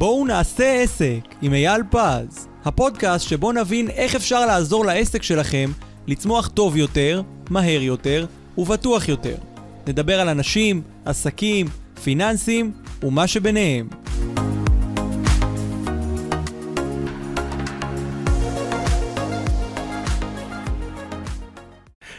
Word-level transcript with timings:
בואו 0.00 0.26
נעשה 0.26 0.82
עסק 0.82 1.20
עם 1.42 1.54
אייל 1.54 1.82
פז, 1.90 2.48
הפודקאסט 2.64 3.28
שבו 3.28 3.52
נבין 3.52 3.90
איך 3.90 4.14
אפשר 4.14 4.46
לעזור 4.46 4.84
לעסק 4.84 5.22
שלכם 5.22 5.70
לצמוח 6.06 6.48
טוב 6.48 6.76
יותר, 6.76 7.22
מהר 7.50 7.82
יותר 7.82 8.26
ובטוח 8.58 9.08
יותר. 9.08 9.34
נדבר 9.86 10.20
על 10.20 10.28
אנשים, 10.28 10.82
עסקים, 11.04 11.66
פיננסים 12.04 12.72
ומה 13.02 13.26
שביניהם. 13.26 13.88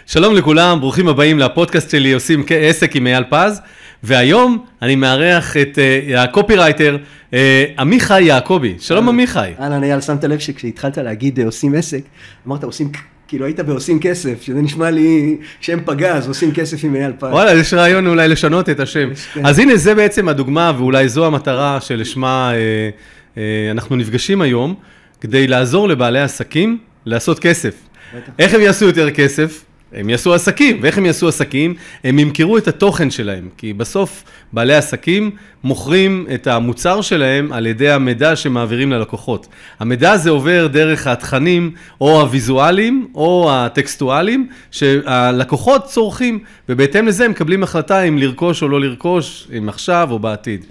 שלום 0.05 0.35
לכולם, 0.35 0.79
ברוכים 0.79 1.07
הבאים 1.07 1.39
לפודקאסט 1.39 1.89
שלי 1.89 2.11
עושים 2.11 2.43
עסק 2.49 2.95
עם 2.95 3.07
אייל 3.07 3.23
פז, 3.29 3.61
והיום 4.03 4.65
אני 4.81 4.95
מארח 4.95 5.57
את 5.57 5.77
uh, 5.77 6.17
הקופירייטר 6.17 6.97
uh, 7.31 7.33
עמיחי 7.79 8.23
יעקבי. 8.23 8.75
שלום 8.79 9.09
עמיחי. 9.09 9.51
אהלן 9.59 9.83
אייל, 9.83 10.01
שמת 10.01 10.23
לב 10.23 10.39
שכשהתחלת 10.39 10.97
להגיד 10.97 11.39
uh, 11.39 11.43
עושים 11.43 11.75
עסק, 11.75 12.01
אמרת 12.47 12.63
עושים, 12.63 12.91
כאילו 13.27 13.45
היית 13.45 13.59
בעושים 13.59 13.99
כסף, 13.99 14.41
שזה 14.41 14.61
נשמע 14.61 14.91
לי 14.91 15.37
שם 15.61 15.79
פגז, 15.85 16.27
עושים 16.27 16.53
כסף 16.53 16.83
עם 16.83 16.95
אייל 16.95 17.11
פז. 17.19 17.29
וואלה, 17.31 17.53
יש 17.53 17.73
רעיון 17.73 18.07
אולי 18.07 18.27
לשנות 18.27 18.69
את 18.69 18.79
השם. 18.79 19.09
כן. 19.33 19.45
אז 19.45 19.59
הנה, 19.59 19.77
זה 19.77 19.95
בעצם 19.95 20.29
הדוגמה, 20.29 20.71
ואולי 20.77 21.09
זו 21.09 21.25
המטרה 21.25 21.81
שלשמה 21.81 22.51
uh, 22.51 23.35
uh, 23.35 23.39
אנחנו 23.71 23.95
נפגשים 23.95 24.41
היום, 24.41 24.75
כדי 25.21 25.47
לעזור 25.47 25.87
לבעלי 25.87 26.21
עסקים 26.21 26.77
לעשות 27.05 27.39
כסף. 27.39 27.75
בטח. 28.15 28.31
איך 28.39 28.53
הם 28.53 28.61
יעשו 28.61 28.85
יותר 28.85 29.11
כסף? 29.11 29.63
הם 29.93 30.09
יעשו 30.09 30.33
עסקים, 30.33 30.77
ואיך 30.81 30.97
הם 30.97 31.05
יעשו 31.05 31.27
עסקים? 31.27 31.73
הם 32.03 32.19
ימכרו 32.19 32.57
את 32.57 32.67
התוכן 32.67 33.11
שלהם, 33.11 33.49
כי 33.57 33.73
בסוף 33.73 34.23
בעלי 34.53 34.75
עסקים 34.75 35.31
מוכרים 35.63 36.27
את 36.33 36.47
המוצר 36.47 37.01
שלהם 37.01 37.53
על 37.53 37.67
ידי 37.67 37.89
המידע 37.89 38.35
שמעבירים 38.35 38.91
ללקוחות. 38.91 39.47
המידע 39.79 40.11
הזה 40.11 40.29
עובר 40.29 40.67
דרך 40.67 41.07
התכנים 41.07 41.71
או 42.01 42.21
הוויזואליים 42.21 43.07
או 43.15 43.49
הטקסטואליים 43.53 44.47
שהלקוחות 44.71 45.85
צורכים, 45.85 46.39
ובהתאם 46.69 47.07
לזה 47.07 47.25
הם 47.25 47.31
מקבלים 47.31 47.63
החלטה 47.63 48.03
אם 48.03 48.17
לרכוש 48.17 48.63
או 48.63 48.67
לא 48.67 48.81
לרכוש, 48.81 49.47
אם 49.57 49.69
עכשיו 49.69 50.07
או 50.11 50.19
בעתיד. 50.19 50.65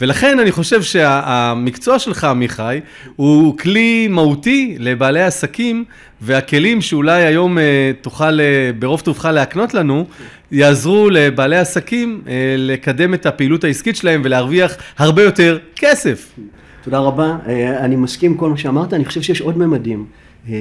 ולכן 0.00 0.38
אני 0.38 0.52
חושב 0.52 0.82
שהמקצוע 0.82 1.98
שלך, 1.98 2.24
עמיחי, 2.24 2.80
הוא 3.16 3.58
כלי 3.58 4.08
מהותי 4.08 4.76
לבעלי 4.78 5.22
עסקים, 5.22 5.84
והכלים 6.20 6.80
שאולי 6.80 7.24
היום 7.24 7.58
אה, 7.58 7.92
תוכל 8.00 8.40
אה, 8.40 8.70
ברוב 8.78 9.00
טובך 9.00 9.24
להקנות 9.24 9.74
לנו, 9.74 10.06
יעזרו 10.52 11.10
לבעלי 11.10 11.56
עסקים 11.56 12.22
אה, 12.28 12.54
לקדם 12.58 13.14
את 13.14 13.26
הפעילות 13.26 13.64
העסקית 13.64 13.96
שלהם 13.96 14.22
ולהרוויח 14.24 14.76
הרבה 14.98 15.22
יותר 15.22 15.58
כסף. 15.76 16.34
תודה 16.82 16.98
רבה, 16.98 17.36
אני 17.80 17.96
מסכים 17.96 18.30
עם 18.32 18.36
כל 18.36 18.50
מה 18.50 18.56
שאמרת, 18.56 18.94
אני 18.94 19.04
חושב 19.04 19.22
שיש 19.22 19.40
עוד 19.40 19.58
ממדים 19.58 20.06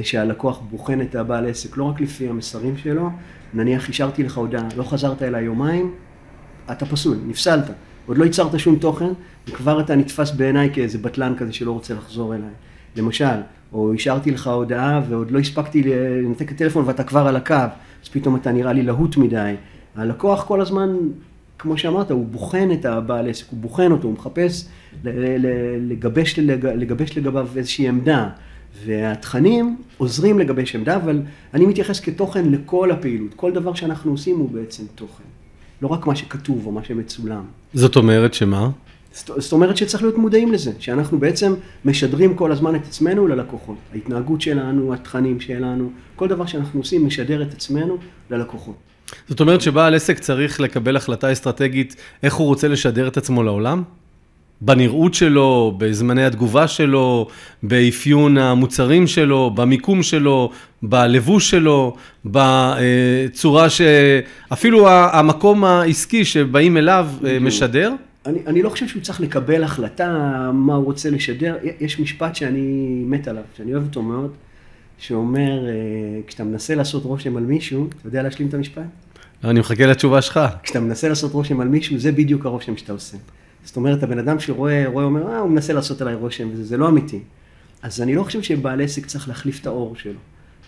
שהלקוח 0.04 0.60
בוחן 0.70 1.02
את 1.02 1.16
הבעל 1.16 1.50
עסק, 1.50 1.78
לא 1.78 1.84
רק 1.84 2.02
לפי 2.02 2.30
המסרים 2.30 2.78
שלו, 2.78 3.10
נניח 3.54 3.90
השארתי 3.90 4.24
לך 4.24 4.38
הודעה, 4.38 4.64
לא 4.78 4.84
חזרת 4.84 5.24
אליי 5.24 5.44
יומיים, 5.44 5.92
אתה 6.72 6.86
פסול, 6.86 7.18
נפסלת. 7.28 7.72
עוד 8.08 8.18
לא 8.18 8.24
ייצרת 8.24 8.60
שום 8.60 8.76
תוכן, 8.76 9.10
וכבר 9.48 9.80
אתה 9.80 9.96
נתפס 9.96 10.32
בעיניי 10.32 10.70
כאיזה 10.74 10.98
בטלן 10.98 11.34
כזה 11.38 11.54
שלא 11.54 11.72
רוצה 11.72 11.94
לחזור 11.94 12.36
אליי. 12.36 12.50
למשל, 12.96 13.26
או 13.74 13.94
השארתי 13.94 14.32
לך 14.32 14.48
הודעה 14.48 15.02
ועוד 15.10 15.32
לא 15.32 15.40
הספקתי 15.40 15.84
לנתק 15.84 16.52
את 16.52 16.56
הטלפון 16.56 16.84
ואתה 16.88 17.04
כבר 17.04 17.28
על 17.28 17.36
הקו, 17.36 17.54
אז 18.04 18.10
פתאום 18.12 18.36
אתה 18.36 18.52
נראה 18.52 18.74
לי 18.74 18.84
להוט 18.84 19.18
מדי. 19.18 19.54
הלקוח 19.96 20.44
כל 20.44 20.62
הזמן, 20.62 20.96
כמו 21.60 21.78
שאמרת, 21.78 22.12
הוא 22.12 22.26
בוחן 22.26 22.70
את 22.74 22.86
הבעל 22.86 23.30
עסק, 23.30 23.46
הוא 23.52 23.60
בוחן 23.60 23.92
אותו, 23.92 24.08
הוא 24.08 24.14
מחפש 24.14 24.68
לגבש, 25.04 26.40
לג- 26.40 26.66
לגבש 26.66 27.18
לגביו 27.18 27.48
איזושהי 27.56 27.88
עמדה. 27.88 28.30
והתכנים 28.86 29.78
עוזרים 29.98 30.40
לגבש 30.40 30.76
עמדה, 30.76 30.96
אבל 30.96 31.22
אני 31.54 31.66
מתייחס 31.66 32.00
כתוכן 32.00 32.50
לכל 32.52 32.92
הפעילות. 32.92 33.34
כל 33.34 33.52
דבר 33.52 33.74
שאנחנו 33.74 34.12
עושים 34.12 34.38
הוא 34.38 34.52
בעצם 34.52 34.84
תוכן. 34.96 35.24
לא 35.82 35.88
רק 35.88 36.08
מה 36.08 36.16
שכתוב 36.16 36.66
או 36.66 36.72
מה 36.72 36.84
שמצולם. 36.84 37.44
זאת 37.74 37.96
אומרת 37.96 38.34
שמה? 38.34 38.70
זאת 39.14 39.42
זאת 39.42 39.52
אומרת 39.52 39.78
שצריך 39.78 40.04
להיות 40.04 40.18
מודעים 40.18 40.54
לזה, 40.54 40.72
שאנחנו 40.80 41.20
בעצם 41.20 41.54
משדרים 41.86 42.36
כל 42.36 42.52
הזמן 42.52 42.76
את 42.76 42.86
עצמנו 42.86 43.28
ללקוחות. 43.28 43.76
ההתנהגות 43.94 44.42
שלנו, 44.42 44.94
התכנים 44.94 45.40
שלנו, 45.40 45.90
כל 46.16 46.28
דבר 46.28 46.46
שאנחנו 46.46 46.80
עושים 46.80 47.06
משדר 47.06 47.42
את 47.42 47.54
עצמנו 47.54 47.98
ללקוחות. 48.30 48.76
זאת 49.30 49.40
אומרת 49.40 49.62
שבעל 49.62 49.96
עסק 49.96 50.20
צריך 50.20 50.60
לקבל 50.60 50.96
החלטה 50.96 51.32
אסטרטגית 51.32 51.96
איך 52.24 52.34
הוא 52.34 52.48
רוצה 52.48 52.68
לשדר 52.68 53.08
את 53.08 53.18
עצמו 53.18 53.44
לעולם? 53.44 53.84
בנראות 54.62 55.14
שלו, 55.14 55.76
בזמני 55.78 56.26
התגובה 56.26 56.68
שלו, 56.68 57.28
באפיון 57.64 58.38
המוצרים 58.38 59.08
שלו, 59.08 59.52
במיקום 59.56 60.04
שלו, 60.04 60.52
בלבוש 60.84 61.50
שלו, 61.50 61.96
בצורה 62.26 63.68
שאפילו 63.70 64.90
המקום 64.90 65.64
העסקי 65.64 66.26
שבאים 66.26 66.78
אליו 66.78 67.10
אה, 67.26 67.40
משדר? 67.40 67.94
אני, 68.26 68.40
אני 68.48 68.62
לא 68.62 68.70
חושב 68.70 68.88
שהוא 68.88 69.02
צריך 69.02 69.22
לקבל 69.22 69.64
החלטה 69.64 70.10
מה 70.54 70.76
הוא 70.76 70.86
רוצה 70.86 71.10
לשדר. 71.10 71.56
יש 71.80 72.00
משפט 72.00 72.36
שאני 72.36 73.04
מת 73.06 73.28
עליו, 73.28 73.44
שאני 73.58 73.74
אוהב 73.74 73.84
אותו 73.84 74.02
מאוד, 74.02 74.32
שאומר, 74.98 75.68
אה, 75.68 75.74
כשאתה 76.28 76.44
מנסה 76.44 76.76
לעשות 76.76 77.04
רושם 77.04 77.38
על 77.38 77.44
מישהו, 77.44 77.88
אתה 78.00 78.08
יודע 78.08 78.24
להשלים 78.24 78.48
את 78.48 78.54
המשפט? 78.54 78.82
אני 79.44 79.60
מחכה 79.60 79.86
לתשובה 79.86 80.22
שלך. 80.22 80.40
כשאתה 80.64 80.80
מנסה 80.80 81.10
לעשות 81.10 81.32
רושם 81.32 81.60
על 81.60 81.68
מישהו, 81.68 82.00
זה 82.00 82.12
בדיוק 82.12 82.46
הרושם 82.46 82.78
שאתה 82.78 82.94
עושה. 82.94 83.18
זאת 83.68 83.76
אומרת, 83.76 84.04
הבן 84.04 84.20
אדם 84.20 84.40
שרואה, 84.40 84.84
רואה, 84.88 85.06
אומר, 85.06 85.28
אה, 85.28 85.40
הוא 85.40 85.50
מנסה 85.50 85.74
לעשות 85.74 86.02
עליי 86.02 86.16
רושם, 86.16 86.50
וזה 86.54 86.64
זה 86.64 86.78
לא 86.78 86.88
אמיתי. 86.88 87.20
אז 87.82 88.02
אני 88.02 88.16
לא 88.16 88.24
חושב 88.24 88.42
שבעל 88.42 88.82
עסק 88.82 89.06
צריך 89.06 89.28
להחליף 89.28 89.62
את 89.62 89.68
העור 89.68 89.96
שלו. 89.96 90.20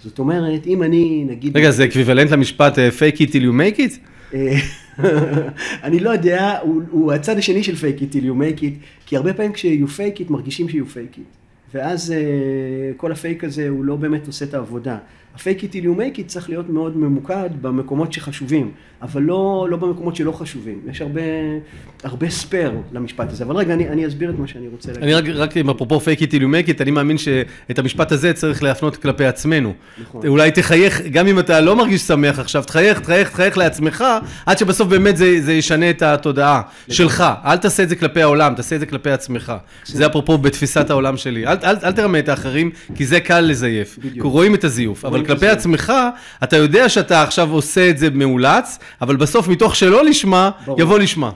זאת 0.04 0.20
אומרת, 0.20 0.68
אם 0.68 0.84
אני, 0.84 1.26
נגיד... 1.28 1.58
רגע, 1.58 1.72
זה 1.72 1.86
אקוויוולנט 1.86 2.32
למשפט 2.32 2.80
אה, 2.80 2.90
fake 2.90 3.16
it 3.16 3.30
till 3.30 3.42
you 3.42 3.54
make 3.62 3.80
it? 3.80 3.98
אה, 4.34 4.58
אני 5.86 6.00
לא 6.00 6.10
יודע, 6.10 6.58
הוא, 6.62 6.82
הוא 6.92 7.14
הצד 7.14 7.38
השני 7.38 7.64
של 7.64 7.74
fake 7.74 8.00
it 8.00 8.16
till 8.16 8.24
you 8.24 8.60
make 8.60 8.62
it, 8.62 8.86
כי 9.06 9.18
הרבה 9.18 9.34
פעמים 9.34 9.54
כש-you 9.54 9.88
fake 9.98 10.20
it 10.20 10.32
מרגישים 10.32 10.70
ש-you 10.70 10.96
fake 10.96 11.18
it. 11.18 11.40
ואז 11.74 12.14
uh, 12.14 12.98
כל 12.98 13.12
ה-fake 13.12 13.44
הזה 13.44 13.70
הוא 13.70 13.86
לא 13.86 13.96
באמת 13.96 14.28
עושה 14.28 14.46
את 14.46 14.54
העבודה. 14.54 14.98
ה-fake 15.36 15.64
it 15.64 15.68
till 15.74 15.84
you 15.84 16.00
make 16.00 16.18
it 16.18 16.24
צריך 16.28 16.50
להיות 16.50 16.70
מאוד 16.70 16.98
ממוקד 16.98 17.50
במקומות 17.62 18.14
שחשובים, 18.14 18.72
אבל 19.02 19.22
לא, 19.22 19.68
לא 19.70 19.78
במקומות 19.78 20.16
שלא 20.16 20.32
חשובים. 20.32 20.80
יש 20.92 21.02
הרבה, 21.02 21.22
הרבה 22.04 22.30
ספייר 22.30 22.72
למשפט 22.92 23.32
הזה. 23.32 23.44
אבל 23.44 23.56
רגע, 23.56 23.74
אני, 23.74 23.90
אני 23.90 24.08
אסביר 24.08 24.30
את 24.30 24.40
מה 24.40 24.48
שאני 24.48 24.68
רוצה 24.68 24.92
להגיד. 24.92 25.04
אני 25.04 25.14
רק, 25.14 25.24
רק 25.36 25.58
עם 25.58 25.70
אפרופו 25.70 25.98
fake 25.98 26.20
it 26.20 26.32
you 26.32 26.42
make 26.42 26.70
it, 26.78 26.82
אני 26.82 26.92
מאמין 26.92 27.18
שאת 27.18 27.80
המשפט 27.80 28.12
הזה 28.12 28.34
צריך 28.34 28.64
להפנות 28.64 28.96
כלפי 28.98 29.26
עצמנו. 29.26 29.74
נכון. 30.02 30.28
אולי 30.28 30.52
תחייך, 30.52 31.02
גם 31.02 31.28
אם 31.28 31.40
אתה 31.40 31.62
לא 31.62 31.76
מרגיש 31.76 32.02
שמח 32.02 32.40
עכשיו, 32.40 32.64
תחייך, 32.64 33.00
תחייך, 33.00 33.30
תחייך 33.30 33.58
לעצמך, 33.58 34.04
עד 34.46 34.58
שבסוף 34.58 34.88
באמת 34.88 35.18
זה, 35.18 35.42
זה 35.42 35.54
ישנה 35.54 35.90
את 35.90 36.02
התודעה 36.02 36.62
שלך. 36.90 37.24
אל 37.46 37.58
תעשה 37.58 37.84
את 37.84 37.90
זה 37.90 37.96
כלפי 37.96 38.22
העולם, 38.22 38.56
תעשה 38.56 38.76
את 38.76 38.80
זה 38.80 38.86
כלפי 38.86 39.12
עצמך. 39.12 39.54
זה 39.86 40.06
אפרופו 40.06 40.38
בתפיסת 40.38 40.90
העולם 40.90 41.18
שלי. 41.18 41.48
אל, 41.48 41.58
אל, 41.64 41.76
אל 41.84 41.92
תרמה 41.92 42.20
את 42.20 42.30
האחרים, 42.30 42.72
כי 42.96 43.06
זה 43.06 43.20
קל 43.20 43.40
לזייף. 43.40 43.98
בדיוק. 43.98 44.14
כי 44.14 44.20
רואים 44.22 44.56
את 44.56 44.64
הזיוף. 44.64 45.06
אבל 45.06 45.10
רואים 45.10 45.24
את 45.24 45.30
כלפי. 45.30 45.48
עצמך, 45.48 45.94
אתה 46.44 46.58
יודע 46.58 46.90
שאתה 46.90 47.24
עכשיו 47.24 47.52
עושה 47.52 47.90
את 47.90 47.98
זה 47.98 48.10
מאולץ, 48.10 48.80
אבל 49.02 49.16
בסוף 49.16 49.48
מתוך 49.48 49.76
שלא 49.76 50.06
לשמה, 50.06 50.50
ברור. 50.66 50.82
יבוא 50.82 51.00
לשמה. 51.00 51.32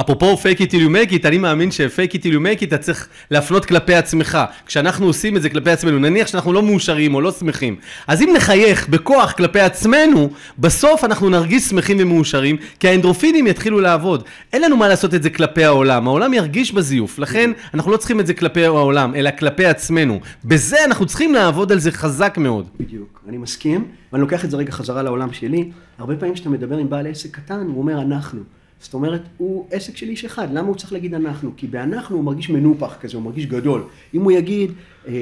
אפרופו 0.00 0.34
fake 0.34 0.58
it 0.58 0.70
till 0.70 0.74
you 0.74 1.10
make 1.10 1.12
it, 1.12 1.28
אני 1.28 1.38
מאמין 1.38 1.70
ש-fake 1.70 2.12
it 2.12 2.20
till 2.20 2.32
you 2.32 2.60
make 2.60 2.60
it, 2.60 2.64
אתה 2.64 2.78
צריך 2.78 3.08
להפנות 3.30 3.64
כלפי 3.64 3.94
עצמך. 3.94 4.38
כשאנחנו 4.66 5.06
עושים 5.06 5.36
את 5.36 5.42
זה 5.42 5.50
כלפי 5.50 5.70
עצמנו, 5.70 5.98
נניח 5.98 6.26
שאנחנו 6.26 6.52
לא 6.52 6.62
מאושרים 6.62 7.14
או 7.14 7.20
לא 7.20 7.32
שמחים, 7.32 7.76
אז 8.06 8.22
אם 8.22 8.32
נחייך 8.36 8.88
בכוח 8.88 9.32
כלפי 9.32 9.60
עצמנו, 9.60 10.30
בסוף 10.58 11.04
אנחנו 11.04 11.28
נרגיש 11.28 11.62
שמחים 11.62 11.96
ומאושרים, 12.00 12.56
כי 12.80 12.88
האנדרופינים 12.88 13.46
יתחילו 13.46 13.80
לעבוד. 13.80 14.22
אין 14.52 14.62
לנו 14.62 14.76
מה 14.76 14.88
לעשות 14.88 15.14
את 15.14 15.22
זה 15.22 15.30
כלפי 15.30 15.64
העולם, 15.64 16.08
העולם 16.08 16.34
ירגיש 16.34 16.72
בזיוף, 16.72 17.18
לכן 17.18 17.50
אנחנו 17.74 17.92
לא 17.92 17.96
צריכים 17.96 18.20
את 18.20 18.26
זה 18.26 18.34
כלפי 18.34 18.64
העולם, 18.64 19.14
אלא 19.14 19.30
כלפי 19.38 19.66
עצמנו. 19.66 20.20
בזה 20.44 20.84
אנחנו 20.84 21.06
צריכים 21.06 21.34
לעבוד 21.34 21.72
על 21.72 21.78
זה 21.78 21.92
חזק 21.92 22.38
מאוד. 22.38 22.68
בדיוק, 22.80 23.20
אני 23.28 23.38
מסכים, 23.38 23.84
ואני 24.12 24.22
לוקח 24.22 24.44
את 24.44 24.50
זה 24.50 24.56
רגע 24.56 24.72
חזרה 24.72 25.02
לעולם 25.02 25.32
שלי. 25.32 25.70
הרבה 25.98 26.16
פעמים 26.16 26.34
כשאתה 26.34 26.48
מדבר 26.50 26.76
עם 26.76 26.90
בעל 26.90 27.06
עסק 27.06 27.36
קטן, 27.36 27.66
הוא 27.66 27.78
אומר 27.78 28.02
אנחנו. 28.02 28.40
זאת 28.84 28.94
אומרת, 28.94 29.20
הוא 29.36 29.66
עסק 29.70 29.96
של 29.96 30.08
איש 30.08 30.24
אחד, 30.24 30.48
למה 30.52 30.68
הוא 30.68 30.76
צריך 30.76 30.92
להגיד 30.92 31.14
אנחנו? 31.14 31.50
כי 31.56 31.66
באנחנו 31.66 32.16
הוא 32.16 32.24
מרגיש 32.24 32.50
מנופח 32.50 32.96
כזה, 33.00 33.16
הוא 33.16 33.24
מרגיש 33.24 33.46
גדול. 33.46 33.82
אם 34.14 34.22
הוא 34.22 34.32
יגיד... 34.32 34.70
אה, 35.08 35.12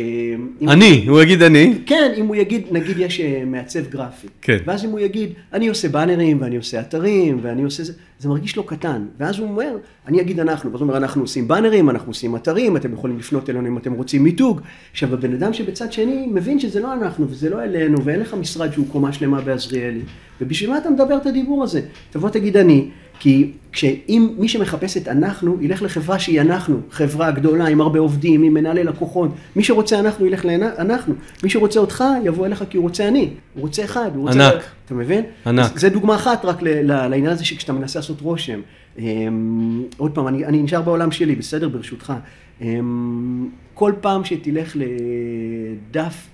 אם- 0.61 0.69
אני, 0.69 1.05
הוא 1.09 1.23
יגיד 1.23 1.43
אני, 1.43 1.79
כן, 1.87 2.13
אם 2.17 2.27
הוא 2.27 2.37
יגיד, 2.37 2.67
נגיד 2.71 2.97
יש 2.99 3.21
אה, 3.21 3.43
מעצב 3.47 3.87
גרפי. 3.91 4.27
כן. 4.43 4.59
ואז 4.67 4.85
אם 4.85 4.91
הוא 4.91 5.01
יגיד, 5.01 5.31
אני 5.53 5.69
עושה 5.69 5.89
באנרים, 5.89 6.39
ואני 6.41 6.57
עושה 6.57 6.81
אתרים, 6.81 7.39
ואני 7.43 7.63
עושה 7.63 7.85
זה, 7.85 7.93
זה 8.19 8.29
מרגיש 8.29 8.57
לו 8.57 8.65
קטן. 8.65 9.05
ואז 9.19 9.39
הוא 9.39 9.49
אומר, 9.49 9.77
אני 10.09 10.21
אגיד 10.21 10.41
אנחנו, 10.41 10.71
ואז 10.73 10.81
הוא 10.81 10.89
אומר, 10.89 10.97
אנחנו 10.99 11.23
עושים 11.23 11.49
באנרים, 11.49 11.91
אנחנו 11.91 12.11
עושים 12.11 12.37
אתרים, 12.37 12.77
אתם 12.77 12.93
יכולים 12.93 13.19
לפנות 13.19 13.51
אלינו 13.51 13.69
אם 13.69 13.79
אתם 13.79 13.93
רוצים 13.93 14.25
מיתוג. 14.25 14.61
עכשיו, 14.93 15.15
הבן 15.15 15.33
אדם 15.35 15.53
שבצד 15.53 15.93
שני 15.93 16.27
מבין 16.33 16.59
שזה 16.61 16.81
לא 16.81 16.93
אנחנו, 16.93 17.27
וזה 17.29 17.51
לא 17.51 17.63
אלינו, 17.65 18.05
ואין 18.05 18.21
לך 18.21 18.35
משרד 18.35 18.73
שהוא 18.73 18.87
קומה 18.93 19.13
שלמה 19.13 19.41
בעזריאלי. 19.41 20.01
ובשביל 20.41 20.71
מה 20.71 20.79
אתה 20.79 20.91
מדבר 20.91 21.17
את 21.17 21.27
הדיבור 21.27 21.65
הזה? 21.65 21.81
תבוא 22.11 22.29
תגיד 22.31 22.57
אני, 22.57 22.89
כי 23.23 23.51
כשאם 23.73 24.29
מי 24.39 24.49
שמחפש 24.49 24.97
את 24.97 25.09
אנחנו, 25.09 25.57
ילך 25.61 25.83
לחברה 25.83 26.19
שהיא 26.19 26.41
אנחנו, 26.41 26.81
חברה 26.91 27.31
גדולה 27.31 27.67
עם 27.67 27.81
הרבה 27.81 27.99
עובדים, 27.99 28.43
עם 28.43 28.55
מנהלי 28.55 28.85
לקוחות, 28.85 29.31
מי 29.57 29.65
שרוצה 29.65 29.99
אנחנו 29.99 30.27
ילך 30.27 30.45
לאנחנו, 30.45 31.15
מי 31.43 31.51
שרוצה 31.51 31.81
אותך 31.81 32.05
יבוא 32.25 32.47
אליך 32.47 32.65
כי 32.71 32.77
הוא 32.77 32.83
רוצה 32.83 33.09
אני, 33.09 33.31
הוא 33.55 33.63
רוצה 33.63 33.85
אחד, 33.85 34.11
הוא 34.15 34.29
רוצה... 34.29 34.51
ענק. 34.51 34.63
אתה 34.85 34.95
מבין? 34.95 35.25
ענק. 35.47 35.79
זה 35.79 35.89
דוגמה 35.89 36.15
אחת 36.15 36.45
רק 36.45 36.57
לעניין 36.63 37.33
הזה 37.33 37.45
שכשאתה 37.45 37.73
מנסה 37.73 37.99
לעשות 37.99 38.21
רושם. 38.21 38.61
אמ, 38.99 39.83
עוד 39.97 40.11
פעם, 40.11 40.29
אני, 40.29 40.45
אני 40.45 40.63
נשאר 40.63 40.83
בעולם 40.83 41.11
שלי, 41.13 41.35
בסדר? 41.35 41.69
ברשותך. 41.69 42.13
אמ, 42.61 43.49
כל 43.75 43.93
פעם 44.01 44.25
שתלך 44.25 44.77
לדף, 44.77 46.29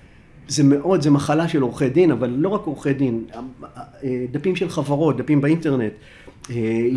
זה 0.47 0.63
מאוד, 0.63 1.01
זה 1.01 1.11
מחלה 1.11 1.47
של 1.47 1.61
עורכי 1.61 1.89
דין, 1.89 2.11
אבל 2.11 2.29
לא 2.29 2.49
רק 2.49 2.61
עורכי 2.61 2.93
דין, 2.93 3.23
אה, 3.33 4.25
דפים 4.31 4.55
של 4.55 4.69
חברות, 4.69 5.17
דפים 5.17 5.41
באינטרנט. 5.41 5.93
אה, 6.49 6.55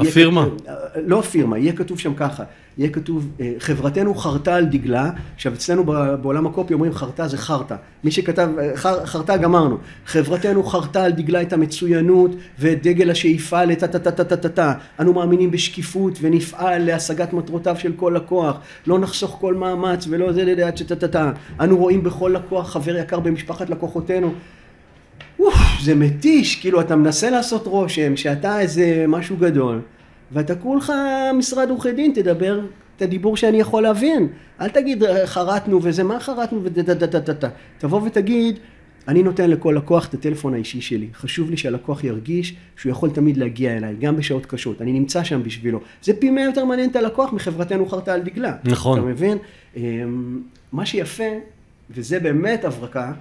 הפירמה. 0.08 0.44
כתוב- 0.46 0.58
אה, 0.68 0.74
לא 1.06 1.18
הפירמה, 1.18 1.58
יהיה 1.58 1.72
כתוב 1.72 1.98
שם 1.98 2.14
ככה, 2.14 2.44
יהיה 2.78 2.90
כתוב, 2.90 3.28
אה, 3.40 3.52
חברתנו 3.58 4.14
חרתה 4.14 4.54
על 4.54 4.64
דגלה, 4.64 5.10
עכשיו 5.34 5.52
אצלנו 5.52 5.84
בעולם 6.22 6.46
הקופי 6.46 6.74
אומרים 6.74 6.92
חרתה 6.94 7.28
זה 7.28 7.38
חרטה, 7.38 7.76
מי 8.04 8.10
שכתב, 8.10 8.48
חר- 8.74 9.06
חרטה 9.06 9.36
גמרנו, 9.36 9.78
חברתנו 10.06 10.62
חרתה 10.64 11.04
על 11.04 11.12
דגלה 11.12 11.42
את 11.42 11.52
המצוינות 11.52 12.30
ואת 12.58 12.82
דגל 12.82 13.10
השאיפה 13.10 13.64
לטה 13.64 13.86
טה 13.88 13.98
טה 13.98 14.10
טה 14.10 14.24
טה 14.24 14.36
טה 14.36 14.48
טה, 14.48 14.72
אנו 15.00 15.12
מאמינים 15.12 15.50
בשקיפות 15.50 16.18
ונפעל 16.20 16.84
להשגת 16.84 17.32
מטרותיו 17.32 17.76
של 17.78 17.92
כל 17.96 18.12
לקוח, 18.16 18.56
לא 18.86 18.98
נחסוך 18.98 19.36
כל 19.40 19.54
מאמץ 19.54 20.06
ולא 20.10 20.32
זה 20.32 20.44
לדעת 20.44 20.78
שטה 20.78 20.96
טה 20.96 21.08
טה, 21.08 21.32
אנו 21.60 21.76
רואים 21.76 22.02
בכל 22.02 22.32
לקוח 22.34 22.70
חבר 22.72 22.96
יקר 22.96 23.20
במשפחת 23.20 23.70
לקוחותינו, 23.70 24.32
אוף, 25.38 25.54
זה 25.82 25.94
מתיש, 25.94 26.56
כאילו 26.56 26.80
אתה 26.80 26.96
מנסה 26.96 27.30
לעשות 27.30 27.66
רושם 27.66 28.16
שאתה 28.16 28.60
איזה 28.60 29.04
משהו 29.08 29.36
גדול, 29.36 29.80
ואתה 30.32 30.54
כולך 30.54 30.92
משרד 31.34 31.70
עורכי 31.70 31.92
דין, 31.92 32.12
תדבר 32.14 32.60
את 32.96 33.02
הדיבור 33.02 33.36
שאני 33.36 33.60
יכול 33.60 33.82
להבין. 33.82 34.28
אל 34.60 34.68
תגיד 34.68 35.04
"אה, 35.04 35.26
חרטנו 35.26 35.80
וזה, 35.82 36.02
מה 36.04 36.20
חרטנו 36.20 36.64
ודדדדדדד. 36.64 37.48
תבוא 37.78 38.00
ותגיד, 38.04 38.58
אני 39.08 39.22
נותן 39.22 39.50
לכל 39.50 39.74
לקוח 39.76 40.08
את 40.08 40.14
הטלפון 40.14 40.54
האישי 40.54 40.80
שלי. 40.80 41.08
חשוב 41.14 41.50
לי 41.50 41.56
שהלקוח 41.56 42.04
ירגיש 42.04 42.54
שהוא 42.76 42.90
יכול 42.90 43.10
תמיד 43.10 43.36
להגיע 43.36 43.76
אליי, 43.76 43.94
גם 44.00 44.16
בשעות 44.16 44.46
קשות. 44.46 44.82
אני 44.82 44.92
נמצא 44.92 45.24
שם 45.24 45.42
בשבילו. 45.42 45.80
זה 46.02 46.12
פי 46.14 46.30
מאה 46.30 46.44
יותר 46.44 46.64
מעניין 46.64 46.90
את 46.90 46.96
הלקוח 46.96 47.32
מחברתנו 47.32 47.86
חרטה 47.86 48.14
על 48.14 48.20
דגלה. 48.20 48.52
נכון. 48.64 48.98
אתה 48.98 49.06
מבין? 49.06 49.38
אמ, 49.76 50.40
מה 50.72 50.86
שיפה, 50.86 51.24
וזה 51.90 52.20
באמת 52.20 52.64
הברקה, 52.64 53.12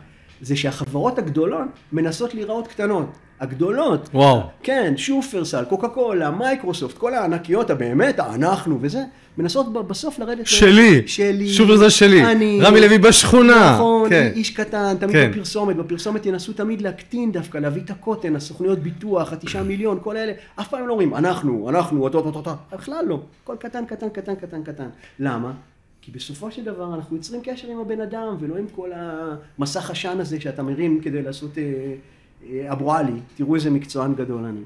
זה 0.41 0.55
שהחברות 0.55 1.17
הגדולות 1.19 1.61
מנסות 1.93 2.33
להיראות 2.33 2.67
קטנות. 2.67 3.07
הגדולות. 3.39 4.09
וואו. 4.13 4.41
כן, 4.63 4.93
שופרסל, 4.97 5.65
קוקה 5.65 5.87
קולה, 5.87 6.31
מייקרוסופט, 6.31 6.97
כל 6.97 7.13
הענקיות 7.13 7.69
הבאמת, 7.69 8.19
אנחנו 8.19 8.77
וזה, 8.81 9.03
מנסות 9.37 9.73
בסוף 9.87 10.19
לרדת... 10.19 10.39
ל- 10.39 10.45
שלי. 10.45 11.07
שלי. 11.07 11.77
זה 11.77 11.89
שלי. 11.89 12.25
אני. 12.31 12.59
רמי 12.61 12.81
לוי 12.81 12.97
בשכונה. 12.97 13.73
נכון, 13.75 14.09
כן. 14.09 14.31
איש 14.35 14.49
קטן, 14.49 14.95
תמיד 14.99 15.15
כן. 15.15 15.31
בפרסומת, 15.31 15.75
בפרסומת 15.75 16.25
ינסו 16.25 16.53
תמיד 16.53 16.81
להקטין 16.81 17.31
דווקא, 17.31 17.57
להביא 17.57 17.81
את 17.81 17.89
הקוטן, 17.89 18.35
הסוכנויות 18.35 18.79
ביטוח, 18.79 19.33
התשעה 19.33 19.63
מיליון, 19.63 19.99
כל 20.03 20.17
אלה, 20.17 20.31
אף 20.59 20.67
פעם 20.67 20.87
לא 20.87 20.91
אומרים, 20.91 21.15
אנחנו, 21.15 21.69
אנחנו, 21.69 22.03
אותו, 22.03 22.17
אותו, 22.17 22.39
אותו, 22.39 22.51
בכלל 22.73 23.05
לא, 23.07 23.19
הכל 23.43 23.55
קטן, 23.59 23.85
קטן, 23.85 24.09
קטן, 24.09 24.35
קטן, 24.35 24.63
קטן. 24.63 24.87
למה? 25.19 25.51
כי 26.01 26.11
בסופו 26.11 26.51
של 26.51 26.63
דבר 26.63 26.95
אנחנו 26.95 27.15
יוצרים 27.15 27.41
קשר 27.43 27.67
עם 27.67 27.79
הבן 27.79 28.01
אדם, 28.01 28.35
ולא 28.39 28.57
עם 28.57 28.65
כל 28.75 28.91
המסך 28.95 29.89
עשן 29.89 30.19
הזה 30.19 30.41
שאתה 30.41 30.63
מרים 30.63 31.01
כדי 31.01 31.21
לעשות 31.21 31.57
אה, 31.57 31.93
אה, 32.49 32.71
אבו 32.71 32.93
עלי, 32.93 33.19
תראו 33.35 33.55
איזה 33.55 33.69
מקצוען 33.69 34.15
גדול 34.15 34.45
אני. 34.45 34.61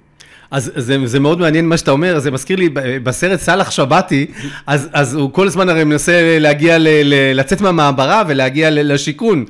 אז 0.51 0.71
זה, 0.75 0.97
זה 1.05 1.19
מאוד 1.19 1.39
מעניין 1.39 1.69
מה 1.69 1.77
שאתה 1.77 1.91
אומר, 1.91 2.19
זה 2.19 2.31
מזכיר 2.31 2.57
לי, 2.57 2.69
בסרט 3.03 3.39
סאלח 3.39 3.71
שבתי, 3.71 4.25
אז, 4.67 4.89
אז 4.93 5.13
הוא 5.13 5.33
כל 5.33 5.47
הזמן 5.47 5.69
הרי 5.69 5.83
מנסה 5.83 6.37
להגיע, 6.39 6.77
ל, 6.77 6.87
ל, 7.03 7.39
לצאת 7.39 7.61
מהמעברה 7.61 8.23
ולהגיע 8.27 8.69
ל, 8.69 8.93
לשיכון, 8.93 9.45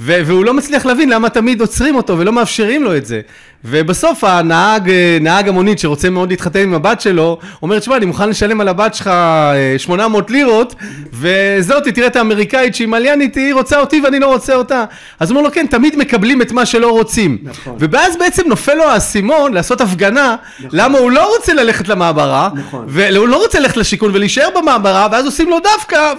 ו, 0.00 0.12
והוא 0.26 0.44
לא 0.44 0.54
מצליח 0.54 0.86
להבין 0.86 1.08
למה 1.08 1.28
תמיד 1.28 1.60
עוצרים 1.60 1.96
אותו 1.96 2.18
ולא 2.18 2.32
מאפשרים 2.32 2.84
לו 2.84 2.96
את 2.96 3.06
זה. 3.06 3.20
ובסוף 3.64 4.24
הנהג, 4.24 4.90
אה, 4.90 5.18
נהג 5.20 5.48
המונית 5.48 5.78
שרוצה 5.78 6.10
מאוד 6.10 6.30
להתחתן 6.30 6.60
עם 6.60 6.74
הבת 6.74 7.00
שלו, 7.00 7.38
אומר, 7.62 7.78
תשמע, 7.78 7.96
אני 7.96 8.06
מוכן 8.06 8.28
לשלם 8.28 8.60
על 8.60 8.68
הבת 8.68 8.94
שלך 8.94 9.06
אה, 9.06 9.74
800 9.78 10.30
לירות, 10.30 10.74
וזאתי, 11.12 11.92
תראה 11.92 12.06
את 12.06 12.16
האמריקאית 12.16 12.74
שהיא 12.74 12.88
מליינית, 12.88 13.34
היא 13.34 13.54
רוצה 13.54 13.80
אותי 13.80 14.00
ואני 14.04 14.18
לא 14.18 14.26
רוצה 14.26 14.54
אותה. 14.54 14.84
אז 15.20 15.30
הוא 15.30 15.36
אומר 15.36 15.48
לו, 15.48 15.54
כן, 15.54 15.66
תמיד 15.66 15.96
מקבלים 15.96 16.42
את 16.42 16.52
מה 16.52 16.66
שלא 16.66 16.90
רוצים. 16.90 17.38
נכון. 17.42 17.76
ואז 17.78 18.16
בעצם 18.16 18.42
נופל 18.48 18.74
לו 18.74 18.84
האסימון 18.84 19.52
לעשות 19.54 19.80
הפגנה, 19.80 20.09
נכון. 20.10 20.70
למה 20.72 20.98
הוא 20.98 21.10
לא 21.10 21.36
רוצה 21.36 21.54
ללכת 21.54 21.88
למעברה, 21.88 22.48
נכון. 22.54 22.84
והוא 22.88 23.28
לא 23.28 23.36
רוצה 23.36 23.60
ללכת 23.60 23.76
לשיכון 23.76 24.10
ולהישאר 24.14 24.48
במעברה, 24.62 25.08
ואז 25.12 25.24
עושים 25.26 25.50
לו 25.50 25.56
דווקא, 25.60 26.12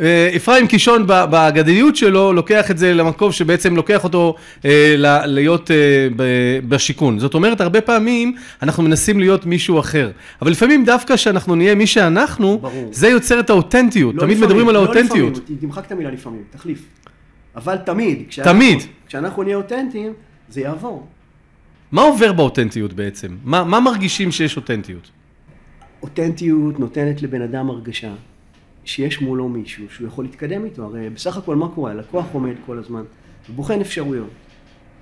ואפרים 0.00 0.66
קישון 0.66 1.06
ב- 1.06 1.24
באגדיות 1.30 1.96
שלו 1.96 2.32
לוקח 2.32 2.70
את 2.70 2.78
זה 2.78 2.94
למקום 2.94 3.32
שבעצם 3.32 3.76
לוקח 3.76 4.04
אותו 4.04 4.34
אה, 4.64 4.94
להיות 5.26 5.70
אה, 5.70 5.76
בשיכון. 6.68 7.18
זאת 7.18 7.34
אומרת, 7.34 7.60
הרבה 7.60 7.80
פעמים 7.80 8.34
אנחנו 8.62 8.82
מנסים 8.82 9.20
להיות 9.20 9.46
מישהו 9.46 9.80
אחר, 9.80 10.10
אבל 10.42 10.50
לפעמים 10.50 10.84
דווקא 10.84 11.16
שאנחנו 11.16 11.54
נהיה 11.54 11.74
מי 11.74 11.86
שאנחנו, 11.86 12.58
ברור. 12.58 12.88
זה 12.92 13.08
יוצר 13.08 13.40
את 13.40 13.50
האותנטיות, 13.50 14.14
לא 14.14 14.20
תמיד 14.20 14.36
לפעמים, 14.36 14.48
מדברים 14.50 14.68
על 14.68 14.74
לא 14.74 14.78
האותנטיות. 14.84 15.32
לפעמים, 15.38 15.58
תמחק 15.60 15.86
את 15.86 15.92
המילה 15.92 16.10
לפעמים, 16.10 16.42
תחליף. 16.50 16.78
אבל 17.56 17.76
תמיד. 17.76 18.22
כשאנחנו- 18.28 18.52
תמיד. 18.52 18.78
כשאנחנו 19.08 19.42
נהיה 19.42 19.56
אותנטיים, 19.56 20.12
זה 20.48 20.60
יעבור. 20.60 21.06
מה 21.92 22.02
עובר 22.02 22.32
באותנטיות 22.32 22.92
בעצם? 22.92 23.36
מה, 23.44 23.64
מה 23.64 23.80
מרגישים 23.80 24.32
שיש 24.32 24.56
אותנטיות? 24.56 25.10
אותנטיות 26.02 26.80
נותנת 26.80 27.22
לבן 27.22 27.42
אדם 27.42 27.70
הרגשה 27.70 28.14
שיש 28.84 29.20
מולו 29.20 29.48
מישהו 29.48 29.84
שהוא 29.90 30.06
יכול 30.06 30.24
להתקדם 30.24 30.64
איתו, 30.64 30.84
הרי 30.84 31.10
בסך 31.10 31.36
הכל 31.36 31.56
מה 31.56 31.68
קורה? 31.68 31.90
הלקוח 31.90 32.26
עומד 32.32 32.54
כל 32.66 32.78
הזמן 32.78 33.02
ובוחן 33.50 33.80
אפשרויות. 33.80 34.30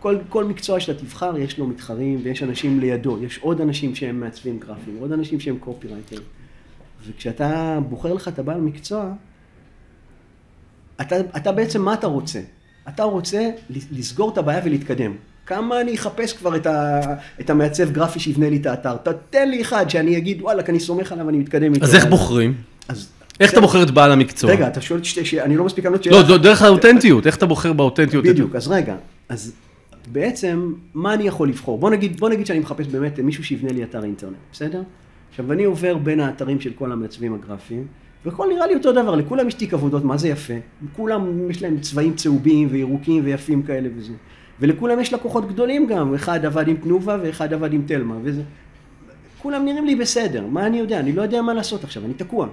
כל, 0.01 0.17
כל 0.29 0.45
מקצוע 0.45 0.81
שאתה 0.81 1.01
תבחר 1.01 1.39
יש 1.39 1.59
לו 1.59 1.67
מתחרים 1.67 2.21
ויש 2.23 2.43
אנשים 2.43 2.81
לידו, 2.81 3.25
יש 3.25 3.39
עוד 3.39 3.61
אנשים 3.61 3.95
שהם 3.95 4.21
מעצבים 4.21 4.59
גרפיים, 4.59 4.97
עוד 5.01 5.13
אנשים 5.13 5.41
שהם 5.41 5.59
קופירייטר. 5.59 6.21
וכשאתה 7.07 7.79
בוחר 7.89 8.13
לך 8.13 8.29
את 8.29 8.39
הבעל 8.39 8.61
מקצוע, 8.61 9.13
אתה, 11.01 11.21
אתה 11.21 11.53
בעצם 11.53 11.83
מה 11.83 11.95
אתה 11.95 12.07
רוצה? 12.07 12.41
אתה 12.89 13.03
רוצה 13.03 13.51
לסגור 13.71 14.33
את 14.33 14.39
הבעיה 14.39 14.61
ולהתקדם. 14.65 15.13
כמה 15.47 15.81
אני 15.81 15.95
אחפש 15.95 16.33
כבר 16.33 16.57
את, 16.57 16.67
ה, 16.67 17.01
את 17.41 17.51
המעצב 17.51 17.91
גרפי 17.91 18.21
שיבנה 18.21 18.51
לי 18.51 18.57
את 18.57 18.67
האתר? 18.67 18.97
תתן 18.97 19.49
לי 19.49 19.63
אחד 19.63 19.91
שאני 19.91 20.17
אגיד, 20.17 20.43
וואלכ, 20.43 20.71
אני 20.71 20.81
סומך 20.81 21.13
עליו 21.13 21.27
ואני 21.27 21.39
מתקדם 21.39 21.75
איתו. 21.75 21.85
אז 21.85 21.95
איך 21.95 22.07
בוחרים? 22.07 22.55
אז... 22.89 23.09
איך 23.41 23.53
אתה 23.53 23.61
בוחר 23.61 23.83
את 23.83 23.91
בעל 23.91 24.13
המקצוע? 24.13 24.51
רגע, 24.51 24.69
אתה 24.69 24.81
שואל 24.81 25.03
שתי 25.03 25.25
שאלות, 25.25 25.47
אני 25.47 25.57
לא 25.57 25.65
מספיק 25.65 25.85
לענות 25.85 26.07
לא, 26.07 26.23
זו 26.23 26.39
דרך 26.39 26.63
האותנטיות, 26.63 27.27
איך 27.27 27.37
אתה 27.37 27.47
בוחר 27.47 27.73
באותנטיות? 27.73 28.25
בדיוק, 28.25 28.57
אז 28.57 28.69
רגע, 28.69 28.97
אז 29.29 29.53
בעצם, 30.13 30.73
מה 30.95 31.15
אני 31.15 31.25
יכול 31.25 31.49
לבחור? 31.49 31.79
בוא 31.79 31.91
נגיד, 31.91 32.21
בוא 32.21 32.29
נגיד 32.29 32.47
שאני 32.47 32.59
מחפש 32.59 32.87
באמת 32.87 33.19
מישהו 33.19 33.45
שיבנה 33.45 33.73
לי 33.73 33.83
אתר 33.83 34.05
אינטרנט, 34.05 34.37
בסדר? 34.53 34.83
עכשיו, 35.31 35.53
אני 35.53 35.65
עובר 35.65 35.97
בין 35.97 36.21
האתרים 36.21 36.61
של 36.61 36.71
כל 36.79 36.93
המעצבים 36.93 37.35
הגרפיים, 37.35 37.87
והכל 38.25 38.49
נראה 38.55 38.67
לי 38.67 38.75
אותו 38.75 38.93
דבר, 38.93 39.15
לכולם 39.15 39.49
יש 39.49 39.55
תיק 39.55 39.75
עבודות, 39.75 40.05
מה 40.05 40.17
זה 40.17 40.29
יפה? 40.29 40.55
כולם, 40.97 41.51
יש 41.51 41.63
להם 41.63 41.81
צבעים 41.81 42.15
צהובים 42.15 42.69
וירוקים 42.71 43.25
ויפים 43.25 43.63
כאלה 43.63 43.89
וזה. 43.97 44.13
ולכולם 44.61 45.01
יש 45.01 45.13
לקוחות 45.13 45.49
גדולים 45.49 45.87
גם, 45.87 46.15
אחד 46.15 46.45
עבד 46.45 46.69
עם 46.69 46.77
תנובה 46.77 47.17
ואחד 47.23 47.53
עבד 47.53 47.73
עם 47.73 47.83
תלמה, 47.87 48.15
וזה... 48.23 48.43
כולם 49.43 49.65
נראים 49.65 49.85
לי 49.85 49.97
בסדר, 49.97 50.47
מה 50.47 50.67
אני 50.67 50.79
יודע? 50.79 51.01
אני 51.01 51.13
לא 51.13 51.23
יודע 51.23 51.43
מה 51.43 51.55
לעשות 51.55 51.85
עכשיו, 51.85 52.05
אני 52.05 52.15
תקוע. 52.15 52.47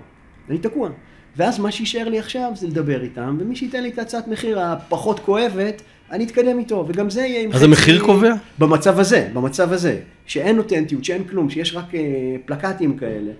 אני 0.49 0.57
תקוע. 0.57 0.89
ואז 1.37 1.59
מה 1.59 1.71
שיישאר 1.71 2.09
לי 2.09 2.19
עכשיו 2.19 2.51
זה 2.55 2.67
לדבר 2.67 3.03
איתם, 3.03 3.37
ומי 3.39 3.55
שייתן 3.55 3.83
לי 3.83 3.89
את 3.89 3.99
הצעת 3.99 4.27
מחיר 4.27 4.59
הפחות 4.59 5.19
כואבת, 5.19 5.81
אני 6.11 6.23
אתקדם 6.23 6.59
איתו, 6.59 6.85
וגם 6.87 7.09
זה 7.09 7.21
יהיה 7.21 7.41
עם 7.41 7.51
אז 7.53 7.63
המחיר 7.63 8.05
קובע? 8.05 8.33
במצב 8.59 8.99
הזה, 8.99 9.29
במצב 9.33 9.71
הזה, 9.71 9.99
שאין 10.25 10.57
אותנטיות, 10.57 11.05
שאין 11.05 11.23
כלום, 11.23 11.49
שיש 11.49 11.75
רק 11.75 11.95
אה, 11.95 11.99
פלקטים 12.45 12.97
כאלה. 12.97 13.31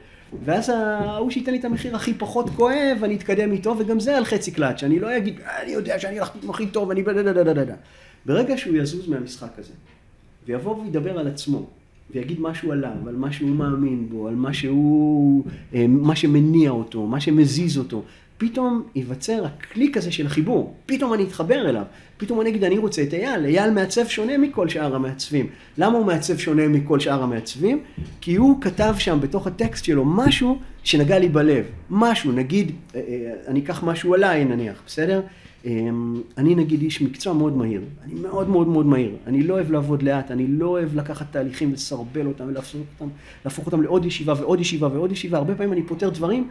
ואז 0.46 0.70
ההוא 0.70 1.32
שייתן 1.32 1.52
לי 1.52 1.60
את 1.60 1.66
המחיר 1.66 1.96
הכי 1.96 2.14
פחות 2.14 2.50
כואב, 2.50 2.98
אני 3.04 3.16
אתקדם 3.16 3.52
איתו, 3.52 3.76
וגם 3.80 4.00
זה 4.00 4.18
על 4.18 4.26
חצי 4.26 4.52
קלאץ', 4.52 4.84
אני 4.84 5.00
לא 5.00 5.18
אגיד, 5.18 5.40
"אה, 5.46 5.64
אני 5.64 5.72
יודע 5.72 6.00
שאני 6.00 6.20
הלכתי 6.20 6.40
עם 6.44 6.50
הכי 6.50 6.68
טוב, 6.68 6.92
אני. 6.92 7.04
ברגע 8.26 8.58
שהוא 8.58 8.78
יזוז 8.78 9.08
מהמשחק 9.08 9.52
הזה, 9.58 9.74
ויבוא 10.46 10.84
וידבר 10.84 11.20
על 11.20 11.28
עצמו, 11.28 11.66
ויגיד 12.14 12.40
משהו 12.40 12.72
עליו, 12.72 13.08
על 13.08 13.16
מה 13.16 13.32
שהוא 13.32 13.50
מאמין 13.50 14.10
בו, 14.10 14.28
על 14.28 14.36
מה 14.36 14.54
שהוא, 14.54 15.44
אה, 15.74 15.86
מה 15.88 16.16
שמניע 16.16 16.72
אותו, 16.72 17.08
מה 17.08 17.22
שמזיז 17.22 17.78
אותו, 17.78 18.04
פתאום 18.42 18.84
ייווצר 18.96 19.46
הקליק 19.46 19.98
הזה 19.98 20.12
של 20.12 20.26
החיבור, 20.26 20.76
פתאום 20.86 21.14
אני 21.14 21.24
אתחבר 21.24 21.70
אליו, 21.70 21.84
פתאום 22.18 22.42
אני 22.42 22.50
אגיד 22.50 22.64
אני 22.64 22.78
רוצה 22.78 23.04
את 23.04 23.14
אייל, 23.14 23.46
אייל 23.46 23.72
מעצב 23.72 24.08
שונה 24.08 24.38
מכל 24.38 24.70
שאר 24.70 24.96
המעצבים. 24.96 25.48
למה 25.78 25.98
הוא 25.98 26.06
מעצב 26.06 26.38
שונה 26.38 26.68
מכל 26.68 27.00
שאר 27.00 27.24
המעצבים? 27.24 27.84
כי 28.22 28.36
הוא 28.36 28.62
כתב 28.62 28.96
שם 28.98 29.20
בתוך 29.22 29.48
הטקסט 29.48 29.86
שלו 29.86 30.06
משהו 30.06 30.60
שנגע 30.84 31.20
לי 31.20 31.30
בלב, 31.30 31.66
משהו, 31.90 32.32
נגיד, 32.32 32.72
אה, 32.96 33.00
אה, 33.00 33.34
אני 33.48 33.60
אקח 33.60 33.84
משהו 33.84 34.14
עליי 34.14 34.46
נניח, 34.46 34.82
בסדר? 34.86 35.22
אמ, 35.66 36.22
אני 36.38 36.56
נגיד 36.56 36.82
איש 36.82 37.02
מקצוע 37.02 37.34
מאוד 37.34 37.58
מהיר, 37.58 37.82
אני 38.04 38.14
מאוד 38.14 38.50
מאוד 38.50 38.68
מאוד 38.68 38.86
מהיר, 38.86 39.16
אני 39.28 39.44
לא 39.44 39.54
אוהב 39.54 39.72
לעבוד 39.72 40.04
לאט, 40.04 40.32
אני 40.32 40.48
לא 40.48 40.68
אוהב 40.68 40.96
לקחת 40.96 41.26
תהליכים 41.32 41.70
ולסרבל 41.70 42.28
אותם 42.28 42.44
ולהפוך 42.48 42.82
אותם, 43.00 43.66
אותם 43.66 43.82
לעוד 43.82 44.06
ישיבה 44.06 44.34
ועוד 44.38 44.60
ישיבה 44.60 44.88
ועוד 44.88 45.12
ישיבה, 45.12 45.38
הרבה 45.38 45.56
פעמים 45.56 45.74
אני 45.74 45.84
פותר 45.84 46.10
דברים 46.10 46.50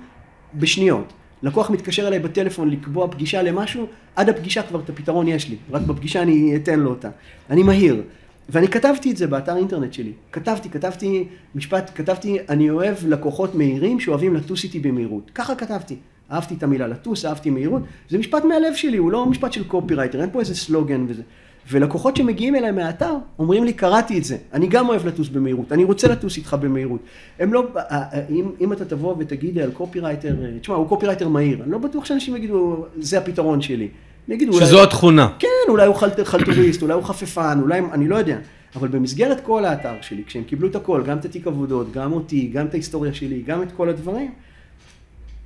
בשניות. 0.54 1.12
לקוח 1.42 1.70
מתקשר 1.70 2.08
אליי 2.08 2.18
בטלפון 2.18 2.70
לקבוע 2.70 3.10
פגישה 3.10 3.42
למשהו, 3.42 3.86
עד 4.16 4.28
הפגישה 4.28 4.62
כבר 4.62 4.80
את 4.80 4.90
הפתרון 4.90 5.28
יש 5.28 5.48
לי, 5.48 5.56
רק 5.70 5.82
בפגישה 5.82 6.22
אני 6.22 6.56
אתן 6.56 6.80
לו 6.80 6.90
אותה. 6.90 7.10
אני 7.50 7.62
מהיר. 7.62 8.02
ואני 8.48 8.68
כתבתי 8.68 9.10
את 9.10 9.16
זה 9.16 9.26
באתר 9.26 9.56
אינטרנט 9.56 9.92
שלי. 9.92 10.12
כתבתי, 10.32 10.70
כתבתי 10.70 11.24
משפט, 11.54 11.90
כתבתי, 11.94 12.38
אני 12.48 12.70
אוהב 12.70 12.96
לקוחות 13.06 13.54
מהירים 13.54 14.00
שאוהבים 14.00 14.34
לטוס 14.34 14.64
איתי 14.64 14.80
במהירות. 14.80 15.30
ככה 15.34 15.54
כתבתי. 15.54 15.96
אהבתי 16.30 16.54
את 16.54 16.62
המילה 16.62 16.86
לטוס, 16.86 17.24
אהבתי 17.24 17.50
מהירות. 17.50 17.82
זה 18.08 18.18
משפט 18.18 18.44
מהלב 18.44 18.74
שלי, 18.74 18.96
הוא 18.96 19.12
לא 19.12 19.26
משפט 19.26 19.52
של 19.52 19.64
קופירייטר, 19.64 20.20
אין 20.20 20.30
פה 20.32 20.40
איזה 20.40 20.54
סלוגן 20.54 21.06
וזה. 21.08 21.22
ולקוחות 21.70 22.16
שמגיעים 22.16 22.56
אליי 22.56 22.72
מהאתר, 22.72 23.14
אומרים 23.38 23.64
לי, 23.64 23.72
קראתי 23.72 24.18
את 24.18 24.24
זה, 24.24 24.36
אני 24.52 24.66
גם 24.66 24.88
אוהב 24.88 25.06
לטוס 25.06 25.28
במהירות, 25.28 25.72
אני 25.72 25.84
רוצה 25.84 26.08
לטוס 26.08 26.36
איתך 26.36 26.56
במהירות. 26.60 27.00
הם 27.38 27.52
לא, 27.52 27.66
אה, 27.76 27.82
אה, 27.90 28.20
אם, 28.30 28.50
אם 28.60 28.72
אתה 28.72 28.84
תבוא 28.84 29.14
ותגיד 29.18 29.58
על 29.58 29.70
קופירייטר, 29.70 30.34
אה, 30.44 30.58
תשמע, 30.60 30.74
הוא 30.74 30.88
קופירייטר 30.88 31.28
מהיר, 31.28 31.62
אני 31.62 31.70
לא 31.70 31.78
בטוח 31.78 32.04
שאנשים 32.04 32.36
יגידו, 32.36 32.86
זה 32.98 33.18
הפתרון 33.18 33.60
שלי. 33.60 33.88
יגידו, 34.28 34.52
שזו 34.52 34.74
אולי, 34.74 34.86
התכונה. 34.86 35.28
כן, 35.38 35.48
אולי 35.68 35.86
הוא 35.86 35.94
חלט, 35.94 36.20
חלטוריסט, 36.20 36.82
אולי 36.82 36.94
הוא 36.94 37.02
חפפן, 37.02 37.58
אולי, 37.62 37.80
אני 37.92 38.08
לא 38.08 38.16
יודע. 38.16 38.38
אבל 38.76 38.88
במסגרת 38.88 39.40
כל 39.40 39.64
האתר 39.64 39.94
שלי, 40.00 40.24
כשהם 40.26 40.44
קיבלו 40.44 40.68
את 40.68 40.76
הכל, 40.76 41.02
גם 41.06 41.18
את 41.18 41.24
התיק 41.24 41.46
עבודות, 41.46 41.92
גם 41.92 42.12
אותי, 42.12 42.46
גם 42.46 42.66
את 42.66 42.74
ההיסטוריה 42.74 43.14
שלי, 43.14 43.42
גם 43.46 43.62
את 43.62 43.72
כל 43.72 43.88
הדברים, 43.88 44.30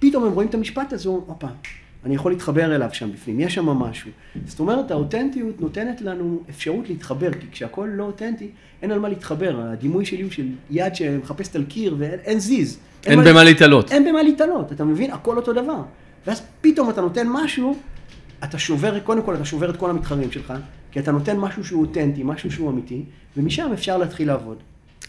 פתאום 0.08 0.24
הם 0.24 0.32
רואים 0.32 0.48
את 0.48 0.54
המשפט 0.54 0.92
הזה, 0.92 1.08
הופה, 1.08 1.46
אני 2.04 2.14
יכול 2.14 2.32
להתחבר 2.32 2.74
אליו 2.74 2.88
שם 2.92 3.12
בפנים, 3.12 3.40
יש 3.40 3.54
שם 3.54 3.66
משהו. 3.66 4.10
זאת 4.46 4.60
אומרת, 4.60 4.90
האותנטיות 4.90 5.60
נותנת 5.60 6.00
לנו 6.00 6.42
אפשרות 6.50 6.88
להתחבר, 6.88 7.32
כי 7.32 7.46
כשהכול 7.52 7.88
לא 7.88 8.04
אותנטי, 8.04 8.48
אין 8.82 8.90
על 8.90 8.98
מה 8.98 9.08
להתחבר. 9.08 9.60
הדימוי 9.60 10.04
שלי 10.04 10.22
הוא 10.22 10.30
של 10.30 10.46
יד 10.70 10.94
שמחפשת 10.94 11.56
על 11.56 11.64
קיר 11.64 11.96
ואין 11.98 12.40
זיז. 12.40 12.78
אין, 13.06 13.20
אין 13.20 13.28
במה 13.28 13.44
להתעלות. 13.44 13.92
אין 13.92 14.04
במה 14.04 14.22
להתעלות, 14.22 14.72
אתה 14.72 14.84
מבין? 14.84 15.10
הכל 15.10 15.36
אותו 15.36 15.52
דבר. 15.52 15.82
ואז 16.26 16.42
פתאום 16.60 16.90
אתה 16.90 17.00
נותן 17.00 17.26
משהו, 17.30 17.76
אתה 18.44 18.58
שובר, 18.58 19.00
קודם 19.00 19.22
כל 19.22 19.34
אתה 19.34 19.44
שובר 19.44 19.70
את 19.70 19.76
כל 19.76 19.90
המתחרים 19.90 20.32
שלך, 20.32 20.52
כי 20.92 21.00
אתה 21.00 21.12
נותן 21.12 21.36
משהו 21.36 21.64
שהוא 21.64 21.80
אותנטי, 21.80 22.22
משהו 22.24 22.50
שהוא 22.50 22.70
אמיתי, 22.70 23.02
ומשם 23.36 23.70
אפשר 23.72 23.98
להתחיל 23.98 24.28
לעבוד. 24.28 24.56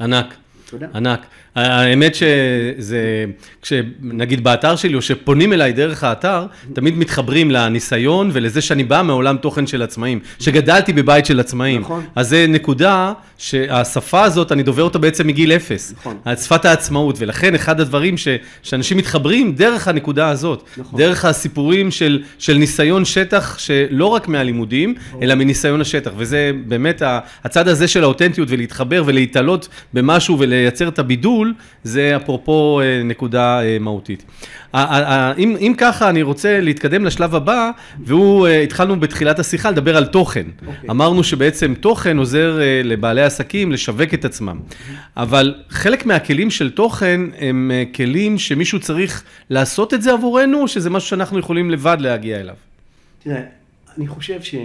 ענק. 0.01 0.35
תודה. 0.69 0.87
ענק. 0.95 1.25
האמת 1.55 2.15
שזה, 2.15 3.25
כשנגיד 3.61 4.43
באתר 4.43 4.75
שלי, 4.75 4.95
או 4.95 5.01
שפונים 5.01 5.53
אליי 5.53 5.73
דרך 5.73 6.03
האתר, 6.03 6.45
תמיד 6.73 6.97
מתחברים 6.97 7.51
לניסיון 7.51 8.29
ולזה 8.33 8.61
שאני 8.61 8.83
בא 8.83 9.01
מעולם 9.01 9.37
תוכן 9.37 9.67
של 9.67 9.81
עצמאים, 9.81 10.19
שגדלתי 10.39 10.93
בבית 10.93 11.25
של 11.25 11.39
עצמאים. 11.39 11.81
נכון. 11.81 12.03
אז 12.15 12.29
זה 12.29 12.45
נקודה 12.49 13.13
שהשפה 13.37 14.23
הזאת, 14.23 14.51
אני 14.51 14.63
דובר 14.63 14.83
אותה 14.83 14.99
בעצם 14.99 15.27
מגיל 15.27 15.51
אפס. 15.51 15.93
נכון. 15.97 16.17
שפת 16.41 16.65
העצמאות, 16.65 17.15
ולכן 17.19 17.55
אחד 17.55 17.79
הדברים 17.79 18.17
ש, 18.17 18.27
שאנשים 18.63 18.97
מתחברים 18.97 19.55
דרך 19.55 19.87
הנקודה 19.87 20.29
הזאת, 20.29 20.63
נכון. 20.77 20.99
דרך 20.99 21.25
הסיפורים 21.25 21.91
של, 21.91 22.23
של 22.39 22.53
ניסיון 22.53 23.05
שטח, 23.05 23.59
שלא 23.59 24.05
רק 24.05 24.27
מהלימודים, 24.27 24.95
נכון. 25.07 25.23
אלא 25.23 25.35
מניסיון 25.35 25.81
השטח, 25.81 26.11
וזה 26.17 26.51
באמת 26.67 27.01
הצד 27.43 27.67
הזה 27.67 27.87
של 27.87 28.03
האותנטיות 28.03 28.47
ולהתחבר 28.51 29.03
ולהתעלות 29.05 29.67
במשהו 29.93 30.39
ולייצר 30.39 30.87
את 30.87 30.99
הבידול. 30.99 31.44
גידול, 31.45 31.53
זה 31.83 32.15
אפרופו 32.15 32.81
אה, 32.83 33.03
נקודה 33.03 33.63
אה, 33.63 33.77
מהותית. 33.79 34.23
אם, 34.73 35.55
אם 35.59 35.73
ככה, 35.77 36.09
אני 36.09 36.21
רוצה 36.21 36.59
להתקדם 36.61 37.05
לשלב 37.05 37.35
הבא, 37.35 37.71
והוא, 37.99 38.47
אה, 38.47 38.61
התחלנו 38.61 38.99
בתחילת 38.99 39.39
השיחה 39.39 39.71
לדבר 39.71 39.97
על 39.97 40.05
תוכן. 40.05 40.45
Okay. 40.45 40.67
אוקיי. 40.67 40.89
אמרנו 40.89 41.23
שבעצם 41.23 41.73
תוכן 41.79 42.17
עוזר 42.17 42.59
לבעלי 42.83 43.21
עסקים 43.21 43.71
לשווק 43.71 44.13
את 44.13 44.25
עצמם. 44.25 44.59
אבל 45.17 45.55
חלק 45.69 46.05
מהכלים 46.05 46.51
של 46.51 46.71
תוכן 46.71 47.21
הם 47.39 47.71
כלים 47.95 48.37
שמישהו 48.37 48.79
צריך 48.79 49.23
לעשות 49.49 49.93
את 49.93 50.01
זה 50.01 50.13
עבורנו, 50.13 50.61
או 50.61 50.67
שזה 50.67 50.89
משהו 50.89 51.09
שאנחנו 51.09 51.39
יכולים 51.39 51.71
לבד 51.71 51.97
להגיע 51.99 52.39
אליו? 52.39 52.55
תראה, 53.23 53.41
אני 53.97 54.07
חושב 54.07 54.41
שאם 54.41 54.63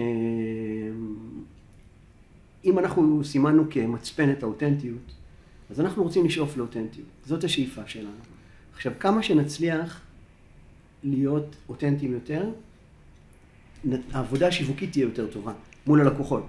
אנחנו 2.79 3.21
סימנו 3.25 3.65
כמצפן 3.71 4.31
את 4.31 4.43
האותנטיות, 4.43 5.20
אז 5.71 5.81
אנחנו 5.81 6.03
רוצים 6.03 6.25
לשאוף 6.25 6.57
לאותנטיות, 6.57 7.07
זאת 7.27 7.45
השאיפה 7.45 7.83
שלנו. 7.87 8.11
עכשיו, 8.75 8.93
כמה 9.00 9.23
שנצליח 9.23 10.00
להיות 11.05 11.57
אותנטיים 11.69 12.12
יותר, 12.12 12.50
העבודה 14.12 14.47
השיווקית 14.47 14.93
תהיה 14.93 15.03
יותר 15.03 15.27
טובה 15.27 15.53
מול 15.87 16.00
הלקוחות. 16.00 16.47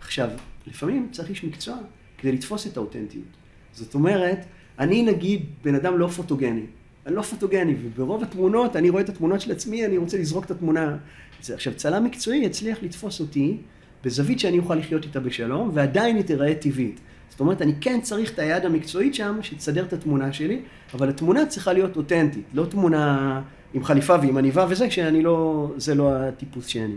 עכשיו, 0.00 0.28
לפעמים 0.66 1.08
צריך 1.12 1.30
איש 1.30 1.44
מקצוע 1.44 1.76
כדי 2.18 2.32
לתפוס 2.32 2.66
את 2.66 2.76
האותנטיות. 2.76 3.24
זאת 3.72 3.94
אומרת, 3.94 4.38
אני 4.78 5.02
נגיד 5.02 5.46
בן 5.64 5.74
אדם 5.74 5.98
לא 5.98 6.06
פוטוגני. 6.06 6.66
אני 7.06 7.14
לא 7.14 7.22
פוטוגני, 7.22 7.74
וברוב 7.82 8.22
התמונות, 8.22 8.76
אני 8.76 8.90
רואה 8.90 9.02
את 9.02 9.08
התמונות 9.08 9.40
של 9.40 9.52
עצמי, 9.52 9.86
אני 9.86 9.96
רוצה 9.96 10.18
לזרוק 10.18 10.44
את 10.44 10.50
התמונה. 10.50 10.96
עכשיו, 11.40 11.74
צלם 11.74 12.04
מקצועי 12.04 12.44
יצליח 12.44 12.82
לתפוס 12.82 13.20
אותי 13.20 13.56
בזווית 14.04 14.40
שאני 14.40 14.58
אוכל 14.58 14.74
לחיות 14.74 15.04
איתה 15.04 15.20
בשלום, 15.20 15.70
ועדיין 15.74 16.16
היא 16.16 16.24
תיראה 16.24 16.54
טבעית. 16.54 17.00
זאת 17.32 17.40
אומרת, 17.40 17.62
אני 17.62 17.72
כן 17.80 18.00
צריך 18.00 18.32
את 18.32 18.38
היד 18.38 18.64
המקצועית 18.64 19.14
שם, 19.14 19.38
שתסדר 19.42 19.84
את 19.84 19.92
התמונה 19.92 20.32
שלי, 20.32 20.60
אבל 20.94 21.08
התמונה 21.08 21.46
צריכה 21.46 21.72
להיות 21.72 21.96
אותנטית, 21.96 22.44
לא 22.54 22.64
תמונה 22.64 23.40
עם 23.74 23.84
חליפה 23.84 24.14
ועם 24.14 24.36
עניבה 24.36 24.66
וזה, 24.68 24.90
שאני 24.90 25.22
לא, 25.22 25.68
זה 25.76 25.94
לא 25.94 26.12
הטיפוס 26.12 26.66
שאני. 26.66 26.94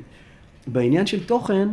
בעניין 0.68 1.06
של 1.06 1.24
תוכן, 1.24 1.68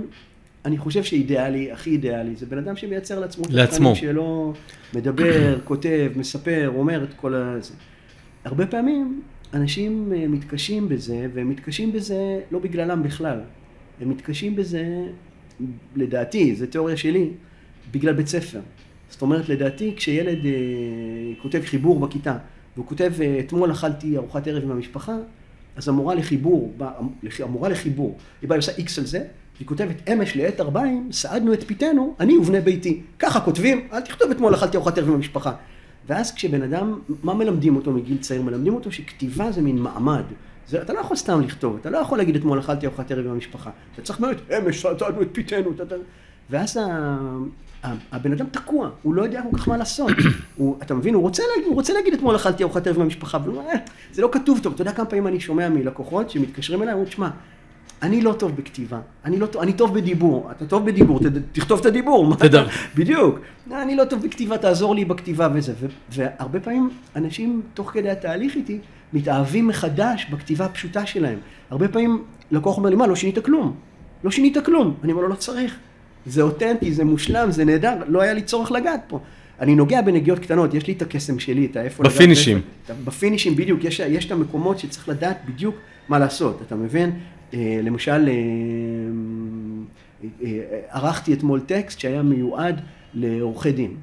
אני 0.65 0.79
חושב 0.79 1.03
שאידיאלי, 1.03 1.73
הכי 1.73 1.91
אידיאלי, 1.91 2.37
זה 2.37 2.47
בן 2.47 2.59
אדם 2.59 2.77
שמייצר 2.77 3.21
לעצמו 3.21 3.45
לעצמו. 3.51 3.97
שלא 3.97 4.53
מדבר, 4.95 5.59
כותב, 5.65 6.13
מספר, 6.17 6.73
אומר 6.77 7.05
את 7.05 7.15
כל 7.15 7.35
הזה. 7.35 7.75
הרבה 8.45 8.67
פעמים 8.67 9.23
אנשים 9.55 10.13
אה, 10.17 10.29
מתקשים 10.29 10.89
בזה, 10.89 11.27
והם 11.35 11.49
מתקשים 11.49 11.93
בזה 11.93 12.41
לא 12.51 12.59
בגללם 12.59 13.03
בכלל. 13.03 13.41
הם 14.01 14.11
מתקשים 14.11 14.57
בזה, 14.57 14.85
לדעתי, 15.97 16.55
זו 16.55 16.67
תיאוריה 16.67 16.97
שלי, 16.97 17.31
בגלל 17.91 18.13
בית 18.13 18.27
ספר. 18.27 18.61
זאת 19.11 19.23
אומרת, 19.23 19.49
לדעתי, 19.49 19.93
כשילד 19.97 20.47
אה, 20.47 20.53
כותב 21.43 21.63
חיבור 21.65 22.01
בכיתה, 22.01 22.37
והוא 22.77 22.87
כותב, 22.87 23.13
אה, 23.21 23.41
אתמול 23.41 23.73
אכלתי 23.73 24.17
ארוחת 24.17 24.49
ערב 24.49 24.63
עם 24.63 24.71
המשפחה, 24.71 25.17
אז 25.77 25.89
המורה 25.89 26.15
לחיבור, 26.15 26.75
המורה 27.39 27.69
לחיבור, 27.69 28.19
היא 28.43 28.49
באה 28.49 28.59
עושה 28.59 28.73
איקס 28.79 28.99
על 28.99 29.07
זה, 29.07 29.25
והיא 29.57 29.69
כותבת, 29.69 30.09
אמש 30.09 30.37
לעת 30.37 30.61
ארבעים, 30.61 31.09
סעדנו 31.13 31.53
את 31.53 31.65
פיתנו, 31.65 32.15
אני 32.21 32.37
ובני 32.37 32.61
ביתי. 32.61 33.01
ככה 33.19 33.41
כותבים, 33.41 33.89
אל 33.93 34.01
תכתוב 34.01 34.31
אתמול 34.31 34.55
אכלתי 34.55 34.77
ארוחת 34.77 34.99
ערב 34.99 35.09
עם 35.09 35.15
המשפחה. 35.15 35.53
ואז 36.07 36.35
כשבן 36.35 36.63
אדם, 36.63 36.99
מה 37.23 37.35
מלמדים 37.35 37.77
אותו 37.77 37.93
מגיל 37.93 38.19
צעיר? 38.19 38.43
מלמדים 38.43 38.75
אותו 38.75 38.93
שכתיבה 38.93 39.53
זה 39.53 39.63
מין 39.63 39.79
מעמד. 39.79 40.25
זה, 40.69 40.83
אתה 40.83 40.93
לא 40.93 40.99
יכול 40.99 41.17
סתם 41.17 41.41
לכתוב, 41.41 41.77
אתה 41.81 41.91
לא 41.91 41.99
יכול 41.99 42.19
להגיד 42.19 42.37
אתמול 42.37 42.59
אכלתי 42.59 42.87
ארוחת 42.87 43.11
ערב 43.11 43.27
עם 43.27 43.33
המשפחה. 43.33 43.71
אתה 43.95 44.03
צריך 44.03 44.21
מאוד, 44.21 44.37
אמש 44.59 44.83
סעדנו 44.83 45.23
את 45.23 45.29
פיתנו. 45.33 45.71
ואז 46.51 46.81
הבן 48.13 48.33
אדם 48.33 48.47
תקוע, 48.47 48.91
הוא 49.03 49.15
לא 49.15 49.23
יודע 49.23 49.43
כל 49.51 49.59
כך 49.59 49.69
מה 49.69 49.77
לעשות. 49.77 50.11
הוא, 50.57 50.77
אתה 50.83 50.95
מבין, 50.95 51.15
הוא 51.15 51.23
רוצה, 51.23 51.43
להגיד, 51.51 51.67
הוא 51.67 51.75
רוצה 51.75 51.93
להגיד 51.93 52.15
אתמול 52.15 52.37
אכלתי 52.37 52.63
ארוחת 52.63 52.87
ערב 52.87 52.97
עם 52.97 53.03
המשפחה, 53.03 53.37
אבל 53.39 53.49
הוא 53.49 53.59
אומר, 53.59 53.69
אה, 53.69 53.79
זה 54.13 54.23
לא 54.23 54.29
כתוב 54.33 54.61
טוב. 54.63 54.73
אתה 54.73 54.83
יודע 54.83 54.93
כמה 54.93 55.07
פעמים 55.07 55.27
אני 55.27 55.41
שומע 55.41 55.69
מלקוחות 55.69 56.31
שמתקשרים 56.31 56.83
אליי, 56.83 56.93
אומרים, 56.93 57.09
תשמע, 57.09 57.29
אני 58.03 58.21
לא 58.21 58.33
טוב 58.33 58.57
בכתיבה, 58.57 59.01
אני 59.25 59.39
לא 59.39 59.49
אני 59.61 59.73
טוב 59.73 59.95
בדיבור, 59.95 60.51
אתה 60.51 60.67
טוב 60.67 60.87
בדיבור, 60.87 61.19
ת, 61.19 61.23
תכתוב 61.53 61.81
את 61.81 61.87
הדיבור, 61.87 62.37
תדע. 62.37 62.65
בדיוק. 62.97 63.39
אני 63.73 63.97
לא 63.97 64.05
טוב 64.05 64.23
בכתיבה, 64.23 64.59
תעזור 64.59 64.95
לי 64.95 65.05
בכתיבה 65.05 65.49
וזה. 65.55 65.73
ו, 65.81 65.87
והרבה 66.11 66.61
פעמים 66.61 66.91
אנשים, 67.17 67.63
תוך 67.75 67.91
כדי 67.91 68.11
התהליך 68.11 68.57
איתי, 68.57 68.79
מתאהבים 69.13 69.69
מחדש 69.69 70.27
בכתיבה 70.31 70.65
הפשוטה 70.65 71.07
שלהם. 71.07 71.39
הרבה 71.71 71.89
פעמים 71.89 72.25
לקוח 72.51 72.77
אומר 72.77 72.91
לי, 72.91 72.97
מה, 72.97 73.07
לא 73.07 73.17
שינית 73.17 73.39
כלום. 73.39 73.75
לא 74.25 74.31
שינית 74.31 74.57
כלום. 74.65 74.95
אני 75.05 75.13
אומר 75.13 75.23
לו, 75.23 75.29
לא 75.29 75.35
צריך. 75.35 75.79
זה 76.27 76.43
אותנטי, 76.43 76.93
זה 76.93 77.05
מושלם, 77.05 77.51
זה 77.51 77.65
נהדר, 77.65 77.95
לא 78.07 78.23
היה 78.23 78.33
לי 78.33 78.43
צורך 78.43 78.73
לגעת 78.73 79.01
פה. 79.09 79.21
אני 79.61 79.75
נוגע 79.75 80.03
בנגיעות 80.03 80.39
קטנות, 80.39 80.75
יש 80.75 80.87
לי 80.87 80.93
את 80.93 81.03
הקסם 81.03 81.39
שלי, 81.39 81.67
את 81.67 81.77
האיפה 81.77 82.05
לגעת. 82.05 82.15
בפינישים. 82.15 82.61
בפינישים, 83.05 83.57
בדיוק, 83.57 83.85
יש, 83.85 84.01
יש 84.01 84.27
את 84.27 84.31
המקומות 84.31 84.79
שצריך 84.79 85.09
לדעת 85.09 85.39
בדיוק 85.49 85.75
מה 86.09 86.19
לעשות, 86.19 86.63
אתה 86.67 86.77
מבין? 86.77 87.11
אה, 87.55 87.81
למשל, 87.83 88.29
אה, 88.29 88.35
אה, 90.45 90.61
ערכתי 90.91 91.33
אתמול 91.33 91.61
טקסט 91.61 92.01
שהיה 92.01 92.23
מיועד 92.23 92.81
לעורכי 93.15 93.73
דין, 93.73 93.95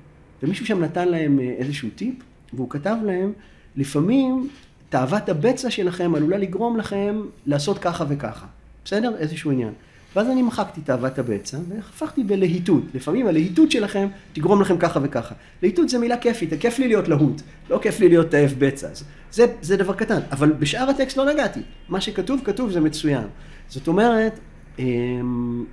ומישהו 0.43 0.65
שם 0.65 0.83
נתן 0.83 1.07
להם 1.07 1.39
איזשהו 1.39 1.89
טיפ, 1.95 2.15
והוא 2.53 2.69
כתב 2.69 2.95
להם, 3.05 3.31
לפעמים 3.75 4.49
תאוות 4.89 5.29
הבצע 5.29 5.69
שלכם 5.69 6.15
עלולה 6.15 6.37
לגרום 6.37 6.77
לכם 6.77 7.21
לעשות 7.45 7.77
ככה 7.77 8.05
וככה, 8.09 8.45
בסדר? 8.85 9.15
איזשהו 9.19 9.51
עניין. 9.51 9.73
ואז 10.15 10.27
אני 10.29 10.41
מחקתי 10.41 10.81
תאוות 10.81 11.19
הבצע, 11.19 11.57
והפכתי 11.69 12.23
בלהיטות. 12.23 12.83
לפעמים 12.93 13.27
הלהיטות 13.27 13.71
שלכם 13.71 14.07
תגרום 14.33 14.61
לכם 14.61 14.77
ככה 14.77 14.99
וככה. 15.03 15.35
להיטות 15.61 15.89
זה 15.89 15.99
מילה 15.99 16.17
כיפית, 16.17 16.49
כיף 16.59 16.79
לי 16.79 16.87
להיות 16.87 17.07
להוט, 17.07 17.41
לא 17.69 17.79
כיף 17.81 17.99
לי 17.99 18.09
להיות 18.09 18.31
תאב 18.31 18.55
בצע. 18.57 18.87
זה, 19.31 19.45
זה 19.61 19.77
דבר 19.77 19.93
קטן, 19.93 20.19
אבל 20.31 20.51
בשאר 20.51 20.89
הטקסט 20.89 21.17
לא 21.17 21.33
נגעתי. 21.33 21.61
מה 21.89 22.01
שכתוב, 22.01 22.41
כתוב, 22.43 22.71
זה 22.71 22.81
מצוין. 22.81 23.27
זאת 23.67 23.87
אומרת, 23.87 24.39
אמ, 24.79 25.65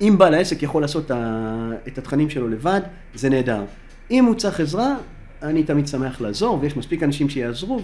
אם 0.00 0.14
בעל 0.18 0.34
העסק 0.34 0.62
יכול 0.62 0.82
לעשות 0.82 1.10
את 1.88 1.98
התכנים 1.98 2.30
שלו 2.30 2.48
לבד, 2.48 2.80
זה 3.14 3.30
נהדר. 3.30 3.64
אם 4.10 4.24
הוא 4.24 4.34
צריך 4.34 4.60
עזרה, 4.60 4.96
אני 5.44 5.62
תמיד 5.62 5.86
שמח 5.86 6.20
לעזור, 6.20 6.58
ויש 6.60 6.76
מספיק 6.76 7.02
אנשים 7.02 7.28
שיעזרו 7.28 7.80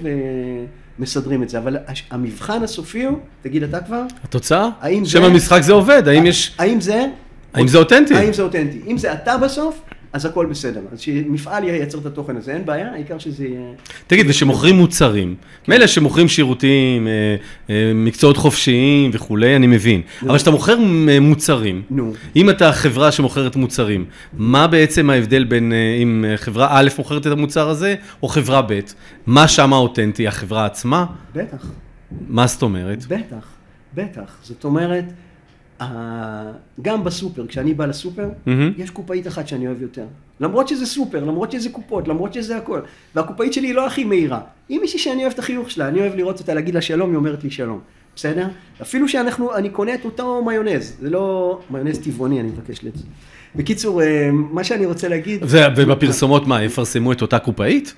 ומסדרים 0.98 1.42
את 1.42 1.48
זה. 1.48 1.58
אבל 1.58 1.76
המבחן 2.10 2.62
הסופי 2.62 3.04
הוא, 3.04 3.18
תגיד 3.42 3.62
אתה 3.62 3.80
כבר? 3.80 4.02
התוצאה? 4.24 4.68
שם 5.04 5.24
המשחק 5.24 5.60
זה 5.60 5.72
עובד, 5.72 6.08
האם 6.08 6.26
יש... 6.26 6.54
האם 6.58 6.80
זה... 6.80 7.06
האם 7.54 7.68
זה 7.68 7.78
אותנטי? 7.78 8.14
האם 8.14 8.32
זה 8.32 8.42
אותנטי. 8.42 8.80
אם 8.86 8.98
זה 8.98 9.12
אתה 9.12 9.38
בסוף, 9.38 9.80
אז 10.12 10.26
הכל 10.26 10.46
בסדר. 10.46 10.80
אז 10.92 11.00
שמפעל 11.00 11.64
ייצר 11.64 11.98
את 11.98 12.06
התוכן 12.06 12.36
הזה, 12.36 12.52
אין 12.52 12.64
בעיה, 12.66 12.92
העיקר 12.92 13.18
שזה 13.18 13.44
יהיה... 13.44 13.60
תגיד, 14.06 14.26
ושמוכרים 14.28 14.76
מוצרים, 14.76 15.34
כן. 15.64 15.72
מילא 15.72 15.86
שמוכרים 15.86 16.28
שירותים, 16.28 17.08
אה, 17.08 17.36
אה, 17.70 17.92
מקצועות 17.94 18.36
חופשיים 18.36 19.10
וכולי, 19.14 19.56
אני 19.56 19.66
מבין. 19.66 20.02
נו. 20.22 20.28
אבל 20.28 20.36
כשאתה 20.36 20.50
מוכר 20.50 20.78
מוצרים, 21.20 21.82
נו. 21.90 22.12
אם 22.36 22.50
אתה 22.50 22.72
חברה 22.72 23.12
שמוכרת 23.12 23.56
מוצרים, 23.56 24.04
מה 24.32 24.66
בעצם 24.66 25.10
ההבדל 25.10 25.44
בין 25.44 25.72
אם 26.02 26.24
חברה 26.36 26.68
א' 26.70 26.88
מוכרת 26.98 27.26
את 27.26 27.32
המוצר 27.32 27.68
הזה, 27.68 27.94
או 28.22 28.28
חברה 28.28 28.62
ב'? 28.62 28.80
מה 29.26 29.48
שם 29.48 29.72
האותנטי, 29.72 30.28
החברה 30.28 30.66
עצמה? 30.66 31.06
בטח. 31.34 31.66
מה 32.28 32.46
זאת 32.46 32.62
אומרת? 32.62 33.04
בטח, 33.08 33.46
בטח. 33.94 34.36
זאת 34.42 34.64
אומרת... 34.64 35.04
גם 36.82 37.04
בסופר, 37.04 37.46
כשאני 37.46 37.74
בא 37.74 37.86
לסופר, 37.86 38.28
mm-hmm. 38.46 38.50
יש 38.78 38.90
קופאית 38.90 39.26
אחת 39.26 39.48
שאני 39.48 39.66
אוהב 39.66 39.82
יותר. 39.82 40.04
למרות 40.40 40.68
שזה 40.68 40.86
סופר, 40.86 41.24
למרות 41.24 41.52
שזה 41.52 41.70
קופות, 41.70 42.08
למרות 42.08 42.34
שזה 42.34 42.56
הכל. 42.56 42.80
והקופאית 43.14 43.52
שלי 43.52 43.66
היא 43.66 43.74
לא 43.74 43.86
הכי 43.86 44.04
מהירה. 44.04 44.40
היא 44.68 44.80
מישהי 44.80 44.98
שאני 44.98 45.22
אוהב 45.22 45.32
את 45.32 45.38
החיוך 45.38 45.70
שלה, 45.70 45.88
אני 45.88 46.00
אוהב 46.00 46.14
לראות 46.14 46.40
אותה, 46.40 46.54
להגיד 46.54 46.74
לה 46.74 46.80
שלום, 46.80 47.10
היא 47.10 47.16
אומרת 47.16 47.44
לי 47.44 47.50
שלום. 47.50 47.80
בסדר? 48.16 48.48
אפילו 48.82 49.08
שאנחנו, 49.08 49.56
אני 49.56 49.70
קונה 49.70 49.94
את 49.94 50.04
אותו 50.04 50.44
מיונז, 50.44 50.96
זה 51.00 51.10
לא 51.10 51.58
מיונז 51.70 51.98
טבעוני, 51.98 52.40
אני 52.40 52.48
מבקש 52.48 52.84
לזה. 52.84 53.04
בקיצור, 53.56 54.02
אה, 54.02 54.30
מה 54.32 54.64
שאני 54.64 54.86
רוצה 54.86 55.08
להגיד... 55.08 55.40
ובפרסומות 55.76 56.46
מה, 56.46 56.64
יפרסמו 56.64 57.12
את 57.12 57.22
אותה 57.22 57.38
קופאית? 57.38 57.94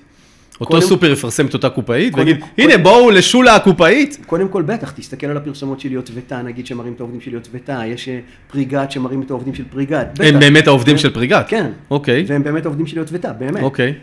אותו 0.65 0.81
סופר 0.81 1.11
יפרסם 1.11 1.45
את 1.45 1.53
אותה 1.53 1.69
קופאית 1.69 2.15
ויגיד, 2.15 2.37
הנה 2.57 2.77
בואו 2.77 3.11
לשולה 3.11 3.55
הקופאית. 3.55 4.17
קודם 4.25 4.47
כל 4.47 4.61
בטח, 4.61 4.91
תסתכל 4.91 5.27
על 5.27 5.37
הפרסומות 5.37 5.79
של 5.79 5.91
יוטבתה, 5.91 6.41
נגיד 6.41 6.67
שמראים 6.67 6.93
את 6.93 6.99
העובדים 6.99 7.21
של 7.21 7.33
יוטבתה, 7.33 7.81
יש 7.85 8.09
אה, 8.09 8.19
פריגת 8.51 8.91
שמראים 8.91 9.21
את 9.21 9.29
העובדים 9.29 9.55
של 9.55 9.63
פריגת. 9.69 10.07
הם 10.19 10.39
באמת 10.39 10.67
העובדים 10.67 10.97
של 10.97 11.13
פריגת? 11.13 11.45
כן. 11.47 11.71
אוקיי. 11.91 12.23
והם 12.27 12.43
באמת 12.43 12.65
העובדים 12.65 12.87
של 12.87 12.97
יוטבתה, 12.97 13.33
באמת. 13.33 13.63
אוקיי. 13.63 13.93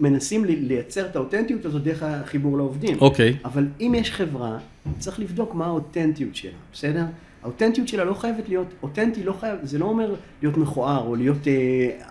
מנסים 0.00 0.44
לייצר 0.44 1.06
את 1.06 1.16
האותנטיות 1.16 1.64
הזאת 1.64 1.82
דרך 1.82 2.02
החיבור 2.02 2.56
לעובדים. 2.56 2.96
אוקיי. 3.00 3.36
אבל 3.44 3.66
אם 3.80 3.94
יש 3.96 4.12
חברה, 4.12 4.56
צריך 4.98 5.20
לבדוק 5.20 5.54
מה 5.54 5.66
האותנטיות 5.66 6.36
שלה, 6.36 6.50
בסדר? 6.72 7.04
האותנטיות 7.42 7.88
שלה 7.88 8.04
לא 8.04 8.14
חייבת 8.14 8.48
להיות, 8.48 8.66
אותנטי 8.82 9.22
לא 9.22 9.34
חייב, 9.40 9.56
זה 9.62 9.78
לא 9.78 9.84
אומר 9.84 10.14
להיות 10.42 10.56
מכוער 10.56 11.06
או 11.06 11.16
להיות 11.16 11.48
אה, 11.48 11.52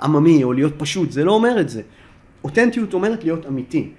עממי 0.01 0.43
או 0.43 0.53
להיות 0.53 0.73
פשוט, 0.77 1.11
זה 1.11 1.23
לא 1.23 1.31
אומר 1.31 1.59
את 1.59 1.69
זה. 1.69 1.81
אותנטיות 2.47 2.93
אומרת 2.93 3.23
להיות 3.23 3.45
אמיתי. 3.45 3.89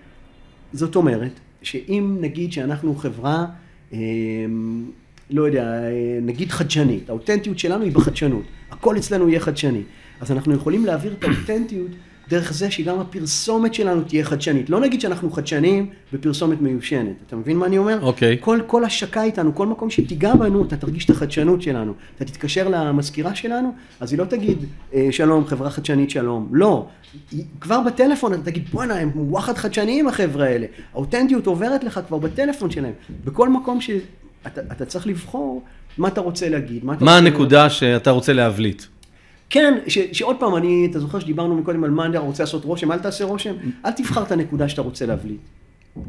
זאת 0.73 0.97
אומרת, 0.97 1.41
שאם 1.63 2.17
נגיד 2.21 2.53
שאנחנו 2.53 2.95
חברה, 2.95 3.47
אה, 3.93 3.99
לא 5.31 5.43
יודע, 5.43 5.65
אה, 5.65 6.19
נגיד 6.23 6.51
חדשנית, 6.51 7.11
האותנטיות 7.11 7.59
שלנו 7.59 7.85
היא 7.85 7.93
בחדשנות, 7.93 8.45
הכל 8.71 8.97
אצלנו 8.97 9.29
יהיה 9.29 9.41
חדשני, 9.41 9.83
אז 10.21 10.33
אנחנו 10.33 10.55
יכולים 10.55 10.87
להעביר 10.87 11.13
את 11.13 11.25
האותנטיות 11.25 11.91
דרך 12.29 12.53
זה 12.53 12.71
שגם 12.71 13.01
הפרסומת 13.01 13.75
שלנו 13.75 14.03
תהיה 14.03 14.25
חדשנית. 14.25 14.71
לא 14.71 14.81
נגיד 14.81 15.01
שאנחנו 15.01 15.31
חדשניים 15.31 15.91
בפרסומת 16.13 16.61
מיושנת. 16.61 17.17
אתה 17.27 17.37
מבין 17.37 17.57
מה 17.57 17.67
אני 17.67 17.79
אומר? 17.79 17.99
אוקיי. 18.03 18.35
Okay. 18.35 18.45
כל, 18.45 18.61
כל 18.67 18.85
השקה 18.85 19.23
איתנו, 19.23 19.55
כל 19.55 19.67
מקום 19.67 19.91
שתיגע 19.91 20.35
בנו, 20.35 20.65
אתה 20.65 20.77
תרגיש 20.77 21.05
את 21.05 21.11
החדשנות 21.11 21.63
שלנו. 21.63 21.93
אתה 22.17 22.25
תתקשר 22.25 22.69
למזכירה 22.69 23.35
שלנו, 23.35 23.73
אז 24.01 24.13
היא 24.13 24.19
לא 24.19 24.25
תגיד, 24.25 24.59
אה, 24.95 25.09
שלום, 25.11 25.47
חברה 25.47 25.71
חדשנית 25.71 26.11
שלום. 26.11 26.49
לא. 26.53 26.87
כבר 27.61 27.81
בטלפון 27.81 28.35
אתה 28.35 28.43
תגיד, 28.43 28.69
בואנה, 28.69 28.95
הם 28.95 29.11
וואחד 29.15 29.57
חדשניים 29.57 30.09
החבר'ה 30.09 30.47
האלה. 30.47 30.67
האותנטיות 30.95 31.47
עוברת 31.47 31.85
לך 31.85 32.01
כבר 32.09 32.19
בטלפון 32.19 32.71
שלהם. 32.71 32.93
בכל 33.25 33.49
מקום 33.49 33.81
שאתה 33.81 34.85
צריך 34.85 35.07
לבחור 35.07 35.63
מה 35.99 36.09
אתה 36.09 36.21
רוצה 36.21 36.49
להגיד. 36.49 36.85
מה, 36.85 36.95
מה 37.01 37.17
הנקודה 37.17 37.63
להגיד. 37.63 37.77
שאתה 37.77 38.11
רוצה 38.11 38.33
להבליט? 38.33 38.83
כן, 39.51 39.79
ש, 39.87 39.99
שעוד 39.99 40.37
פעם, 40.41 40.57
אני, 40.57 40.89
אתה 40.91 41.01
זוכר 41.01 41.19
שדיברנו 41.19 41.57
מקודם 41.57 41.85
על 41.85 41.91
מאנדר, 41.91 42.19
רוצה 42.19 42.43
לעשות 42.43 42.65
רושם, 42.65 42.93
אל 42.93 42.99
תעשה 42.99 43.25
רושם, 43.25 43.55
אל 43.85 43.91
תבחר 43.91 44.23
את 44.23 44.33
הנקודה 44.33 44.69
שאתה 44.69 44.83
רוצה 44.83 45.07
להבליט. 45.07 45.41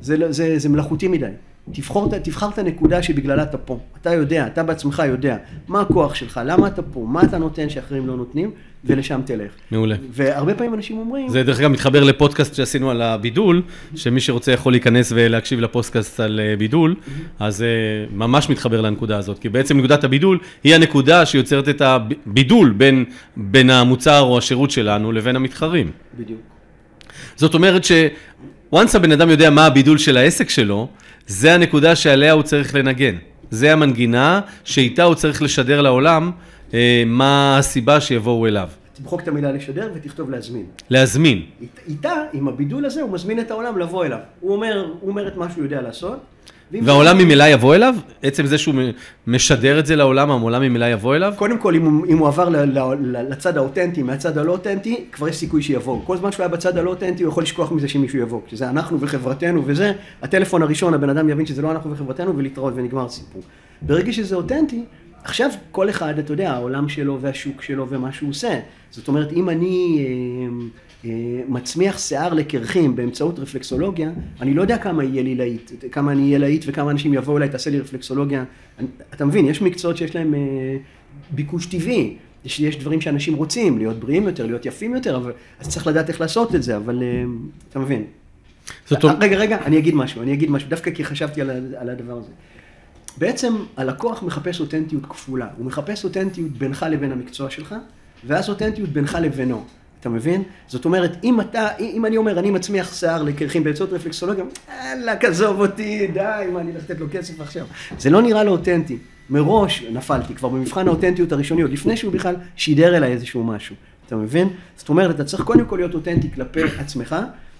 זה, 0.01 0.17
לא, 0.17 0.31
זה, 0.31 0.59
זה 0.59 0.69
מלאכותי 0.69 1.07
מדי. 1.07 1.25
תבחר, 1.73 2.05
תבחר 2.23 2.49
את 2.49 2.57
הנקודה 2.57 3.03
שבגללה 3.03 3.43
אתה 3.43 3.57
פה. 3.57 3.79
אתה 4.01 4.13
יודע, 4.13 4.47
אתה 4.47 4.63
בעצמך 4.63 5.03
יודע 5.07 5.37
מה 5.67 5.81
הכוח 5.81 6.15
שלך, 6.15 6.41
למה 6.45 6.67
אתה 6.67 6.81
פה, 6.81 7.05
מה 7.09 7.23
אתה 7.23 7.37
נותן 7.37 7.69
שאחרים 7.69 8.07
לא 8.07 8.17
נותנים, 8.17 8.51
ולשם 8.85 9.21
תלך. 9.25 9.51
מעולה. 9.71 9.95
והרבה 10.11 10.55
פעמים 10.55 10.73
אנשים 10.73 10.97
אומרים... 10.97 11.29
זה 11.29 11.43
דרך 11.43 11.59
אגב 11.59 11.69
מתחבר 11.69 12.03
לפודקאסט 12.03 12.55
שעשינו 12.55 12.91
על 12.91 13.01
הבידול, 13.01 13.61
שמי 13.95 14.21
שרוצה 14.21 14.51
יכול 14.51 14.73
להיכנס 14.73 15.11
ולהקשיב 15.15 15.59
לפודקאסט 15.59 16.19
על 16.19 16.39
אה, 16.39 16.55
בידול, 16.55 16.95
אז 17.39 17.57
זה 17.57 17.65
אה, 17.65 18.15
ממש 18.17 18.49
מתחבר 18.49 18.81
לנקודה 18.81 19.17
הזאת, 19.17 19.39
כי 19.39 19.49
בעצם 19.49 19.77
נקודת 19.77 20.03
הבידול 20.03 20.39
היא 20.63 20.75
הנקודה 20.75 21.25
שיוצרת 21.25 21.69
את 21.69 21.81
הבידול 21.81 22.71
בין, 22.71 23.05
בין 23.37 23.69
המוצר 23.69 24.19
או 24.19 24.37
השירות 24.37 24.71
שלנו 24.71 25.11
לבין 25.11 25.35
המתחרים. 25.35 25.91
בדיוק. 26.19 26.39
זאת 27.35 27.53
אומרת 27.53 27.83
ש... 27.83 27.91
once 28.73 28.97
הבן 28.97 29.11
אדם 29.11 29.29
יודע 29.29 29.49
מה 29.49 29.65
הבידול 29.65 29.97
של 29.97 30.17
העסק 30.17 30.49
שלו, 30.49 30.87
זה 31.27 31.53
הנקודה 31.53 31.95
שעליה 31.95 32.31
הוא 32.33 32.43
צריך 32.43 32.75
לנגן. 32.75 33.15
זה 33.51 33.73
המנגינה 33.73 34.41
שאיתה 34.63 35.03
הוא 35.03 35.15
צריך 35.15 35.41
לשדר 35.41 35.81
לעולם 35.81 36.31
אה, 36.73 37.03
מה 37.05 37.57
הסיבה 37.57 38.01
שיבואו 38.01 38.47
אליו. 38.47 38.69
תמחוק 38.93 39.21
את 39.21 39.27
המילה 39.27 39.51
לשדר 39.51 39.89
ותכתוב 39.95 40.29
להזמין. 40.29 40.65
להזמין. 40.89 41.41
איתה, 41.87 42.13
עם 42.33 42.47
הבידול 42.47 42.85
הזה, 42.85 43.01
הוא 43.01 43.11
מזמין 43.11 43.39
את 43.39 43.51
העולם 43.51 43.77
לבוא 43.77 44.05
אליו. 44.05 44.19
הוא 44.39 44.53
אומר, 44.53 44.93
הוא 44.99 45.09
אומר 45.09 45.27
את 45.27 45.37
מה 45.37 45.51
שהוא 45.51 45.63
יודע 45.63 45.81
לעשות. 45.81 46.19
והעולם 46.71 47.17
ממילא 47.17 47.43
יבוא 47.43 47.75
אליו? 47.75 47.95
עצם 48.23 48.45
זה 48.45 48.57
שהוא 48.57 48.75
משדר 49.27 49.79
את 49.79 49.85
זה 49.85 49.95
לעולם, 49.95 50.31
העולם 50.31 50.61
ממילא 50.61 50.85
יבוא 50.85 51.15
אליו? 51.15 51.33
קודם 51.35 51.57
כל, 51.57 51.75
אם 51.75 51.85
הוא, 51.85 52.05
אם 52.07 52.17
הוא 52.17 52.27
עבר 52.27 52.49
ל, 52.49 52.57
ל, 52.57 52.79
ל, 52.99 53.31
לצד 53.31 53.57
האותנטי 53.57 54.03
מהצד 54.03 54.37
הלא 54.37 54.51
אותנטי, 54.51 55.05
כבר 55.11 55.27
יש 55.27 55.35
סיכוי 55.35 55.61
שיבוא. 55.61 56.01
כל 56.05 56.17
זמן 56.17 56.31
שהוא 56.31 56.43
היה 56.43 56.49
בצד 56.49 56.77
הלא 56.77 56.89
אותנטי, 56.89 57.23
הוא 57.23 57.31
יכול 57.31 57.43
לשכוח 57.43 57.71
מזה 57.71 57.87
שמישהו 57.87 58.19
יבוא. 58.19 58.41
כשזה 58.47 58.69
אנחנו 58.69 58.99
וחברתנו 58.99 59.63
וזה, 59.65 59.91
הטלפון 60.21 60.61
הראשון, 60.61 60.93
הבן 60.93 61.09
אדם 61.09 61.29
יבין 61.29 61.45
שזה 61.45 61.61
לא 61.61 61.71
אנחנו 61.71 61.91
וחברתנו 61.91 62.37
ולהתראות 62.37 62.73
ונגמר 62.75 63.05
הסיפור. 63.05 63.41
ברגע 63.81 64.13
שזה 64.13 64.35
אותנטי, 64.35 64.83
עכשיו 65.23 65.49
כל 65.71 65.89
אחד, 65.89 66.19
אתה 66.19 66.33
יודע, 66.33 66.51
העולם 66.51 66.89
שלו 66.89 67.17
והשוק 67.21 67.61
שלו 67.61 67.89
ומה 67.89 68.11
שהוא 68.11 68.29
עושה. 68.29 68.59
זאת 68.91 69.07
אומרת, 69.07 69.31
אם 69.31 69.49
אני... 69.49 70.05
אה, 70.05 70.88
מצמיח 71.47 71.99
שיער 71.99 72.33
לקרחים 72.33 72.95
באמצעות 72.95 73.39
רפלקסולוגיה, 73.39 74.11
אני 74.41 74.53
לא 74.53 74.61
יודע 74.61 74.77
כמה 74.77 75.03
יהיה 75.03 75.23
לי 75.23 75.35
להיט, 75.35 75.71
כמה 75.91 76.11
אני 76.11 76.21
אהיה 76.21 76.37
להיט 76.37 76.63
וכמה 76.67 76.91
אנשים 76.91 77.13
יבואו 77.13 77.37
אליי, 77.37 77.49
תעשה 77.49 77.69
לי 77.69 77.79
רפלקסולוגיה. 77.79 78.43
אני, 78.79 78.87
אתה 79.13 79.25
מבין, 79.25 79.45
יש 79.45 79.61
מקצועות 79.61 79.97
שיש 79.97 80.15
להם 80.15 80.33
אה, 80.33 80.39
ביקוש 81.31 81.65
טבעי, 81.65 82.15
יש, 82.45 82.59
יש 82.59 82.77
דברים 82.77 83.01
שאנשים 83.01 83.35
רוצים, 83.35 83.77
להיות 83.77 83.99
בריאים 83.99 84.27
יותר, 84.27 84.45
להיות 84.45 84.65
יפים 84.65 84.95
יותר, 84.95 85.17
אבל, 85.17 85.31
אז 85.59 85.69
צריך 85.69 85.87
לדעת 85.87 86.09
איך 86.09 86.21
לעשות 86.21 86.55
את 86.55 86.63
זה, 86.63 86.77
אבל 86.77 87.03
אה, 87.03 87.23
אתה 87.69 87.79
מבין. 87.79 88.03
זאת 88.87 89.03
אומרת... 89.03 89.17
רגע, 89.21 89.37
רגע, 89.37 89.57
אני 89.65 89.77
אגיד 89.77 89.95
משהו, 89.95 90.21
אני 90.21 90.33
אגיד 90.33 90.51
משהו, 90.51 90.69
דווקא 90.69 90.91
כי 90.91 91.05
חשבתי 91.05 91.41
על, 91.41 91.49
על 91.77 91.89
הדבר 91.89 92.17
הזה. 92.17 92.31
בעצם 93.17 93.55
הלקוח 93.77 94.23
מחפש 94.23 94.59
אותנטיות 94.59 95.05
כפולה, 95.05 95.47
הוא 95.57 95.65
מחפש 95.65 96.03
אותנטיות 96.03 96.51
בינך 96.51 96.85
לבין 96.91 97.11
המקצוע 97.11 97.49
שלך, 97.49 97.75
ואז 98.27 98.49
אותנטיות 98.49 98.89
בינך 98.89 99.17
לבינו. 99.21 99.65
אתה 99.99 100.09
מבין? 100.09 100.43
זאת 100.67 100.85
אומרת, 100.85 101.17
אם 101.23 101.41
אתה, 101.41 101.67
אם 101.79 102.05
אני 102.05 102.17
אומר, 102.17 102.39
אני 102.39 102.51
מצמיח 102.51 102.93
שיער 102.93 103.23
לקרחים 103.23 103.63
באמצעות 103.63 103.93
רפלקסולוגיה, 103.93 104.43
יאללה, 104.69 105.17
כזוב 105.17 105.59
אותי, 105.59 106.07
די, 106.07 106.43
מה, 106.53 106.59
אני 106.59 106.71
הולך 106.71 106.83
לתת 106.83 106.99
לו 106.99 107.07
כסף 107.11 107.41
עכשיו? 107.41 107.65
זה 107.99 108.09
לא 108.09 108.21
נראה 108.21 108.43
לו 108.43 108.51
אותנטי. 108.51 108.97
מראש 109.29 109.83
נפלתי, 109.91 110.35
כבר 110.35 110.49
במבחן 110.49 110.87
האותנטיות 110.87 111.31
הראשוני, 111.31 111.61
עוד 111.61 111.71
לפני 111.71 111.97
שהוא 111.97 112.13
בכלל 112.13 112.35
שידר 112.55 112.97
אליי 112.97 113.11
איזשהו 113.11 113.43
משהו. 113.43 113.75
אתה 114.07 114.15
מבין? 114.15 114.49
זאת 114.77 114.89
אומרת, 114.89 115.15
אתה 115.15 115.23
צריך 115.23 115.43
קודם 115.43 115.65
כל 115.65 115.75
להיות 115.75 115.93
אותנטי 115.93 116.31
כלפי 116.31 116.61
עצמך. 116.63 117.15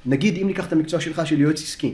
נגיד, 0.06 0.38
אם 0.42 0.48
ניקח 0.48 0.68
את 0.68 0.74
המקצוע 0.74 1.00
שלך 1.00 1.28
של 1.28 1.42
יועץ 1.42 1.62
עסקי. 1.62 1.94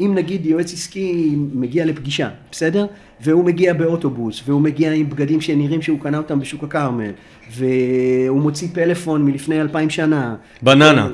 אם 0.00 0.12
נגיד 0.14 0.46
יועץ 0.46 0.72
עסקי 0.72 1.34
מגיע 1.36 1.84
לפגישה, 1.84 2.28
בסדר? 2.52 2.86
והוא 3.20 3.44
מגיע 3.44 3.74
באוטובוס, 3.74 4.42
והוא 4.46 4.60
מגיע 4.60 4.92
עם 4.92 5.10
בגדים 5.10 5.40
שנראים 5.40 5.82
שהוא 5.82 6.00
קנה 6.00 6.18
אותם 6.18 6.40
בשוק 6.40 6.64
הכרמל, 6.64 7.10
והוא 7.50 8.40
מוציא 8.40 8.68
פלאפון 8.72 9.24
מלפני 9.24 9.60
אלפיים 9.60 9.90
שנה. 9.90 10.34
בננה. 10.62 11.08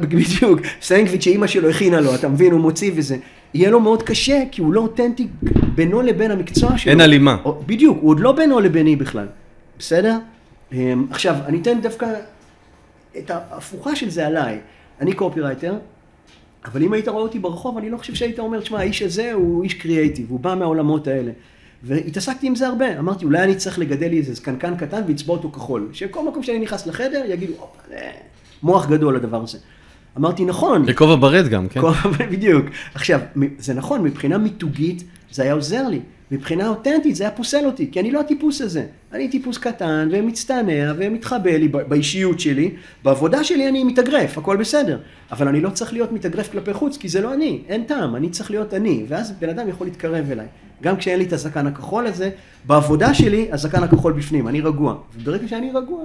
בדיוק, 0.00 0.60
סנגוויץ' 0.82 1.24
שאימא 1.24 1.46
שלו 1.46 1.70
הכינה 1.70 2.00
לו, 2.00 2.14
אתה 2.14 2.28
מבין? 2.28 2.52
הוא 2.52 2.60
מוציא 2.60 2.92
וזה. 2.94 3.16
יהיה 3.54 3.70
לו 3.70 3.80
מאוד 3.80 4.02
קשה, 4.02 4.42
כי 4.50 4.60
הוא 4.60 4.72
לא 4.72 4.80
אותנטי 4.80 5.26
בינו 5.74 6.02
לבין 6.02 6.30
המקצוע 6.30 6.78
שלו. 6.78 6.90
אין 6.90 7.00
הלימה. 7.00 7.36
בדיוק, 7.66 7.98
הוא 8.00 8.10
עוד 8.10 8.20
לא 8.20 8.32
בינו 8.32 8.60
לביני 8.60 8.96
בכלל, 8.96 9.26
בסדר? 9.78 10.18
אמ, 10.72 11.06
עכשיו, 11.10 11.34
אני 11.46 11.58
אתן 11.58 11.80
דווקא 11.80 12.06
את 13.18 13.30
ההפוכה 13.30 13.96
של 13.96 14.10
זה 14.10 14.26
עליי. 14.26 14.58
אני 15.00 15.12
קופירייטר, 15.12 15.74
אבל 16.64 16.82
אם 16.82 16.92
היית 16.92 17.08
רואה 17.08 17.22
אותי 17.22 17.38
ברחוב, 17.38 17.78
אני 17.78 17.90
לא 17.90 17.96
חושב 17.96 18.14
שהיית 18.14 18.38
אומר, 18.38 18.60
תשמע, 18.60 18.78
האיש 18.78 19.02
הזה 19.02 19.32
הוא 19.32 19.64
איש 19.64 19.74
קריאייטיב, 19.74 20.30
הוא 20.30 20.40
בא 20.40 20.54
מהעולמות 20.54 21.06
האלה. 21.06 21.32
והתעסקתי 21.82 22.46
עם 22.46 22.54
זה 22.54 22.66
הרבה, 22.66 22.98
אמרתי, 22.98 23.24
אולי 23.24 23.42
אני 23.42 23.54
צריך 23.54 23.78
לגדל 23.78 24.08
לי 24.08 24.18
איזה 24.18 24.34
זקנקן 24.34 24.76
קטן 24.76 25.02
ואצבע 25.08 25.32
אותו 25.32 25.50
כחול. 25.50 25.88
שכל 25.92 26.28
מקום 26.28 26.42
שאני 26.42 26.58
נכנס 26.58 26.86
לחדר, 26.86 27.22
יגידו, 27.28 27.52
הופה, 27.52 27.94
מוח 28.62 28.86
גדול 28.88 29.16
הדבר 29.16 29.42
הזה. 29.42 29.58
אמרתי, 30.16 30.44
נכון, 30.44 30.84
לכובע 30.84 31.16
ברט 31.16 31.48
גם, 31.48 31.68
כן? 31.68 31.80
בדיוק. 32.30 32.66
עכשיו, 32.94 33.20
זה 33.58 33.74
נכון, 33.74 34.02
מבחינה 34.02 34.38
מיתוגית 34.38 35.04
זה 35.30 35.42
היה 35.42 35.52
עוזר 35.52 35.88
לי. 35.88 36.00
מבחינה 36.30 36.68
אותנטית 36.68 37.16
זה 37.16 37.24
היה 37.24 37.30
פוסל 37.30 37.66
אותי, 37.66 37.90
כי 37.92 38.00
אני 38.00 38.10
לא 38.10 38.20
הטיפוס 38.20 38.60
הזה. 38.60 38.86
אני 39.12 39.28
טיפוס 39.28 39.58
קטן 39.58 40.08
ומצטנע 40.12 40.92
ומתחבא 40.96 41.50
לי 41.50 41.68
באישיות 41.68 42.40
שלי. 42.40 42.70
בעבודה 43.04 43.44
שלי 43.44 43.68
אני 43.68 43.84
מתאגרף, 43.84 44.38
הכל 44.38 44.56
בסדר. 44.56 44.98
אבל 45.32 45.48
אני 45.48 45.60
לא 45.60 45.70
צריך 45.70 45.92
להיות 45.92 46.12
מתאגרף 46.12 46.52
כלפי 46.52 46.72
חוץ, 46.72 46.96
כי 46.96 47.08
זה 47.08 47.20
לא 47.20 47.34
אני, 47.34 47.60
אין 47.68 47.84
טעם, 47.84 48.16
אני 48.16 48.30
צריך 48.30 48.50
להיות 48.50 48.74
אני. 48.74 49.04
ואז 49.08 49.32
בן 49.38 49.48
אדם 49.48 49.68
יכול 49.68 49.86
להתקרב 49.86 50.30
אליי. 50.30 50.46
גם 50.82 50.96
כשאין 50.96 51.18
לי 51.18 51.24
את 51.24 51.32
הזקן 51.32 51.66
הכחול 51.66 52.06
הזה, 52.06 52.30
בעבודה 52.66 53.14
שלי 53.14 53.48
הזקן 53.52 53.82
הכחול 53.82 54.12
בפנים, 54.12 54.48
אני 54.48 54.60
רגוע. 54.60 54.96
וברגע 55.16 55.48
שאני 55.48 55.70
רגוע, 55.74 56.02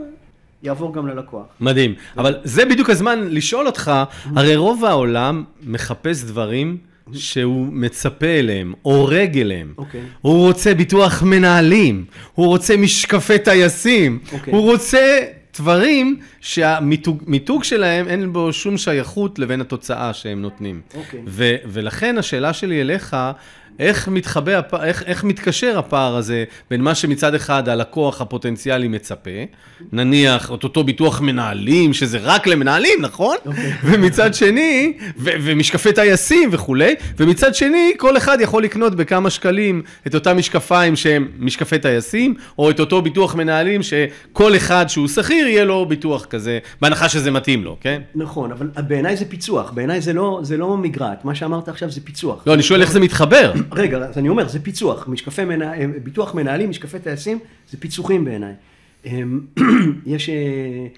יעבור 0.64 0.94
גם 0.94 1.08
ללקוח. 1.08 1.46
מדהים. 1.60 1.94
אבל 2.18 2.36
זה 2.44 2.66
בדיוק 2.66 2.90
הזמן 2.90 3.20
לשאול 3.30 3.68
אותך, 3.68 3.92
הרי 4.36 4.56
רוב 4.56 4.86
העולם 4.86 5.44
מחפש 5.64 6.24
דברים 6.24 6.78
שהוא 7.14 7.68
מצפה 7.72 8.26
אליהם, 8.26 8.74
אורג 8.86 9.38
אליהם. 9.38 9.74
אוקיי. 9.78 10.02
הוא 10.22 10.48
רוצה 10.48 10.74
ביטוח 10.74 11.24
מנהלים, 11.24 12.06
הוא 12.34 12.48
רוצה 12.48 12.78
משקפי 12.78 13.40
טייסים, 13.40 14.20
אוקיי. 14.32 14.54
הוא 14.54 14.62
רוצה 14.72 15.20
דברים 15.58 16.20
שהמיתוג 16.42 17.64
שלהם 17.64 18.08
אין 18.08 18.34
בו 18.34 18.54
שום 18.54 18.78
שייכות 18.78 19.40
לבין 19.40 19.62
התוצאה 19.62 20.14
שהם 20.14 20.42
נותנים. 20.42 20.82
אוקיי. 20.96 21.20
ו- 21.28 21.56
ולכן 21.66 22.18
השאלה 22.18 22.54
שלי 22.54 22.82
אליך, 22.82 23.16
איך 23.80 24.08
מתחבא, 24.08 24.62
איך, 24.84 25.04
איך 25.06 25.24
מתקשר 25.24 25.80
הפער 25.80 26.16
הזה 26.16 26.44
בין 26.70 26.82
מה 26.82 26.96
שמצד 26.96 27.36
אחד 27.36 27.70
הלקוח 27.70 28.22
הפוטנציאלי 28.22 28.88
מצפה, 28.88 29.32
נניח 29.92 30.52
את 30.54 30.64
אותו 30.64 30.84
ביטוח 30.84 31.22
מנהלים, 31.22 31.94
שזה 31.94 32.18
רק 32.22 32.48
למנהלים, 32.48 33.02
נכון? 33.02 33.38
אוקיי. 33.46 33.74
ומצד 33.84 34.34
שני, 34.34 34.94
ו- 35.18 35.30
ומשקפי 35.42 35.94
טייסים 35.94 36.50
וכולי, 36.52 36.96
ומצד 37.18 37.56
שני, 37.56 37.92
כל 37.98 38.18
אחד 38.18 38.38
יכול 38.42 38.64
לקנות 38.64 38.96
בכמה 38.96 39.30
שקלים 39.30 39.82
את 40.08 40.16
אותם 40.16 40.38
משקפיים 40.38 40.96
שהם 40.96 41.28
משקפי 41.40 41.80
טייסים, 41.80 42.36
או 42.58 42.70
את 42.70 42.80
אותו 42.80 43.02
ביטוח 43.02 43.36
מנהלים 43.36 43.82
שכל 43.84 44.56
אחד 44.56 44.86
שהוא 44.88 45.08
שכיר 45.08 45.48
יהיה 45.48 45.66
לו 45.66 45.86
ביטוח 45.86 46.26
כזה, 46.26 46.60
בהנחה 46.82 47.10
שזה 47.10 47.32
מתאים 47.32 47.64
לו, 47.64 47.78
כן? 47.82 48.02
נכון, 48.16 48.52
אבל 48.52 48.68
בעיניי 48.88 49.18
זה 49.18 49.26
פיצוח, 49.26 49.72
בעיניי 49.72 50.02
זה 50.02 50.14
לא, 50.14 50.40
זה 50.44 50.58
לא 50.58 50.78
מגרעת, 50.78 51.26
מה 51.26 51.36
שאמרת 51.36 51.70
עכשיו 51.70 51.92
זה 51.92 52.02
פיצוח. 52.04 52.44
לא, 52.48 52.54
אני 52.54 52.64
שואל 52.64 52.82
איך 52.82 52.92
זה 52.92 53.00
מתחבר. 53.00 53.54
רגע, 53.72 53.98
אז 53.98 54.18
אני 54.18 54.30
אומר, 54.30 54.48
זה 54.48 54.60
פיצוח, 54.60 55.08
משקפי 55.08 55.46
מנה... 55.46 55.72
ביטוח 56.04 56.36
מנהלים, 56.36 56.70
משקפי 56.70 57.00
טייסים, 57.00 57.40
זה 57.72 57.78
פיצוחים 57.80 58.26
בעיניי. 58.26 58.54
אמ, 59.06 59.40
יש... 60.06 60.30
אה, 60.30 60.36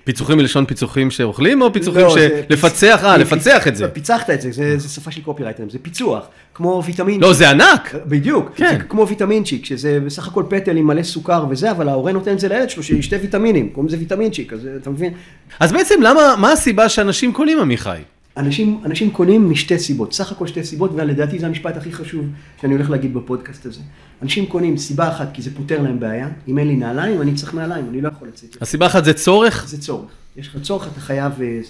פיצוחים 0.04 0.38
מלשון 0.38 0.66
פיצוחים 0.66 1.12
שאוכלים, 1.12 1.62
או 1.62 1.74
פיצוחים 1.74 2.02
לא, 2.02 2.16
לפצח, 2.50 3.04
אה, 3.04 3.16
פיצ- 3.16 3.20
לפצח 3.20 3.68
את 3.68 3.76
זה. 3.76 3.88
פיצחת 3.88 4.30
את 4.30 4.42
זה, 4.42 4.52
זה, 4.52 4.78
זה 4.78 4.90
שפה 4.90 5.12
של 5.12 5.22
קופירייטרים, 5.22 5.70
זה 5.70 5.80
פיצוח, 5.82 6.26
כמו 6.54 6.84
ויטמין. 6.86 7.22
לא, 7.22 7.34
זה 7.34 7.50
ענק. 7.50 7.96
בדיוק, 8.06 8.52
כן. 8.56 8.70
זה 8.78 8.84
כמו 8.84 9.08
ויטמינצ'יק, 9.08 9.66
שזה 9.66 10.00
בסך 10.06 10.28
הכל 10.28 10.44
פטל 10.50 10.78
עם 10.78 10.88
מלא 10.88 11.04
סוכר 11.04 11.46
וזה, 11.50 11.72
אבל 11.72 11.90
ההורה 11.90 12.12
נותן 12.12 12.32
את 12.32 12.40
זה 12.40 12.48
לילד 12.48 12.70
שלו, 12.70 12.84
שישתה 12.84 13.16
ויטמינים, 13.22 13.70
קוראים 13.70 13.88
לזה 13.88 13.98
ויטמינצ'יק, 13.98 14.54
אז 14.54 14.70
אתה 14.82 14.90
מבין? 14.90 15.14
אז 15.60 15.72
בעצם 15.72 15.96
למה, 16.02 16.36
מה 16.38 16.52
הסיבה 16.52 16.90
שאנשים 16.90 17.34
קונים, 17.34 17.60
עמיחי? 17.60 17.98
אנשים, 18.38 18.82
אנשים 18.86 19.12
קונים 19.12 19.50
משתי 19.50 19.80
סיבות, 19.80 20.14
סך 20.14 20.32
הכל 20.32 20.48
שתי 20.48 20.64
סיבות, 20.64 20.92
ולדעתי 20.96 21.40
זה 21.40 21.48
המשפט 21.48 21.78
הכי 21.78 21.92
חשוב 21.92 22.26
שאני 22.62 22.74
הולך 22.74 22.90
להגיד 22.90 23.14
בפודקאסט 23.14 23.66
הזה. 23.66 23.82
אנשים 24.22 24.46
קונים 24.46 24.78
סיבה 24.78 25.10
אחת, 25.10 25.30
כי 25.34 25.42
זה 25.42 25.56
פותר 25.56 25.82
להם 25.82 26.00
בעיה, 26.00 26.30
אם 26.48 26.60
אין 26.60 26.68
לי 26.68 26.76
נעליים, 26.76 27.22
אני 27.22 27.34
צריך 27.34 27.54
נעליים, 27.54 27.90
אני 27.90 28.02
לא 28.02 28.08
יכול 28.08 28.28
לצאת. 28.28 28.62
הסיבה 28.62 28.86
אחת 28.86 29.06
זה 29.06 29.14
צורך? 29.14 29.66
זה 29.68 29.82
צורך. 29.82 30.12
יש 30.38 30.48
לך 30.48 30.62
צורך, 30.62 30.88
אתה 30.92 31.00
חייב 31.00 31.42
אה. 31.42 31.62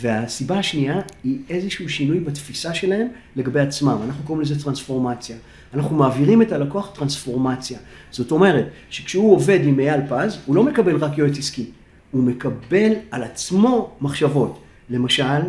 והסיבה 0.00 0.58
השנייה 0.58 1.00
היא 1.24 1.38
איזשהו 1.50 1.88
שינוי 1.88 2.20
בתפיסה 2.20 2.74
שלהם 2.74 3.06
לגבי 3.36 3.60
עצמם. 3.60 3.98
אנחנו 4.06 4.24
קוראים 4.24 4.42
לזה 4.42 4.62
טרנספורמציה. 4.62 5.36
אנחנו 5.74 5.96
מעבירים 5.96 6.42
את 6.42 6.52
הלקוח 6.52 6.90
טרנספורמציה. 6.94 7.78
זאת 8.10 8.30
אומרת, 8.30 8.66
שכשהוא 8.90 9.34
עובד 9.34 9.60
עם 9.62 9.80
אייל 9.80 10.00
פז, 10.08 10.38
הוא 10.46 10.56
לא 10.56 10.62
מקבל 10.62 10.96
רק 10.96 11.18
יועץ 11.18 11.38
עסקי, 11.38 11.66
הוא 12.10 12.22
מקבל 12.22 12.92
על 13.10 13.22
עצמו 13.22 13.96
מחשבות. 14.00 14.62
למשל, 14.90 15.40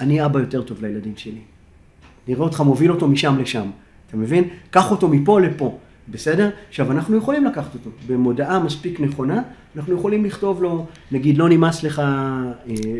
אני 0.00 0.24
אבא 0.24 0.40
יותר 0.40 0.62
טוב 0.62 0.82
לילדים 0.82 1.12
שלי. 1.16 1.40
נראה 2.28 2.42
אותך 2.42 2.60
מוביל 2.60 2.90
אותו 2.90 3.08
משם 3.08 3.38
לשם. 3.38 3.70
אתה 4.08 4.16
מבין? 4.16 4.44
קח 4.70 4.90
אותו 4.90 5.08
מפה 5.08 5.40
לפה. 5.40 5.78
בסדר? 6.08 6.50
עכשיו, 6.68 6.92
אנחנו 6.92 7.16
יכולים 7.16 7.44
לקחת 7.44 7.74
אותו. 7.74 7.90
במודעה 8.06 8.60
מספיק 8.60 9.00
נכונה, 9.00 9.42
אנחנו 9.76 9.94
יכולים 9.94 10.24
לכתוב 10.24 10.62
לו, 10.62 10.86
נגיד, 11.12 11.38
לא 11.38 11.48
נמאס 11.48 11.82
לך 11.82 11.98
אה, 11.98 12.52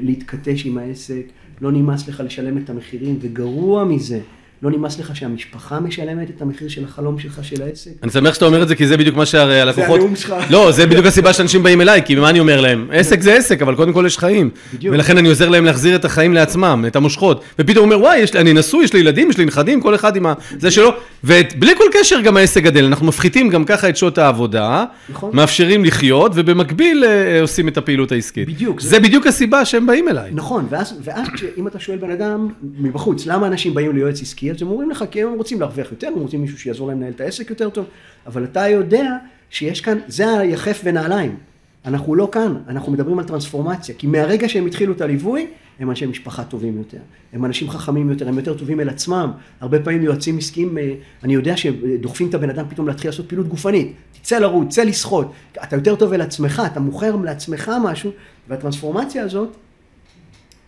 להתכתש 0.03 0.67
עם 0.67 0.79
העסק, 0.79 1.23
לא 1.61 1.73
נמאס 1.73 2.09
לך 2.09 2.23
לשלם 2.27 2.59
את 2.59 2.71
המחירים, 2.71 3.19
וגרוע 3.21 3.85
מזה, 3.85 4.21
לא 4.62 4.71
נמאס 4.71 4.99
לך 4.99 5.16
שהמשפחה 5.16 5.81
משלמת 5.81 6.31
את 6.37 6.42
המחיר 6.42 6.69
של 6.69 6.85
החלום 6.85 7.19
שלך 7.19 7.38
של 7.42 7.62
העסק. 7.62 7.90
אני 8.03 8.11
שמח 8.11 8.35
שאתה 8.35 8.45
אומר 8.45 8.62
את 8.62 8.69
זה, 8.69 8.75
כי 8.75 8.87
זה 8.87 8.97
בדיוק 8.97 9.16
מה 9.16 9.27
שהרי 9.27 9.61
הלקוחות... 9.61 9.95
הנאום 10.01 10.16
שלך. 10.16 10.35
לא, 10.51 10.73
זה 10.73 10.87
בדיוק 10.87 11.07
הסיבה 11.07 11.33
שאנשים 11.33 11.62
באים 11.62 11.81
אליי, 11.81 12.03
כי 12.05 12.14
מה 12.14 12.31
אני 12.31 12.40
אומר 12.40 12.61
להם? 12.61 12.88
עסק 12.92 13.21
זה 13.21 13.35
עסק, 13.35 13.62
אבל 13.62 13.75
קודם 13.75 13.92
כל 13.92 14.05
יש 14.07 14.19
חיים. 14.19 14.51
בדיוק. 14.75 14.95
ולכן 14.95 15.19
אני 15.19 15.29
עוזר 15.29 15.49
להם 15.49 15.64
להחזיר 15.64 15.97
את 15.97 16.05
החיים 16.05 16.35
לעצמם, 16.35 16.85
את 16.87 16.97
המושכות. 16.97 17.45
ופתאום 17.59 17.88
הוא 17.88 17.95
אומר, 17.95 18.05
וואי, 18.07 18.19
יש 18.19 18.37
אני 18.37 18.53
נשוי, 18.53 18.85
יש 18.85 18.92
לי 18.92 19.01
ילדים, 19.01 19.31
יש 19.31 19.38
לי 19.38 19.45
נכדים, 19.45 19.81
כל 19.81 19.95
אחד 19.95 20.16
עם 20.16 20.27
ה... 20.27 20.33
זה 20.59 20.71
שלו. 20.71 20.90
ובלי 21.25 21.73
כל 21.79 21.85
קשר 21.92 22.21
גם 22.21 22.37
העסק 22.37 22.62
גדל, 22.62 22.85
אנחנו 22.85 23.07
מפחיתים 23.07 23.49
גם 23.49 23.64
ככה 23.64 23.88
את 23.88 23.97
שעות 23.97 24.19
העבודה, 24.19 24.85
נכון. 25.09 25.31
מאפשרים 25.35 25.85
לחיות, 25.85 26.33
ובמקביל 26.35 27.05
אה, 27.05 27.40
עושים 27.40 27.69
את 27.69 27.77
הפעילות 27.77 28.12
העסקית. 28.12 28.49
בדיוק, 28.49 28.81
זה 28.81 28.88
זה- 28.88 29.01
בדיוק 29.01 29.27
הסיבה 29.27 29.64
שהם 29.64 29.87
באים 29.87 30.09
אליי. 30.09 30.31
נכון, 30.35 30.66
ואז, 30.71 30.95
ואז 31.05 31.27
אם 31.59 31.66
אתה 31.66 31.79
שואל 31.81 31.99
בן 31.99 32.11
אדם 32.11 32.49
מבחוץ, 32.79 33.27
למה 33.27 33.47
אנשים 33.47 33.75
באים 33.75 33.97
ליועץ 33.97 34.23
עסקי, 34.23 34.51
אז 34.57 34.62
הם 34.62 34.69
אומרים 34.69 34.90
לך, 34.90 35.05
כי 35.11 35.23
הם 35.23 35.35
רוצים 35.35 35.61
להרוויח 35.61 35.90
יותר, 35.90 36.07
הם 36.07 36.21
רוצים 36.21 36.40
מישהו 36.40 36.59
שיעזור 36.59 36.88
להם 36.88 37.01
לנהל 37.01 37.12
את 37.12 37.21
העסק 37.21 37.51
יותר 37.51 37.71
טוב, 37.71 37.87
אבל 38.27 38.45
אתה 38.45 38.69
יודע 38.69 39.16
שיש 39.51 39.81
כאן, 39.81 39.99
זה 40.07 40.38
היחף 40.38 40.81
ונעליים. 40.85 41.37
אנחנו 41.85 42.14
לא 42.14 42.29
כאן, 42.33 42.57
אנחנו 42.69 42.92
מדברים 42.92 43.19
על 43.19 43.25
טרנספורמציה, 43.25 43.95
כי 43.99 44.07
מהרגע 44.07 44.49
שהם 44.49 44.66
התחילו 44.66 44.92
את 44.92 45.01
הליווי, 45.01 45.47
הם 45.79 45.90
אנשי 45.90 46.07
משפחה 46.07 46.45
טובים 46.45 46.79
יותר, 46.79 46.99
הם 47.33 47.45
אנשים 47.45 47.71
חכמים 47.71 48.11
יותר, 48.11 48.29
הם 48.29 48.38
יותר 48.38 48.55
טובים 48.55 48.81
אל 48.81 48.88
עצמם. 48.88 49.31
הרבה 49.61 49.81
פעמים 49.81 50.03
יועצים 50.03 50.38
עסקיים, 50.38 50.79
אה, 50.79 50.95
אני 51.23 51.35
יודע 51.35 51.57
שדוחפים 51.57 52.29
את 52.29 52.35
הבן 52.35 52.51
אדם 52.51 52.64
פתאום 52.69 52.88
להתחיל 52.88 53.11
לעשות 53.11 53.29
פעילות 53.29 53.49
גופנית, 53.49 53.92
תצא 54.12 54.38
לרוץ, 54.38 54.75
צא 54.75 54.83
לשחות, 54.83 55.33
אתה 55.62 55.77
יותר 55.77 55.97
טוב 55.97 56.12
אל 56.12 56.21
עצמך, 56.21 56.62
אתה 56.73 56.81
מוכר 56.81 57.16
לעצמך 57.16 57.73
משהו, 57.85 58.11
והטרנספורמציה 58.49 59.23
הזאת, 59.23 59.57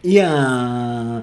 היא, 0.02 0.22
ה... 0.22 1.20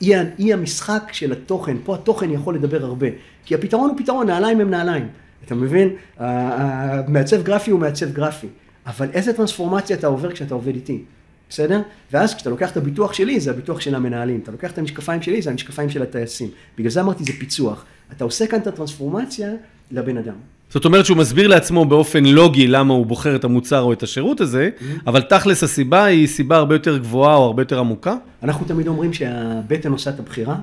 היא. 0.00 0.16
היא 0.38 0.54
המשחק 0.54 1.02
של 1.12 1.32
התוכן, 1.32 1.76
פה 1.84 1.94
התוכן 1.94 2.30
יכול 2.30 2.54
לדבר 2.54 2.84
הרבה, 2.84 3.06
כי 3.44 3.54
הפתרון 3.54 3.90
הוא 3.90 3.98
פתרון, 3.98 4.26
נעליים 4.26 4.60
הם 4.60 4.70
נעליים, 4.70 5.08
אתה 5.44 5.54
מבין? 5.54 5.88
המעצב 6.16 7.42
גרפי 7.42 7.70
הוא 7.70 7.80
מעצב 7.80 8.12
גרפי, 8.12 8.46
אבל 8.86 9.08
איזה 9.12 9.32
טרנספורמציה 9.32 9.96
אתה 9.96 10.06
עובר 10.06 10.32
כשאתה 10.32 10.54
עובד 10.54 10.74
איתי, 10.74 11.02
בסדר? 11.50 11.80
ואז 12.12 12.34
כשאתה 12.34 12.50
לוקח 12.50 12.70
את 12.72 12.76
הביטוח 12.76 13.12
שלי, 13.12 13.40
זה 13.40 13.50
הביטוח 13.50 13.80
של 13.80 13.94
המנהלים, 13.94 14.40
אתה 14.42 14.52
לוקח 14.52 14.72
את 14.72 14.78
המשקפיים 14.78 15.22
שלי, 15.22 15.42
זה 15.42 15.50
המשקפיים 15.50 15.90
של 15.90 16.02
הטייסים, 16.02 16.48
בגלל 16.78 16.90
זה 16.90 17.00
אמרתי 17.00 17.24
זה 17.24 17.32
פיצוח, 17.38 17.84
אתה 18.12 18.24
עושה 18.24 18.46
כאן 18.46 18.58
את 18.58 18.66
הטרנספורמציה 18.66 19.50
לבן 19.90 20.16
אדם. 20.16 20.57
זאת 20.70 20.84
אומרת 20.84 21.06
שהוא 21.06 21.16
מסביר 21.16 21.48
לעצמו 21.48 21.84
באופן 21.84 22.24
לוגי 22.24 22.66
למה 22.66 22.94
הוא 22.94 23.06
בוחר 23.06 23.36
את 23.36 23.44
המוצר 23.44 23.80
או 23.80 23.92
את 23.92 24.02
השירות 24.02 24.40
הזה, 24.40 24.70
אבל 25.06 25.20
תכלס 25.20 25.62
הסיבה 25.62 26.04
היא 26.04 26.26
סיבה 26.26 26.56
הרבה 26.56 26.74
יותר 26.74 26.98
גבוהה 26.98 27.36
או 27.36 27.44
הרבה 27.44 27.62
יותר 27.62 27.78
עמוקה? 27.78 28.14
אנחנו 28.42 28.66
תמיד 28.66 28.88
אומרים 28.88 29.12
שהבטן 29.12 29.92
עושה 29.92 30.10
את 30.10 30.18
הבחירה, 30.18 30.56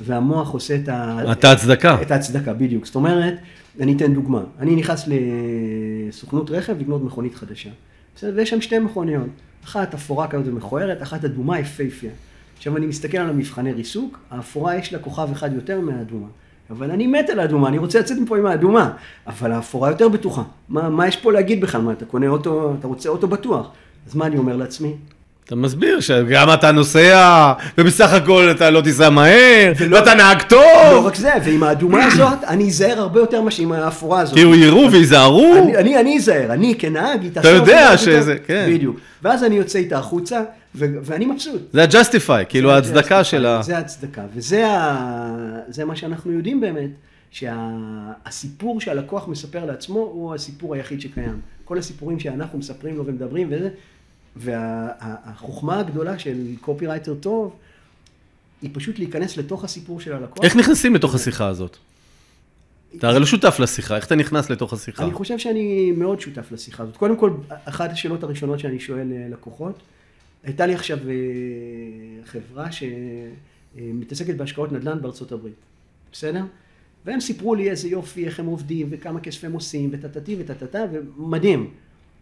והמוח 0.00 0.50
עושה 0.50 0.74
את 0.74 0.88
ה... 0.88 1.18
את 1.32 1.44
ההצדקה. 1.44 2.02
את 2.02 2.10
ההצדקה, 2.10 2.52
בדיוק. 2.52 2.86
זאת 2.86 2.94
אומרת, 2.94 3.34
אני 3.80 3.96
אתן 3.96 4.14
דוגמה. 4.14 4.40
אני 4.58 4.76
נכנס 4.76 5.08
לסוכנות 6.08 6.50
רכב 6.50 6.80
לקנות 6.80 7.04
מכונית 7.04 7.34
חדשה. 7.34 7.70
בסדר? 8.16 8.32
ויש 8.36 8.50
שם 8.50 8.60
שתי 8.60 8.78
מכוניות. 8.78 9.26
אחת 9.64 9.94
אפורה 9.94 10.28
כזאת 10.28 10.46
ומכוערת, 10.48 11.02
אחת 11.02 11.24
אדומה 11.24 11.58
יפהפייה. 11.58 12.12
עכשיו 12.56 12.76
אני 12.76 12.86
מסתכל 12.86 13.18
על 13.18 13.30
המבחני 13.30 13.72
ריסוק, 13.72 14.18
האפורה 14.30 14.76
יש 14.76 14.92
לה 14.92 14.98
כוכב 14.98 15.28
אחד 15.32 15.52
יותר 15.54 15.80
מהאדומה. 15.80 16.26
אבל 16.70 16.90
אני 16.90 17.06
מת 17.06 17.30
על 17.30 17.40
האדומה, 17.40 17.68
אני 17.68 17.78
רוצה 17.78 17.98
לצאת 18.00 18.18
מפה 18.18 18.38
עם 18.38 18.46
האדומה. 18.46 18.90
אבל 19.26 19.52
האפורה 19.52 19.90
יותר 19.90 20.08
בטוחה. 20.08 20.42
מה, 20.68 20.88
מה 20.88 21.08
יש 21.08 21.16
פה 21.16 21.32
להגיד 21.32 21.60
בכלל? 21.60 21.80
מה, 21.80 21.92
אתה 21.92 22.04
קונה 22.04 22.28
אוטו, 22.28 22.74
אתה 22.78 22.86
רוצה 22.86 23.08
אוטו 23.08 23.26
בטוח. 23.28 23.66
אז 24.08 24.14
מה 24.14 24.26
אני 24.26 24.38
אומר 24.38 24.56
לעצמי? 24.56 24.92
אתה 25.44 25.56
מסביר 25.56 26.00
שגם 26.00 26.52
אתה 26.54 26.72
נוסע, 26.72 27.52
ובסך 27.78 28.12
הכל 28.12 28.48
אתה 28.50 28.70
לא 28.70 28.80
תיסע 28.80 29.10
מהר, 29.10 29.72
ואתה 29.90 30.14
נהג 30.14 30.36
לא 30.42 30.42
טוב, 30.48 31.06
רק 31.06 31.14
זה, 31.14 31.30
ועם 31.44 31.62
האדומה 31.62 32.04
הזאת, 32.06 32.44
אני 32.46 32.68
אזהר 32.68 33.00
הרבה 33.00 33.20
יותר 33.20 33.42
מאשר 33.42 33.62
עם 33.62 33.72
האפורה 33.72 34.20
הזאת. 34.20 34.34
כאילו 34.34 34.54
יראו 34.54 34.92
וייזהרו. 34.92 35.54
אני, 35.62 35.76
אני, 35.76 36.00
אני 36.00 36.16
אזהר, 36.18 36.52
אני 36.52 36.74
כנהג, 36.78 37.26
אתה 37.38 37.48
יודע 37.48 37.96
שזה- 37.98 38.36
כן. 38.46 38.66
בדיוק. 38.74 38.96
ואז 39.22 39.44
אני 39.44 39.54
יוצא 39.54 39.78
איתה 39.78 39.98
החוצה, 39.98 40.40
ו- 40.74 40.98
ואני 41.02 41.26
מבסוט. 41.26 41.62
זה 41.72 41.82
ה-justify, 41.82 42.44
כאילו 42.48 42.68
זה 42.68 42.74
ההצדקה 42.74 42.98
הצדקה, 42.98 43.24
של 43.24 43.46
ה... 43.46 43.62
זה 43.62 43.76
ההצדקה, 43.76 44.26
וזה 44.34 44.66
ה... 44.66 45.60
זה 45.68 45.84
מה 45.84 45.96
שאנחנו 45.96 46.32
יודעים 46.32 46.60
באמת, 46.60 46.90
שהסיפור 47.30 48.80
שהלקוח 48.80 49.28
מספר 49.28 49.64
לעצמו 49.64 49.98
הוא 49.98 50.34
הסיפור 50.34 50.74
היחיד 50.74 51.00
שקיים. 51.00 51.40
כל 51.64 51.78
הסיפורים 51.78 52.20
שאנחנו 52.20 52.58
מספרים 52.58 52.96
לו 52.96 53.06
ומדברים 53.06 53.48
וזה, 53.50 53.68
והחוכמה 54.36 55.80
הגדולה 55.80 56.18
של 56.18 56.36
קופירייטר 56.60 57.14
טוב, 57.14 57.56
היא 58.62 58.70
פשוט 58.72 58.98
להיכנס 58.98 59.36
לתוך 59.36 59.64
הסיפור 59.64 60.00
של 60.00 60.12
הלקוח. 60.12 60.44
איך 60.44 60.56
נכנסים 60.56 60.94
לתוך 60.94 61.14
השיחה 61.14 61.46
הזאת? 61.46 61.76
אתה 62.96 63.08
הרי 63.08 63.20
לא 63.20 63.26
שותף 63.26 63.56
לשיחה, 63.60 63.96
איך 63.96 64.06
אתה 64.06 64.14
נכנס 64.14 64.50
לתוך 64.50 64.72
השיחה? 64.72 65.04
אני 65.04 65.12
חושב 65.12 65.38
שאני 65.38 65.92
מאוד 65.92 66.20
שותף 66.20 66.52
לשיחה 66.52 66.82
הזאת. 66.82 66.96
קודם 66.96 67.16
כל, 67.16 67.30
אחת 67.64 67.90
השאלות 67.90 68.22
הראשונות 68.22 68.58
שאני 68.58 68.80
שואל 68.80 69.12
אה, 69.12 69.26
לקוחות, 69.30 69.78
הייתה 70.44 70.66
לי 70.66 70.74
עכשיו 70.74 70.98
אה, 71.08 71.14
חברה 72.24 72.68
שמתעסקת 72.72 74.34
בהשקעות 74.34 74.72
נדל"ן 74.72 75.02
בארצות 75.02 75.32
הברית, 75.32 75.54
בסדר? 76.12 76.42
והם 77.04 77.20
סיפרו 77.20 77.54
לי 77.54 77.70
איזה 77.70 77.88
יופי, 77.88 78.24
איך 78.26 78.40
הם 78.40 78.46
עובדים, 78.46 78.86
וכמה 78.90 79.20
כסף 79.20 79.44
הם 79.44 79.52
עושים, 79.52 79.90
וטטטי 79.92 80.36
וטטטה, 80.38 80.84
ומדהים. 80.92 81.70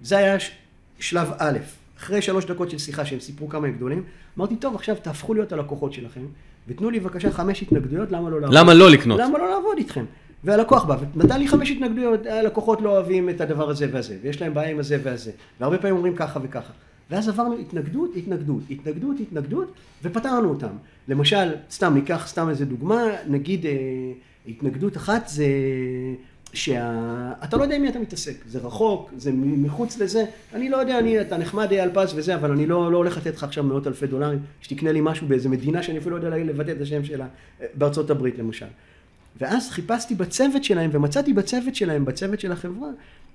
זה 0.03 0.19
היה 0.19 0.41
ש- 0.41 0.51
שלב 0.99 1.29
א'. 1.39 1.59
אחרי 1.99 2.23
שלוש 2.23 2.45
דקות 2.45 2.71
של 2.71 2.79
שיחה 2.79 3.05
שהם 3.05 3.21
סיפרו 3.21 3.49
כמה 3.49 3.67
הם 3.67 3.73
גדולים, 3.77 4.05
אמרתי, 4.39 4.57
טוב, 4.57 4.75
עכשיו 4.75 4.97
תהפכו 5.03 5.35
להיות 5.35 5.53
הלקוחות 5.53 5.93
שלכם, 5.93 6.21
ותנו 6.69 6.91
לי 6.91 7.01
בבקשה 7.01 7.31
חמש 7.31 7.63
התנגדויות, 7.63 8.13
למה 8.13 8.31
לא 8.31 8.41
לעבוד? 8.41 8.57
למה 8.57 8.75
לא 8.75 8.91
לקנות? 8.91 9.21
למה 9.21 9.39
לא 9.39 9.51
לעבוד 9.51 9.79
איתכם? 9.79 10.05
והלקוח 10.45 10.85
בא 10.85 10.97
ונתן 11.15 11.39
לי 11.39 11.49
חמש 11.49 11.71
התנגדויות, 11.71 12.27
הלקוחות 12.27 12.81
לא 12.81 12.91
אוהבים 12.91 13.31
את 13.31 13.41
הדבר 13.41 13.71
הזה 13.71 13.87
והזה, 13.93 14.17
ויש 14.23 14.43
להם 14.43 14.55
בעיה 14.55 14.71
עם 14.71 14.79
הזה 14.79 14.99
והזה, 15.03 15.31
והרבה 15.61 15.79
פעמים 15.79 15.97
אומרים 15.97 16.17
ככה 16.17 16.41
וככה. 16.43 16.73
ואז 17.11 17.29
עברנו 17.29 17.59
התנגדות, 17.59 18.11
התנגדות, 18.17 18.63
התנגדות, 18.71 19.17
התנגדות, 19.21 19.73
ופתרנו 20.03 20.49
אותם. 20.49 20.77
למשל, 21.09 21.55
סתם 21.71 21.95
ניקח 21.95 22.27
סתם 22.29 22.49
איזה 22.49 22.65
דוגמה, 22.65 23.03
נגיד 23.29 23.67
אה, 23.67 23.73
התנגדות 24.49 24.97
אחת 24.97 25.29
זה 25.29 25.47
שאתה 26.53 27.57
לא 27.57 27.63
יודע 27.63 27.77
עם 27.77 27.83
מי 27.83 27.89
אתה 27.89 27.99
מתעסק, 27.99 28.35
זה 28.47 28.59
רחוק, 28.59 29.11
זה 29.17 29.33
מחוץ 29.35 29.99
לזה, 29.99 30.25
אני 30.55 30.69
לא 30.69 30.77
יודע, 30.77 30.99
אני, 30.99 31.21
אתה 31.21 31.37
נחמד 31.37 31.73
אייל 31.73 31.91
פז 31.95 32.13
וזה, 32.17 32.35
אבל 32.35 32.51
אני 32.51 32.67
לא, 32.67 32.93
לא 32.93 32.97
הולך 32.97 33.17
לתת 33.17 33.37
לך 33.37 33.45
עכשיו 33.45 33.65
מאות 33.65 33.87
אלפי 33.87 34.07
דולרים, 34.07 34.39
שתקנה 34.61 34.93
לי 34.93 35.01
משהו 35.03 35.27
באיזה 35.27 35.49
מדינה 35.49 35.83
שאני 35.83 35.99
אפילו 35.99 36.19
לא 36.19 36.27
יודע 36.27 36.39
לבטא 36.39 36.71
את 36.71 36.81
השם 36.81 37.05
שלה, 37.05 37.27
אה, 37.61 37.67
בארצות 37.75 38.11
הברית 38.11 38.39
למשל. 38.39 38.67
ואז 39.41 39.71
חיפשתי 39.71 40.15
בצוות 40.15 40.65
שלהם, 40.65 40.91
ומצאתי 40.93 41.33
בצוות 41.33 41.75
שלהם, 41.75 42.05
בצוות 42.05 42.41
של 42.41 42.53
החברה, 42.53 42.89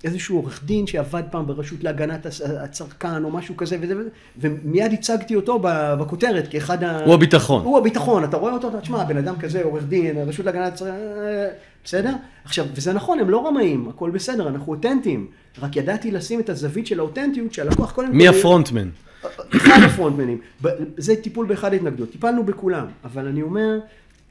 איזשהו 0.04 0.36
עורך 0.36 0.64
דין 0.64 0.86
שעבד 0.86 1.22
פעם 1.30 1.46
ברשות 1.46 1.84
להגנת 1.84 2.26
הצ- 2.26 2.50
הצרכן 2.60 3.24
או 3.24 3.30
משהו 3.30 3.56
כזה 3.56 3.76
וזה 3.80 3.96
וזה, 3.98 4.08
ומיד 4.38 4.92
הצגתי 4.92 5.36
אותו 5.36 5.58
בכותרת 5.98 6.48
כאחד 6.50 6.84
ה... 6.84 7.04
הוא 7.04 7.14
הביטחון. 7.14 7.64
הוא 7.64 7.78
הביטחון, 7.78 8.24
אתה 8.24 8.36
רואה 8.36 8.52
אותו, 8.52 8.68
אתה 8.68 8.80
תשמע, 8.80 9.04
בן 9.04 9.16
אדם 9.16 9.36
כזה, 9.36 9.62
עורך 9.62 9.84
דין, 9.84 10.16
רשות 10.18 10.46
להגנת 10.46 10.72
הצרכן, 10.72 10.94
בסדר? 11.84 12.12
עכשיו, 12.44 12.66
וזה 12.74 12.92
נכון, 12.92 13.18
הם 13.18 13.30
לא 13.30 13.46
רמאים, 13.46 13.88
הכל 13.88 14.10
בסדר, 14.10 14.48
אנחנו 14.48 14.72
אותנטיים. 14.72 15.26
רק 15.62 15.76
ידעתי 15.76 16.10
לשים 16.10 16.40
את 16.40 16.48
הזווית 16.48 16.86
של 16.86 16.98
האותנטיות, 17.00 17.52
שהלקוח 17.52 17.92
קודם 17.92 18.08
כל... 18.08 18.14
מי 18.14 18.28
הפרונטמן? 18.28 18.88
אחד 19.56 19.80
הפרונטמנים. 19.86 20.38
זה 20.96 21.16
טיפול 21.16 21.46
באחד 21.46 21.72
ההתנגדות. 21.72 22.10
טיפלנו 22.10 22.44
בכולם, 22.44 22.86
אבל 23.04 23.26
אני 23.26 23.42
אומר, 23.42 23.78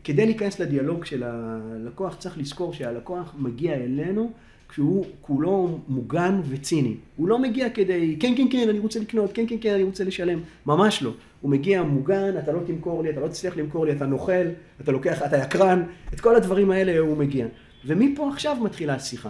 כדי 0.03 0.25
להיכנס 0.25 0.59
לדיאלוג 0.59 1.05
של 1.05 1.23
הלקוח, 1.25 2.15
צריך 2.19 2.38
לזכור 2.38 2.73
שהלקוח 2.73 3.33
מגיע 3.38 3.73
אלינו 3.73 4.31
כשהוא 4.73 5.05
כולו 5.21 5.79
מוגן 5.88 6.41
וציני. 6.49 6.95
הוא 7.15 7.27
לא 7.27 7.39
מגיע 7.39 7.69
כדי, 7.69 8.15
כן, 8.19 8.33
כן, 8.38 8.47
כן, 8.51 8.69
אני 8.69 8.79
רוצה 8.79 8.99
לקנות, 8.99 9.31
כן, 9.33 9.45
כן, 9.47 9.55
כן, 9.62 9.73
אני 9.73 9.83
רוצה 9.83 10.03
לשלם. 10.03 10.39
ממש 10.65 11.03
לא. 11.03 11.12
הוא 11.41 11.51
מגיע 11.51 11.83
מוגן, 11.83 12.38
אתה 12.39 12.51
לא 12.51 12.59
תמכור 12.67 13.03
לי, 13.03 13.09
אתה 13.09 13.19
לא 13.19 13.27
תצליח 13.27 13.57
למכור 13.57 13.86
לי, 13.86 13.91
אתה 13.91 14.05
נוכל, 14.05 14.45
אתה 14.81 14.91
לוקח, 14.91 15.21
אתה 15.25 15.38
יקרן, 15.38 15.83
את 16.13 16.19
כל 16.19 16.36
הדברים 16.36 16.71
האלה 16.71 16.99
הוא 16.99 17.17
מגיע. 17.17 17.45
ומפה 17.86 18.29
עכשיו 18.29 18.57
מתחילה 18.62 18.95
השיחה. 18.95 19.29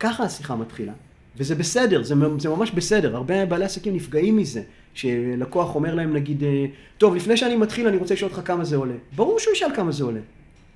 ככה 0.00 0.24
השיחה 0.24 0.56
מתחילה. 0.56 0.92
וזה 1.36 1.54
בסדר, 1.54 2.02
זה, 2.02 2.14
זה 2.38 2.48
ממש 2.48 2.70
בסדר. 2.70 3.16
הרבה 3.16 3.46
בעלי 3.46 3.64
עסקים 3.64 3.94
נפגעים 3.94 4.36
מזה, 4.36 4.62
שלקוח 4.94 5.74
אומר 5.74 5.94
להם 5.94 6.12
נגיד, 6.12 6.42
טוב, 6.98 7.14
לפני 7.14 7.36
שאני 7.36 7.56
מתחיל 7.56 7.88
אני 7.88 7.96
רוצה 7.96 8.14
לשאול 8.14 8.30
אותך 8.30 8.46
כמה 8.46 8.64
זה 8.64 8.76
עולה. 8.76 8.94
ברור 9.16 9.38
שהוא 9.38 9.52
ישאל 9.52 9.74
כמה 9.76 9.92
זה 9.92 10.04
עולה. 10.04 10.20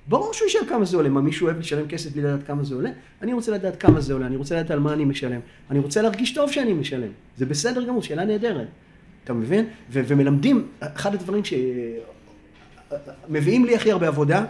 ברור 0.07 0.33
שהוא 0.33 0.47
ישאל 0.47 0.65
כמה 0.69 0.85
זה 0.85 0.97
עולה. 0.97 1.09
מה, 1.09 1.21
מישהו 1.21 1.45
אוהב 1.47 1.59
לשלם 1.59 1.87
כסף 1.87 2.11
בלי 2.11 2.21
לדעת 2.21 2.47
כמה 2.47 2.63
זה 2.63 2.75
עולה? 2.75 2.89
אני 3.21 3.33
רוצה 3.33 3.51
לדעת 3.51 3.81
כמה 3.81 4.01
זה 4.01 4.13
עולה, 4.13 4.25
אני 4.27 4.35
רוצה 4.35 4.55
לדעת 4.55 4.71
על 4.71 4.79
מה 4.79 4.93
אני 4.93 5.05
משלם. 5.05 5.39
אני 5.71 5.79
רוצה 5.79 6.01
להרגיש 6.01 6.33
טוב 6.33 6.51
שאני 6.51 6.73
משלם. 6.73 7.09
זה 7.37 7.45
בסדר 7.45 7.83
גמור, 7.83 8.01
שאלה 8.03 8.25
נהדרת. 8.25 8.67
אתה 9.23 9.33
מבין? 9.33 9.65
ו- 9.91 10.01
ומלמדים, 10.07 10.67
אחד 10.79 11.13
הדברים 11.13 11.43
שמביאים 13.29 13.65
לי 13.65 13.75
הכי 13.75 13.91
הרבה 13.91 14.07
עבודה, 14.07 14.45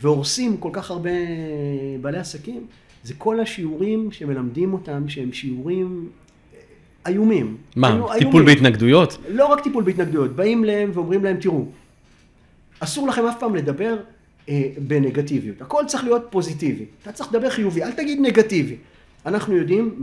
והורסים 0.00 0.56
כל 0.56 0.70
כך 0.72 0.90
הרבה 0.90 1.10
בעלי 2.00 2.18
עסקים, 2.18 2.66
זה 3.04 3.14
כל 3.18 3.40
השיעורים 3.40 4.12
שמלמדים 4.12 4.72
אותם, 4.72 5.08
שהם 5.08 5.32
שיעורים 5.32 6.08
איומים. 7.06 7.56
מה, 7.76 7.88
איו- 7.88 8.06
טיפול 8.18 8.18
איומים. 8.40 8.44
בהתנגדויות? 8.46 9.18
לא 9.30 9.46
רק 9.46 9.60
טיפול 9.60 9.84
בהתנגדויות, 9.84 10.36
באים 10.36 10.64
להם 10.64 10.90
ואומרים 10.94 11.24
להם, 11.24 11.36
תראו, 11.40 11.64
אסור 12.80 13.08
לכם 13.08 13.26
אף 13.26 13.40
פעם 13.40 13.54
לדבר 13.54 13.96
בנגטיביות, 14.78 15.62
הכל 15.62 15.84
צריך 15.86 16.04
להיות 16.04 16.26
פוזיטיבי, 16.30 16.84
אתה 17.02 17.12
צריך 17.12 17.30
לדבר 17.30 17.50
חיובי, 17.50 17.82
אל 17.82 17.92
תגיד 17.92 18.18
נגטיבי. 18.22 18.76
אנחנו 19.26 19.56
יודעים 19.56 19.94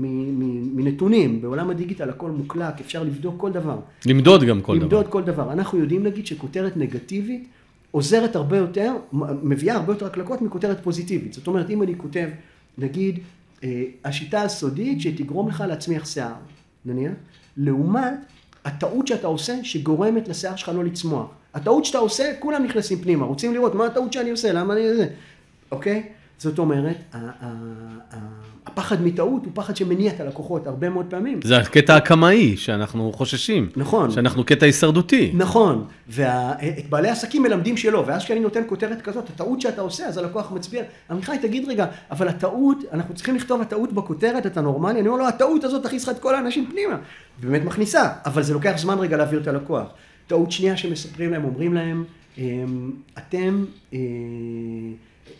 מנתונים, 0.75 1.41
בעולם 1.41 1.69
הדיגיטל 1.69 2.09
הכל 2.09 2.31
מוקלק, 2.31 2.79
אפשר 2.81 3.03
לבדוק 3.03 3.35
כל 3.37 3.51
דבר. 3.51 3.79
למדוד 4.05 4.43
גם 4.43 4.61
כל 4.61 4.75
דבר. 4.75 4.83
למדוד 4.85 5.07
כל 5.07 5.23
דבר. 5.23 5.53
אנחנו 5.53 5.79
יודעים 5.79 6.03
להגיד 6.03 6.27
שכותרת 6.27 6.77
נגטיבית 6.77 7.47
עוזרת 7.91 8.35
הרבה 8.35 8.57
יותר, 8.57 8.93
מביאה 9.43 9.75
הרבה 9.75 9.93
יותר 9.93 10.05
הקלקות 10.05 10.41
מכותרת 10.41 10.83
פוזיטיבית. 10.83 11.33
זאת 11.33 11.47
אומרת, 11.47 11.69
אם 11.69 11.83
אני 11.83 11.97
כותב, 11.97 12.27
נגיד, 12.77 13.19
אה, 13.63 13.83
השיטה 14.05 14.41
הסודית 14.41 15.01
שתגרום 15.01 15.49
לך 15.49 15.63
להצמיח 15.67 16.05
שיער, 16.05 16.33
נניח, 16.85 17.11
לעומת 17.57 18.13
הטעות 18.67 19.07
שאתה 19.07 19.27
עושה 19.27 19.63
שגורמת 19.63 20.27
לשיער 20.27 20.55
שלך 20.55 20.71
לא 20.75 20.83
לצמוח. 20.83 21.27
הטעות 21.53 21.85
שאתה 21.85 21.97
עושה, 21.97 22.33
כולם 22.39 22.63
נכנסים 22.63 23.01
פנימה, 23.01 23.25
רוצים 23.25 23.53
לראות 23.53 23.75
מה 23.75 23.85
הטעות 23.85 24.13
שאני 24.13 24.29
עושה, 24.29 24.53
למה 24.53 24.73
אני 24.73 24.93
זה, 24.93 25.07
אוקיי? 25.71 26.09
זאת 26.37 26.59
אומרת, 26.59 26.97
הפחד 28.67 29.01
מטעות 29.01 29.45
הוא 29.45 29.51
פחד 29.53 29.75
שמניע 29.75 30.11
את 30.11 30.19
הלקוחות 30.19 30.67
הרבה 30.67 30.89
מאוד 30.89 31.05
פעמים. 31.09 31.39
זה 31.43 31.57
הקטע 31.57 31.95
הקמאי 31.95 32.57
שאנחנו 32.57 33.11
חוששים. 33.13 33.69
נכון. 33.75 34.11
שאנחנו 34.11 34.43
קטע 34.43 34.65
הישרדותי. 34.65 35.31
נכון, 35.33 35.85
ואת 36.07 36.89
בעלי 36.89 37.09
העסקים 37.09 37.43
מלמדים 37.43 37.77
שלא, 37.77 38.03
ואז 38.07 38.23
כשאני 38.23 38.39
נותן 38.39 38.61
כותרת 38.67 39.01
כזאת, 39.01 39.29
הטעות 39.29 39.61
שאתה 39.61 39.81
עושה, 39.81 40.05
אז 40.07 40.17
הלקוח 40.17 40.51
מצביע, 40.51 40.83
עמיחי 41.11 41.37
תגיד 41.41 41.67
רגע, 41.69 41.85
אבל 42.11 42.27
הטעות, 42.27 42.77
אנחנו 42.93 43.15
צריכים 43.15 43.35
לכתוב 43.35 43.61
הטעות 43.61 43.93
בכותרת, 43.93 44.45
אתה 44.45 44.61
נורמלי? 44.61 44.99
אני 44.99 45.07
אומר 45.07 45.19
לו, 45.19 45.27
הטעות 45.27 45.63
הזאת 45.63 45.83
תכניס 45.83 46.03
לך 46.03 46.09
את 46.09 46.19
כל 46.19 46.35
האנשים 46.35 46.67
פנימה, 46.71 46.97
באמת 47.41 47.65
מכניסה, 47.65 48.09
אבל 48.25 48.43
זה 48.43 48.53
לוקח 48.53 48.73
זמן 48.77 48.99
רגע 48.99 49.17
להעביר 49.17 49.41
את 49.41 49.47
הלקוח. 49.47 49.87
טעות 50.27 50.51
שנייה 50.51 50.77
שמספרים 50.77 51.31
להם, 51.31 51.43
אומרים 51.43 51.73
להם, 51.73 52.03
"אמ, 52.37 52.91
אתם 53.17 53.65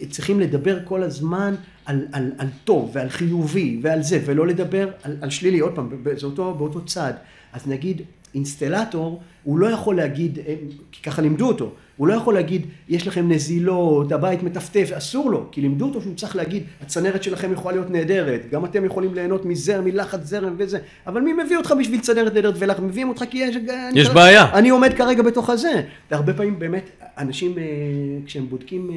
אה, 0.02 0.06
צריכים 0.10 0.40
לדבר 0.40 0.78
כל 0.84 1.04
הזמן 1.04 1.56
על, 1.86 2.06
על, 2.12 2.32
על 2.38 2.48
טוב 2.64 2.92
ועל 2.94 3.10
חיובי 3.10 3.80
ועל 3.84 4.04
זה, 4.04 4.20
ולא 4.26 4.48
לדבר 4.48 4.90
על, 5.04 5.18
על 5.22 5.30
שלילי, 5.30 5.60
עוד 5.60 5.76
פעם, 5.76 5.90
זה 6.18 6.26
אותו, 6.26 6.54
באותו 6.54 6.86
צד. 6.86 7.14
אז 7.54 7.68
נגיד, 7.68 8.02
אינסטלטור, 8.36 9.22
הוא 9.44 9.60
לא 9.60 9.68
יכול 9.68 9.96
להגיד, 9.96 10.40
אה, 10.48 10.56
כי 10.92 11.04
ככה 11.04 11.22
לימדו 11.22 11.48
אותו, 11.48 11.72
הוא 11.98 12.08
לא 12.08 12.14
יכול 12.14 12.34
להגיד, 12.34 12.66
יש 12.90 13.08
לכם 13.08 13.32
נזילות, 13.32 14.12
הבית 14.12 14.44
מטפטף, 14.44 14.90
אסור 14.98 15.32
לו, 15.32 15.48
כי 15.52 15.62
לימדו 15.62 15.86
אותו 15.86 16.02
שהוא 16.02 16.16
צריך 16.16 16.36
להגיד, 16.36 16.64
הצנרת 16.82 17.24
שלכם 17.24 17.54
יכולה 17.54 17.76
להיות 17.76 17.90
נהדרת, 17.90 18.42
גם 18.52 18.66
אתם 18.66 18.86
יכולים 18.86 19.14
ליהנות 19.14 19.46
מזרם, 19.46 19.86
מלחץ 19.86 20.20
זרם 20.24 20.56
וזה, 20.58 20.80
אבל 21.08 21.22
מי 21.22 21.34
מביא 21.34 21.58
אותך 21.58 21.74
בשביל 21.80 22.00
צנרת 22.02 22.34
נהדרת 22.34 22.54
ולחץ? 22.58 22.80
מביאים 22.80 23.10
אותך 23.10 23.24
כי 23.30 23.38
יש... 23.38 23.56
אני 23.56 24.00
יש 24.00 24.08
כרגע- 24.08 24.16
בעיה. 24.16 24.54
אני 24.54 24.70
עומד 24.70 24.94
כרגע 24.94 25.24
בתוך 25.24 25.50
הזה. 25.50 25.82
והרבה 26.12 26.34
פעמים 26.34 26.60
באמת, 26.60 26.90
אנשים, 27.18 27.58
אה, 27.58 27.64
כשהם 28.26 28.50
בודקים 28.50 28.92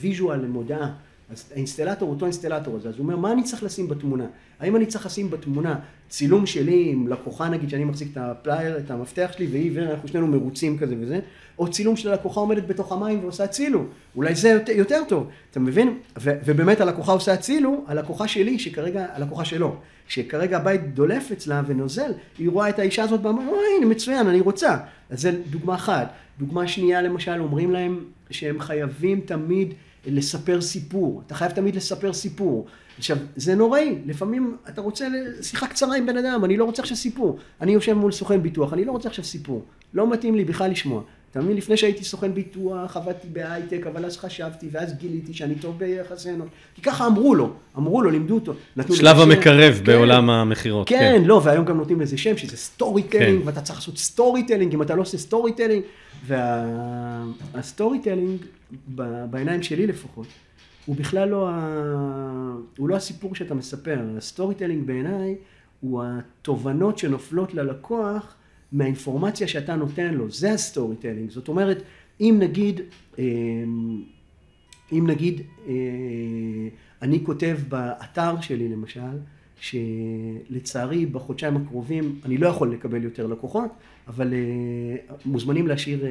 visual 0.00 0.40
למודעה, 0.40 0.92
אז 1.30 1.52
האינסטלטור 1.54 2.10
אותו 2.10 2.24
אינסטלטור 2.24 2.76
הזה, 2.76 2.88
אז 2.88 2.94
הוא 2.94 3.02
אומר, 3.02 3.16
מה 3.16 3.32
אני 3.32 3.42
צריך 3.42 3.62
לשים 3.62 3.88
בתמונה? 3.88 4.26
האם 4.60 4.76
אני 4.76 4.86
צריך 4.86 5.06
לשים 5.06 5.30
בתמונה 5.30 5.78
צילום 6.08 6.46
שלי 6.46 6.88
עם 6.92 7.08
לקוחה, 7.08 7.48
נגיד, 7.48 7.70
שאני 7.70 7.84
מחזיק 7.84 8.08
את 8.12 8.16
הפלייר, 8.16 8.78
את 8.78 8.90
המפתח 8.90 9.30
שלי, 9.36 9.46
והיא 9.46 9.70
ואנחנו 9.74 10.08
שנינו 10.08 10.26
מרוצים 10.26 10.78
כזה 10.78 10.94
וזה, 11.00 11.20
או 11.58 11.70
צילום 11.70 11.96
של 11.96 12.08
הלקוחה 12.08 12.40
עומדת 12.40 12.66
בתוך 12.66 12.92
המים 12.92 13.20
ועושה 13.22 13.46
הצילו, 13.46 13.84
אולי 14.16 14.34
זה 14.34 14.48
יותר, 14.48 14.72
יותר 14.72 15.02
טוב, 15.08 15.28
אתה 15.50 15.60
מבין? 15.60 15.98
ו- 16.18 16.38
ובאמת 16.44 16.80
הלקוחה 16.80 17.12
עושה 17.12 17.36
הצילו, 17.36 17.84
הלקוחה 17.86 18.28
שלי, 18.28 18.58
שכרגע, 18.58 19.06
הלקוחה 19.14 19.44
שלו, 19.44 19.76
שכרגע 20.08 20.56
הבית 20.56 20.94
דולף 20.94 21.32
אצלה 21.32 21.62
ונוזל, 21.66 22.12
היא 22.38 22.50
רואה 22.50 22.68
את 22.68 22.78
האישה 22.78 23.02
הזאת 23.02 23.20
ואומרת, 23.22 23.48
אוי, 23.48 23.84
מצוין, 23.84 24.26
אני 24.26 24.40
רוצה. 24.40 24.76
אז 25.10 25.20
זה 25.20 25.32
דוגמה 25.50 25.74
אחת. 25.74 26.12
דוגמה 26.38 26.68
שנייה, 26.68 27.02
למשל, 27.02 27.40
אומרים 27.40 27.70
להם 27.70 28.04
שהם 28.30 28.60
חייבים 28.60 29.20
תמיד 29.20 29.74
לספר 30.06 30.60
סיפור. 30.60 31.22
אתה 31.26 31.34
חייב 31.34 31.52
תמיד 31.52 31.76
לספר 31.76 32.12
סיפור. 32.12 32.66
עכשיו, 32.98 33.16
זה 33.36 33.54
נוראי, 33.54 33.98
לפעמים 34.06 34.56
אתה 34.68 34.80
רוצה 34.80 35.08
שיחה 35.42 35.66
קצרה 35.66 35.96
עם 35.96 36.06
בן 36.06 36.16
אדם, 36.16 36.44
אני 36.44 36.56
לא 36.56 36.64
רוצה 36.64 36.82
עכשיו 36.82 36.96
סיפור. 36.96 37.38
אני 37.60 37.72
יושב 37.72 37.92
מול 37.92 38.12
סוכן 38.12 38.42
ביטוח, 38.42 38.72
אני 38.72 38.84
לא 38.84 38.92
רוצה 38.92 39.08
עכשיו 39.08 39.24
סיפור. 39.24 39.64
לא 39.94 40.10
מתאים 40.10 40.34
לי 40.34 40.44
בכלל 40.44 40.70
לשמוע. 40.70 41.02
אתה 41.34 41.42
מבין? 41.42 41.56
לפני 41.56 41.76
שהייתי 41.76 42.04
סוכן 42.04 42.34
ביטוח, 42.34 42.96
עבדתי 42.96 43.28
בהייטק, 43.32 43.86
אבל 43.86 44.04
אז 44.04 44.16
חשבתי, 44.16 44.68
ואז 44.72 44.94
גיליתי 44.98 45.34
שאני 45.34 45.54
טוב 45.54 45.78
ביחסי 45.78 46.30
אנוש. 46.30 46.48
כי 46.74 46.82
ככה 46.82 47.06
אמרו 47.06 47.34
לו, 47.34 47.52
אמרו 47.78 48.02
לו, 48.02 48.10
לימדו 48.10 48.34
אותו. 48.34 48.54
שלב. 48.92 49.20
המקרב 49.20 49.74
כן. 49.74 49.84
בעולם 49.84 50.30
המכירות. 50.30 50.88
כן, 50.88 51.22
לא, 51.24 51.40
והיום 51.44 51.64
גם 51.64 51.76
נותנים 51.76 52.00
לזה 52.00 52.18
שם, 52.18 52.36
שזה 52.36 52.56
storytelling, 52.56 53.42
כן. 53.42 53.46
ואתה 53.48 53.60
צריך 53.60 53.78
לעשות 53.78 53.98
storytelling, 53.98 54.74
אם 54.74 54.82
אתה 54.82 54.94
לא 54.94 55.02
עושה 55.02 55.18
storytelling, 55.18 55.82
וה-storytelling, 56.26 58.40
בעיניים 59.30 59.62
שלי 59.62 59.86
לפחות, 59.86 60.26
הוא 60.86 60.96
בכלל 60.96 61.28
לא, 61.28 61.48
ה... 61.48 62.56
הוא 62.78 62.88
לא 62.88 62.96
הסיפור 62.96 63.34
שאתה 63.34 63.54
מספר, 63.54 63.98
ה-storytelling 64.18 64.86
בעיניי 64.86 65.34
הוא 65.80 66.02
התובנות 66.04 66.98
שנופלות 66.98 67.54
ללקוח 67.54 68.34
מהאינפורמציה 68.74 69.48
שאתה 69.48 69.76
נותן 69.76 70.14
לו, 70.14 70.30
זה 70.30 70.52
ה-storytelling, 70.52 71.30
זאת 71.30 71.48
אומרת, 71.48 71.82
אם 72.20 72.36
נגיד, 72.38 72.80
אמ, 73.18 74.02
אם 74.92 75.06
נגיד 75.06 75.42
אה, 75.68 75.74
אני 77.02 77.24
כותב 77.24 77.58
באתר 77.68 78.40
שלי 78.40 78.68
למשל, 78.68 79.00
שלצערי 79.60 81.06
בחודשיים 81.06 81.56
הקרובים 81.56 82.20
אני 82.24 82.38
לא 82.38 82.48
יכול 82.48 82.72
לקבל 82.72 83.04
יותר 83.04 83.26
לקוחות, 83.26 83.70
אבל 84.08 84.34
אה, 84.34 85.14
מוזמנים 85.26 85.66
להשאיר 85.66 86.06
אה, 86.06 86.10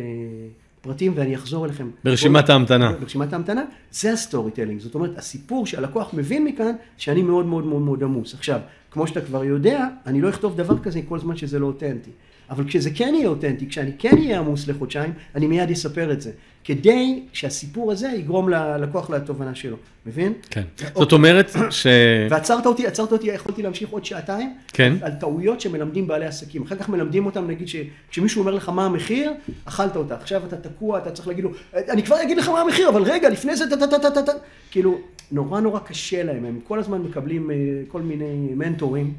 פרטים 0.81 1.11
ואני 1.15 1.35
אחזור 1.35 1.65
אליכם. 1.65 1.89
ברשימת 2.03 2.49
ההמתנה. 2.49 2.93
ברשימת 2.99 3.33
ההמתנה, 3.33 3.63
זה 3.91 4.13
ה-storytelling, 4.13 4.79
זאת 4.79 4.95
אומרת 4.95 5.17
הסיפור 5.17 5.65
שהלקוח 5.65 6.13
מבין 6.13 6.45
מכאן 6.45 6.75
שאני 6.97 7.21
מאוד 7.21 7.45
מאוד 7.45 7.65
מאוד 7.65 7.81
מאוד 7.81 8.03
עמוס. 8.03 8.33
עכשיו, 8.33 8.59
כמו 8.91 9.07
שאתה 9.07 9.21
כבר 9.21 9.43
יודע, 9.43 9.87
אני 10.05 10.21
לא 10.21 10.29
אכתוב 10.29 10.57
דבר 10.57 10.79
כזה 10.79 10.99
כל 11.07 11.19
זמן 11.19 11.37
שזה 11.37 11.59
לא 11.59 11.65
אותנטי. 11.65 12.11
אבל 12.49 12.63
כשזה 12.67 12.89
כן 12.95 13.13
יהיה 13.15 13.27
אותנטי, 13.27 13.69
כשאני 13.69 13.91
כן 13.99 14.17
אהיה 14.17 14.39
עמוס 14.39 14.67
לחודשיים, 14.67 15.13
אני 15.35 15.47
מיד 15.47 15.71
אספר 15.71 16.11
את 16.11 16.21
זה. 16.21 16.31
כדי 16.63 17.23
שהסיפור 17.33 17.91
הזה 17.91 18.07
יגרום 18.07 18.49
ללקוח 18.49 19.09
לתובנה 19.09 19.55
שלו, 19.55 19.77
מבין? 20.05 20.33
כן. 20.49 20.61
אוקיי. 20.71 20.89
זאת 20.95 21.11
אומרת 21.11 21.51
ש... 21.69 21.87
ועצרת 22.29 22.65
אותי, 22.65 22.87
עצרת 22.87 23.11
אותי, 23.11 23.27
יכולתי 23.27 23.63
להמשיך 23.63 23.89
עוד 23.89 24.05
שעתיים, 24.05 24.53
כן. 24.67 24.93
על 25.01 25.11
טעויות 25.11 25.61
שמלמדים 25.61 26.07
בעלי 26.07 26.25
עסקים. 26.25 26.63
אחר 26.63 26.75
כך 26.75 26.89
מלמדים 26.89 27.25
אותם, 27.25 27.47
נגיד 27.47 27.67
שכשמישהו 27.67 28.39
אומר 28.41 28.51
לך 28.51 28.69
מה 28.69 28.85
המחיר, 28.85 29.33
אכלת 29.65 29.95
אותה. 29.95 30.15
עכשיו 30.15 30.41
אתה 30.47 30.57
תקוע, 30.57 30.97
אתה 30.97 31.11
צריך 31.11 31.27
להגיד 31.27 31.43
לו, 31.43 31.51
אני 31.73 32.03
כבר 32.03 32.21
אגיד 32.21 32.37
לך 32.37 32.49
מה 32.49 32.61
המחיר, 32.61 32.89
אבל 32.89 33.01
רגע, 33.01 33.29
לפני 33.29 33.55
זה, 33.55 33.69
טה-טה-טה-טה. 33.69 34.31
כאילו, 34.71 34.99
נורא 35.31 35.59
נורא 35.59 35.79
קשה 35.79 36.23
להם, 36.23 36.45
הם 36.45 36.59
כל 36.67 36.79
הזמן 36.79 37.01
מקבלים 37.01 37.51
אה, 37.51 37.55
כל 37.87 38.01
מיני 38.01 38.47
מנטורים, 38.55 39.13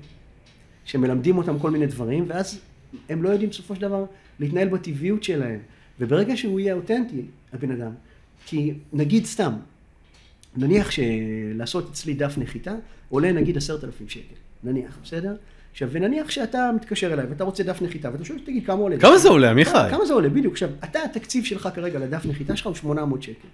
שמלמדים 0.85 1.39
אותם 1.39 1.59
כל 1.59 1.71
מיני 1.71 1.87
דברים, 1.87 2.25
ואז 2.29 2.61
הם 3.09 3.23
לא 3.23 3.29
יודעים 3.29 3.51
בסופו 3.51 3.75
של 3.75 3.81
דבר 3.81 4.05
להתנהל 4.41 4.69
בטבעיות 4.69 5.25
שלהם. 5.25 5.59
וברגע 6.01 6.37
שהוא 6.37 6.61
יהיה 6.61 6.75
אותנטי, 6.75 7.23
הבן 7.53 7.71
אדם, 7.71 7.93
כי 8.47 8.73
נגיד 8.93 9.25
סתם, 9.25 9.53
נניח 10.57 10.91
שלעשות 10.91 11.91
אצלי 11.91 12.15
דף 12.15 12.35
נחיתה 12.39 12.75
עולה 13.09 13.33
נגיד 13.33 13.57
עשרת 13.57 13.85
אלפים 13.85 14.09
שקל, 14.09 14.35
נניח, 14.65 14.99
בסדר? 15.03 15.37
עכשיו, 15.73 15.89
ונניח 15.93 16.31
שאתה 16.31 16.71
מתקשר 16.77 17.13
אליי 17.13 17.27
ואתה 17.27 17.45
רוצה 17.45 17.63
דף 17.63 17.83
נחיתה, 17.83 18.11
ואתה 18.13 18.25
שואל, 18.25 18.39
תגיד, 18.39 18.67
כמה 18.67 18.81
עולה? 18.81 18.99
כמה 18.99 19.19
זה 19.19 19.29
עולה, 19.29 19.51
עמיחי? 19.51 19.79
כמה 19.91 20.05
זה 20.07 20.13
עולה, 20.13 20.29
בדיוק. 20.29 20.53
עכשיו, 20.53 20.69
אתה, 20.85 20.99
התקציב 21.03 21.45
שלך 21.45 21.69
כרגע 21.75 21.99
לדף 21.99 22.27
נחיתה 22.27 22.57
שלך 22.57 22.67
הוא 22.67 22.75
800 22.75 23.23
שקל. 23.23 23.49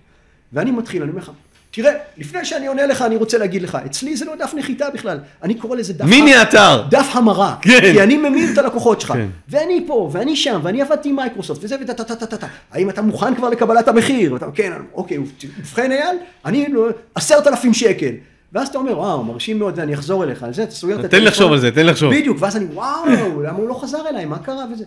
ואני 0.52 0.70
מתחיל, 0.70 1.02
אני 1.02 1.10
אומר 1.10 1.22
לך, 1.22 1.30
תראה, 1.70 1.92
לפני 2.18 2.44
שאני 2.44 2.66
עונה 2.66 2.86
לך, 2.86 3.02
אני 3.02 3.16
רוצה 3.16 3.38
להגיד 3.38 3.62
לך, 3.62 3.78
אצלי 3.86 4.16
זה 4.16 4.24
לא 4.24 4.36
דף 4.36 4.54
נחיתה 4.56 4.90
בכלל, 4.90 5.18
אני 5.42 5.54
קורא 5.54 5.76
לזה 5.76 5.92
דף... 5.92 6.04
מיני 6.04 6.42
אתר. 6.42 6.82
דף 6.90 7.08
המרה. 7.12 7.56
כן. 7.62 7.80
כי 7.80 8.02
אני 8.02 8.16
ממיר 8.16 8.52
את 8.52 8.58
הלקוחות 8.58 9.00
שלך. 9.00 9.12
כן. 9.12 9.26
ואני 9.48 9.84
פה, 9.86 10.10
ואני 10.12 10.36
שם, 10.36 10.60
ואני 10.62 10.82
עבדתי 10.82 11.08
עם 11.08 11.16
מייקרוסופט, 11.16 11.64
וזה 11.64 11.76
וטה 11.82 11.94
טה 11.94 12.04
טה 12.04 12.16
טה 12.16 12.26
טה 12.26 12.36
טה. 12.36 12.46
האם 12.72 12.90
אתה 12.90 13.02
מוכן 13.02 13.34
כבר 13.34 13.48
לקבלת 13.48 13.88
המחיר? 13.88 14.32
ואתה, 14.32 14.46
כן, 14.54 14.72
אוקיי, 14.94 15.18
ובכן 15.18 15.92
אייל, 15.92 16.16
אני 16.44 16.66
לא, 16.72 16.88
עשרת 17.14 17.46
אלפים 17.46 17.74
שקל. 17.74 18.12
ואז 18.52 18.68
אתה 18.68 18.78
אומר, 18.78 18.98
וואו, 18.98 19.24
מרשים 19.24 19.58
מאוד, 19.58 19.74
ואני 19.76 19.94
אחזור 19.94 20.24
אליך 20.24 20.42
על 20.42 20.54
זה, 20.54 20.62
אתה 20.62 20.72
סוגר 20.72 20.94
את 20.94 21.06
הטלפון. 21.06 21.26
לחשוב 21.26 21.52
על 21.52 21.58
זה, 21.58 21.70
תן 21.70 21.86
לחשוב. 21.86 22.14
בדיוק, 22.14 22.36
ואז 22.40 22.56
אני, 22.56 22.64
וואו, 22.64 23.42
למה 23.42 23.58
הוא 23.58 23.68
לא 23.68 23.74
חזר 23.74 24.08
אליי, 24.08 24.24
מה 24.24 24.38
קרה 24.38 24.64
וזה. 24.72 24.84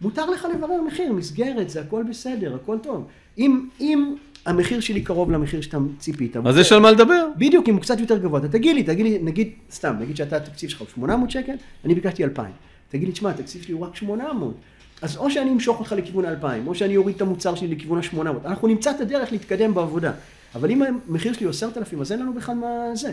מותר 0.00 0.30
לך 0.30 0.46
לברר 0.54 0.82
מחיר, 0.86 1.12
מסגרת, 1.12 1.70
זה 1.70 1.80
הכל 1.80 2.02
בסדר, 2.10 2.54
הכל 2.62 2.78
טוב. 2.82 3.06
אם, 3.38 3.66
אם 3.80 4.14
המחיר 4.46 4.80
שלי 4.80 5.00
קרוב 5.00 5.30
למחיר 5.30 5.60
שאתה 5.60 5.78
ציפית, 5.98 6.36
אז 6.36 6.56
יש 6.56 6.72
על 6.72 6.80
מה 6.80 6.90
לדבר. 6.90 7.28
בדיוק, 7.36 7.68
אם 7.68 7.74
הוא 7.74 7.82
קצת 7.82 8.00
יותר 8.00 8.18
גבוה, 8.18 8.40
אתה 8.40 8.48
תגיד 8.48 8.76
לי, 8.76 8.82
תגיד 8.82 9.06
לי, 9.06 9.18
נגיד, 9.22 9.50
סתם, 9.70 9.96
נגיד 10.00 10.16
שאתה, 10.16 10.36
התקציב 10.36 10.70
שלך 10.70 10.80
הוא 10.80 10.88
800 10.94 11.30
שקל, 11.30 11.52
אני 11.84 11.94
ביקשתי 11.94 12.24
2,000. 12.24 12.50
תגיד 12.88 13.08
לי, 13.08 13.12
תשמע, 13.12 13.30
התקציב 13.30 13.62
שלי 13.62 13.74
הוא 13.74 13.86
רק 13.86 13.96
800. 13.96 14.54
אז 15.02 15.16
או 15.16 15.30
שאני 15.30 15.50
אמשוך 15.50 15.80
אותך 15.80 15.92
לכיוון 15.92 16.24
ה-2,000, 16.24 16.66
או 16.66 16.74
שאני 16.74 16.96
אוריד 16.96 17.16
את 17.16 17.22
המוצר 17.22 17.54
שלי 17.54 17.68
לכיוון 17.68 17.98
ה-800. 17.98 18.46
אנחנו 18.46 18.68
נמצא 18.68 18.90
את 18.90 19.00
הדרך 19.00 19.32
להתקדם 19.32 19.74
בעבודה. 19.74 20.12
אבל 20.54 20.70
אם 20.70 20.82
המחיר 20.82 21.32
שלי 21.32 21.44
הוא 21.44 21.50
10,000, 21.50 22.00
אז 22.00 22.12
אין 22.12 22.20
לנו 22.20 22.34
בכלל 22.34 22.54
מה 22.54 22.68
זה. 22.94 23.12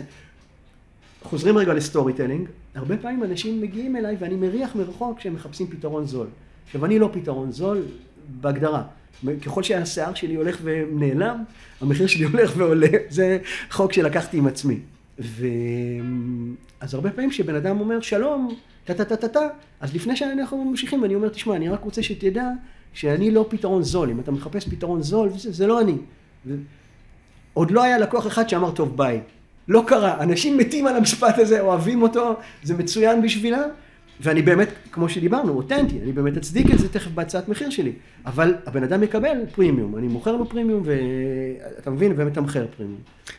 חוזרים 1.22 1.58
רגע 1.58 1.74
ל-storytelling, 1.74 2.48
הרבה 2.74 2.96
פעמים 2.96 3.24
אנשים 3.24 3.60
מגיעים 3.60 3.96
אליי 3.96 4.16
ואני 4.18 4.34
מריח 4.34 4.76
מרחוק 4.76 5.20
שהם 5.20 5.34
מחפשים 5.34 5.66
פתרון 5.66 6.06
זול. 6.06 6.26
עכשיו, 6.66 6.84
אני 6.84 6.98
לא 6.98 7.10
פתרון 7.12 7.52
זול 7.52 7.82
בהגדרה. 8.40 8.82
ככל 9.44 9.62
שהשיער 9.62 10.14
שלי 10.14 10.34
הולך 10.34 10.58
ונעלם, 10.62 11.44
המחיר 11.80 12.06
שלי 12.06 12.24
הולך 12.24 12.52
ועולה. 12.56 12.88
זה 13.08 13.38
חוק 13.70 13.92
שלקחתי 13.92 14.38
עם 14.38 14.46
עצמי. 14.46 14.78
ו... 15.18 15.46
אז 16.80 16.94
הרבה 16.94 17.10
פעמים 17.10 17.30
כשבן 17.30 17.54
אדם 17.54 17.80
אומר 17.80 18.00
שלום, 18.00 18.54
טה-טה-טה-טה, 18.84 19.48
אז 19.80 19.94
לפני 19.94 20.16
שאנחנו 20.16 20.64
ממשיכים, 20.64 21.04
אני 21.04 21.14
אומר, 21.14 21.28
תשמע, 21.28 21.56
אני 21.56 21.68
רק 21.68 21.82
רוצה 21.82 22.02
שתדע 22.02 22.48
שאני 22.92 23.30
לא 23.30 23.46
פתרון 23.48 23.82
זול. 23.82 24.10
אם 24.10 24.20
אתה 24.20 24.30
מחפש 24.30 24.68
פתרון 24.68 25.02
זול, 25.02 25.30
זה, 25.36 25.52
זה 25.52 25.66
לא 25.66 25.80
אני. 25.80 25.96
ו... 26.46 26.54
עוד 27.52 27.70
לא 27.70 27.82
היה 27.82 27.98
לקוח 27.98 28.26
אחד 28.26 28.48
שאמר, 28.48 28.70
טוב, 28.70 28.96
ביי. 28.96 29.20
לא 29.68 29.84
קרה. 29.86 30.22
אנשים 30.22 30.58
מתים 30.58 30.86
על 30.86 30.96
המשפט 30.96 31.38
הזה, 31.38 31.60
אוהבים 31.60 32.02
אותו, 32.02 32.34
זה 32.62 32.74
מצוין 32.74 33.22
בשבילם. 33.22 33.68
ואני 34.20 34.42
באמת, 34.42 34.68
כמו 34.92 35.08
שדיברנו, 35.08 35.52
אותנטי, 35.52 35.98
אני 36.02 36.12
באמת 36.12 36.36
אצדיק 36.36 36.70
את 36.70 36.78
זה 36.78 36.88
תכף 36.88 37.10
בהצעת 37.10 37.48
מחיר 37.48 37.70
שלי. 37.70 37.92
אבל 38.26 38.54
הבן 38.66 38.82
אדם 38.82 39.00
מקבל 39.00 39.36
פרימיום, 39.54 39.96
אני 39.96 40.08
מוכר 40.08 40.36
לו 40.36 40.48
פרימיום, 40.48 40.82
ואתה 40.84 41.90
מבין, 41.90 42.12
ומתמחר 42.16 42.66
פרימיום. 42.76 42.98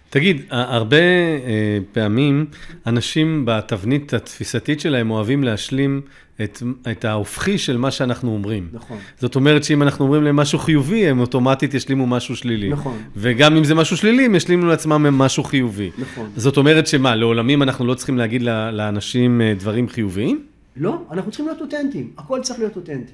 תגיד, 0.09 0.41
הרבה 0.49 0.97
אה, 0.97 1.77
פעמים 1.91 2.45
אנשים 2.88 3.43
בתבנית 3.45 4.13
התפיסתית 4.13 4.79
שלהם 4.79 5.12
אוהבים 5.12 5.43
להשלים 5.43 6.01
את, 6.43 6.63
את 6.91 7.05
ההופכי 7.05 7.57
של 7.57 7.77
מה 7.77 7.91
שאנחנו 7.91 8.33
אומרים. 8.33 8.67
נכון. 8.73 8.97
זאת 9.19 9.36
אומרת 9.36 9.63
שאם 9.63 9.83
אנחנו 9.83 10.05
אומרים 10.05 10.23
להם 10.23 10.36
משהו 10.36 10.59
חיובי, 10.59 11.07
הם 11.07 11.19
אוטומטית 11.19 11.73
ישלימו 11.73 12.07
משהו 12.07 12.36
שלילי. 12.36 12.69
נכון. 12.69 12.97
וגם 13.15 13.55
אם 13.55 13.63
זה 13.63 13.75
משהו 13.75 13.97
שלילי, 13.97 14.25
הם 14.25 14.36
ישלימו 14.36 14.65
לעצמם 14.65 15.17
משהו 15.17 15.43
חיובי. 15.43 15.89
נכון. 15.97 16.29
זאת 16.36 16.57
אומרת 16.57 16.88
שמה, 16.88 17.15
לעולמים 17.15 17.63
אנחנו 17.63 17.86
לא 17.86 17.93
צריכים 17.93 18.17
להגיד 18.17 18.41
לאנשים 18.71 19.41
אה, 19.41 19.53
דברים 19.59 19.89
חיוביים? 19.89 20.52
לא, 20.75 21.01
אנחנו 21.12 21.31
צריכים 21.31 21.47
להיות 21.47 21.62
אותנטיים, 21.62 22.13
הכל 22.17 22.41
צריך 22.41 22.59
להיות 22.59 22.75
אותנטי. 22.75 23.13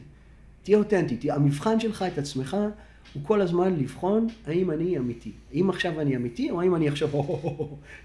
תהיה 0.64 0.78
אותנטי, 0.78 1.18
תהיה, 1.18 1.36
המבחן 1.36 1.80
שלך 1.80 2.06
את 2.14 2.18
עצמך 2.18 2.58
הוא 3.14 3.24
כל 3.26 3.42
הזמן 3.42 3.76
לבחון 3.76 4.28
האם 4.48 4.72
אני 4.72 4.98
אמיתי. 4.98 5.32
האם 5.54 5.70
עכשיו 5.70 6.02
אני 6.02 6.16
אמיתי, 6.16 6.52
או 6.52 6.62
האם 6.62 6.76
אני 6.76 6.88
עכשיו... 6.88 7.10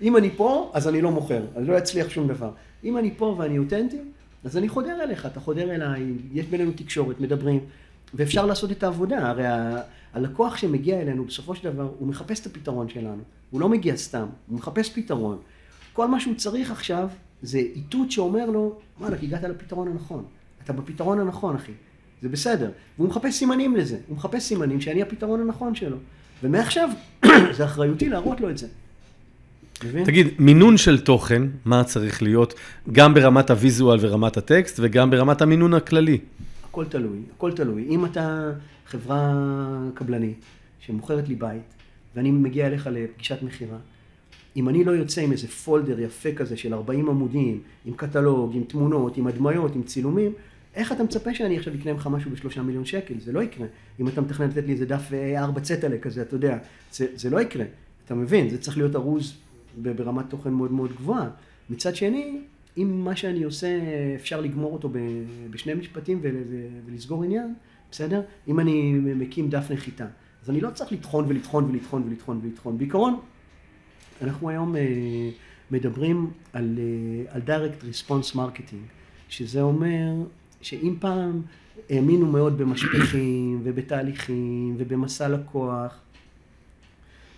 אם 0.02 0.16
אני 0.16 0.30
פה, 0.30 0.70
אז 0.74 0.88
אני 0.88 1.02
לא 1.02 1.10
מוכר, 1.10 1.46
אני 1.56 1.66
לא 1.66 1.78
אצליח 1.78 2.08
שום 2.08 2.28
דבר. 2.28 2.50
אם 2.84 2.98
אני 2.98 3.10
פה 3.16 3.36
ואני 3.38 3.58
אותנטי, 3.58 3.98
אז 4.44 4.56
אני 4.56 4.68
חודר 4.68 5.02
אליך, 5.02 5.26
אתה 5.26 5.40
חודר 5.40 5.74
אליי, 5.74 6.12
יש 6.32 6.46
בינינו 6.46 6.70
תקשורת, 6.76 7.20
מדברים, 7.20 7.60
ואפשר 8.14 8.46
לעשות 8.46 8.70
את 8.70 8.82
העבודה. 8.82 9.28
הרי 9.28 9.46
ה... 9.46 9.80
הלקוח 10.14 10.56
שמגיע 10.56 11.00
אלינו, 11.00 11.24
בסופו 11.24 11.54
של 11.54 11.72
דבר, 11.72 11.88
הוא 11.98 12.08
מחפש 12.08 12.40
את 12.40 12.46
הפתרון 12.46 12.88
שלנו. 12.88 13.22
הוא 13.50 13.60
לא 13.60 13.68
מגיע 13.68 13.96
סתם, 13.96 14.26
הוא 14.48 14.58
מחפש 14.58 14.90
פתרון. 14.90 15.38
כל 15.92 16.08
מה 16.08 16.20
שהוא 16.20 16.34
צריך 16.34 16.70
עכשיו 16.70 17.08
זה 17.44 17.58
איתות 17.58 18.10
שאומר 18.10 18.50
לו, 18.50 18.76
וואלכ, 19.00 19.22
הגעת 19.22 19.42
לפתרון 19.42 19.88
הנכון. 19.88 20.24
אתה 20.64 20.72
בפתרון 20.72 21.20
הנכון, 21.20 21.56
אחי. 21.56 21.72
זה 22.22 22.28
בסדר. 22.28 22.70
והוא 22.98 23.08
מחפש 23.08 23.34
סימנים 23.34 23.76
לזה. 23.76 23.98
הוא 24.08 24.16
מחפש 24.16 24.42
סימנים 24.42 24.80
שאני 24.80 25.02
הפתרון 25.02 25.40
הנכון 25.40 25.74
שלו. 25.74 25.96
ומעכשיו, 26.42 26.88
זה 27.56 27.64
אחריותי 27.64 28.08
להראות 28.08 28.40
לו 28.40 28.50
את 28.50 28.58
זה. 28.58 28.66
תגיד, 30.04 30.26
מינון 30.38 30.76
של 30.76 31.00
תוכן, 31.00 31.42
מה 31.64 31.84
צריך 31.84 32.22
להיות, 32.22 32.54
גם 32.92 33.14
ברמת 33.14 33.50
הוויזואל 33.50 33.98
ורמת 34.00 34.36
הטקסט, 34.36 34.80
וגם 34.82 35.10
ברמת 35.10 35.42
המינון 35.42 35.74
הכללי. 35.74 36.18
הכל 36.68 36.84
תלוי, 36.84 37.18
הכל 37.36 37.52
תלוי. 37.52 37.86
אם 37.88 38.04
אתה 38.04 38.52
חברה 38.86 39.32
קבלנית 39.94 40.44
שמוכרת 40.80 41.28
לי 41.28 41.34
בית, 41.34 41.62
ואני 42.16 42.30
מגיע 42.30 42.66
אליך 42.66 42.88
לפגישת 42.92 43.42
מכירה, 43.42 43.76
אם 44.56 44.68
אני 44.68 44.84
לא 44.84 44.90
יוצא 44.92 45.20
עם 45.20 45.32
איזה 45.32 45.48
פולדר 45.48 46.00
יפה 46.00 46.32
כזה 46.32 46.56
של 46.56 46.74
40 46.74 47.08
עמודים, 47.08 47.60
עם 47.84 47.94
קטלוג, 47.94 48.54
עם 48.54 48.64
תמונות, 48.64 49.16
עם 49.16 49.26
הדמיות, 49.26 49.74
עם 49.74 49.82
צילומים, 49.82 50.32
איך 50.74 50.92
אתה 50.92 51.02
מצפה 51.02 51.34
שאני 51.34 51.58
עכשיו 51.58 51.74
אקנה 51.74 51.92
ממך 51.92 52.06
משהו 52.06 52.30
בשלושה 52.30 52.62
מיליון 52.62 52.84
שקל? 52.84 53.14
זה 53.20 53.32
לא 53.32 53.42
יקרה. 53.42 53.66
אם 54.00 54.08
אתה 54.08 54.20
מתכנן 54.20 54.48
לתת 54.48 54.66
לי 54.66 54.72
איזה 54.72 54.86
דף 54.86 55.10
A4 55.10 55.60
צטלה 55.60 55.98
כזה, 55.98 56.22
אתה 56.22 56.34
יודע, 56.34 56.58
זה, 56.92 57.06
זה 57.14 57.30
לא 57.30 57.40
יקרה. 57.40 57.64
אתה 58.04 58.14
מבין? 58.14 58.50
זה 58.50 58.58
צריך 58.58 58.76
להיות 58.78 58.96
ארוז 58.96 59.36
ברמת 59.76 60.24
תוכן 60.30 60.50
מאוד 60.50 60.72
מאוד 60.72 60.92
גבוהה. 60.92 61.28
מצד 61.70 61.96
שני, 61.96 62.40
אם 62.78 63.04
מה 63.04 63.16
שאני 63.16 63.44
עושה, 63.44 63.78
אפשר 64.14 64.40
לגמור 64.40 64.72
אותו 64.72 64.90
בשני 65.50 65.74
משפטים 65.74 66.20
ולסגור 66.86 67.24
עניין, 67.24 67.54
בסדר? 67.90 68.22
אם 68.48 68.60
אני 68.60 68.92
מקים 68.92 69.50
דף 69.50 69.70
נחיתה, 69.70 70.06
אז 70.42 70.50
אני 70.50 70.60
לא 70.60 70.70
צריך 70.70 70.92
לטחון 70.92 71.24
ולטחון 71.28 71.64
ולטחון 71.70 72.02
ולטחון 72.08 72.40
ולטחון. 72.42 72.78
בעיקרון, 72.78 73.20
אנחנו 74.22 74.50
היום 74.50 74.74
מדברים 75.70 76.30
על, 76.52 76.78
על 77.28 77.40
direct 77.46 77.82
response 77.82 78.36
marketing, 78.36 78.84
שזה 79.28 79.62
אומר 79.62 80.12
שאם 80.60 80.94
פעם 81.00 81.42
האמינו 81.90 82.26
מאוד 82.26 82.58
במשפחים 82.58 83.60
ובתהליכים 83.64 84.74
ובמסע 84.78 85.28
לקוח, 85.28 85.98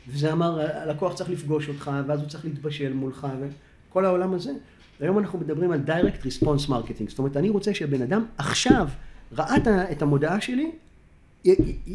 וזה 0.09 0.33
אמר, 0.33 0.61
הלקוח 0.61 1.15
צריך 1.15 1.31
לפגוש 1.31 1.69
אותך, 1.69 1.91
ואז 2.07 2.21
הוא 2.21 2.29
צריך 2.29 2.45
להתבשל 2.45 2.93
מולך, 2.93 3.27
וכל 3.41 4.05
העולם 4.05 4.35
הזה. 4.35 4.53
היום 5.01 5.19
אנחנו 5.19 5.39
מדברים 5.39 5.73
על 5.73 5.81
direct 5.87 6.23
response 6.23 6.69
marketing, 6.69 7.09
זאת 7.09 7.19
אומרת, 7.19 7.37
אני 7.37 7.49
רוצה 7.49 7.75
שבן 7.75 8.03
אדם 8.03 8.25
עכשיו 8.39 8.89
ראה 9.33 9.57
את 9.93 10.03
המודעה 10.03 10.41
שלי, 10.41 10.71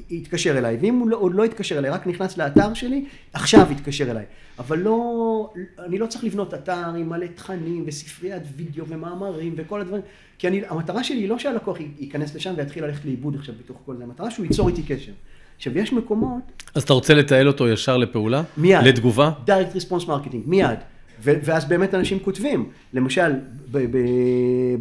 יתקשר 0.09 0.57
אליי, 0.57 0.77
ואם 0.81 0.95
הוא 0.95 1.09
לא, 1.09 1.17
עוד 1.17 1.35
לא 1.35 1.45
יתקשר 1.45 1.77
אליי, 1.77 1.91
רק 1.91 2.07
נכנס 2.07 2.37
לאתר 2.37 2.73
שלי, 2.73 3.05
עכשיו 3.33 3.67
יתקשר 3.71 4.11
אליי. 4.11 4.25
אבל 4.59 4.79
לא, 4.79 5.53
אני 5.79 5.97
לא 5.97 6.07
צריך 6.07 6.23
לבנות 6.23 6.53
אתר 6.53 6.95
עם 6.97 7.09
מלא 7.09 7.25
תכנים 7.35 7.83
וספריית 7.87 8.43
וידאו 8.55 8.87
ומאמרים 8.87 9.53
וכל 9.57 9.81
הדברים, 9.81 10.01
כי 10.37 10.47
אני, 10.47 10.61
המטרה 10.67 11.03
שלי 11.03 11.19
היא 11.19 11.29
לא 11.29 11.39
שהלקוח 11.39 11.77
ייכנס 11.99 12.35
לשם 12.35 12.53
ויתחיל 12.57 12.85
ללכת 12.85 13.05
לאיבוד 13.05 13.35
עכשיו 13.35 13.55
בתוך 13.63 13.77
כל 13.85 13.97
זה, 13.97 14.03
המטרה 14.03 14.31
שהוא 14.31 14.45
ייצור 14.45 14.69
איתי 14.69 14.83
קשר. 14.83 15.11
עכשיו, 15.57 15.77
יש 15.77 15.93
מקומות... 15.93 16.41
אז 16.75 16.83
אתה 16.83 16.93
רוצה 16.93 17.13
לתעל 17.13 17.47
אותו 17.47 17.69
ישר 17.69 17.97
לפעולה? 17.97 18.43
מיד. 18.57 18.83
לתגובה? 18.83 19.31
direct 19.47 19.75
response 19.75 20.05
marketing, 20.05 20.41
מיד. 20.45 20.79
ואז 21.23 21.65
באמת 21.65 21.93
אנשים 21.93 22.19
כותבים, 22.19 22.65
למשל, 22.93 23.31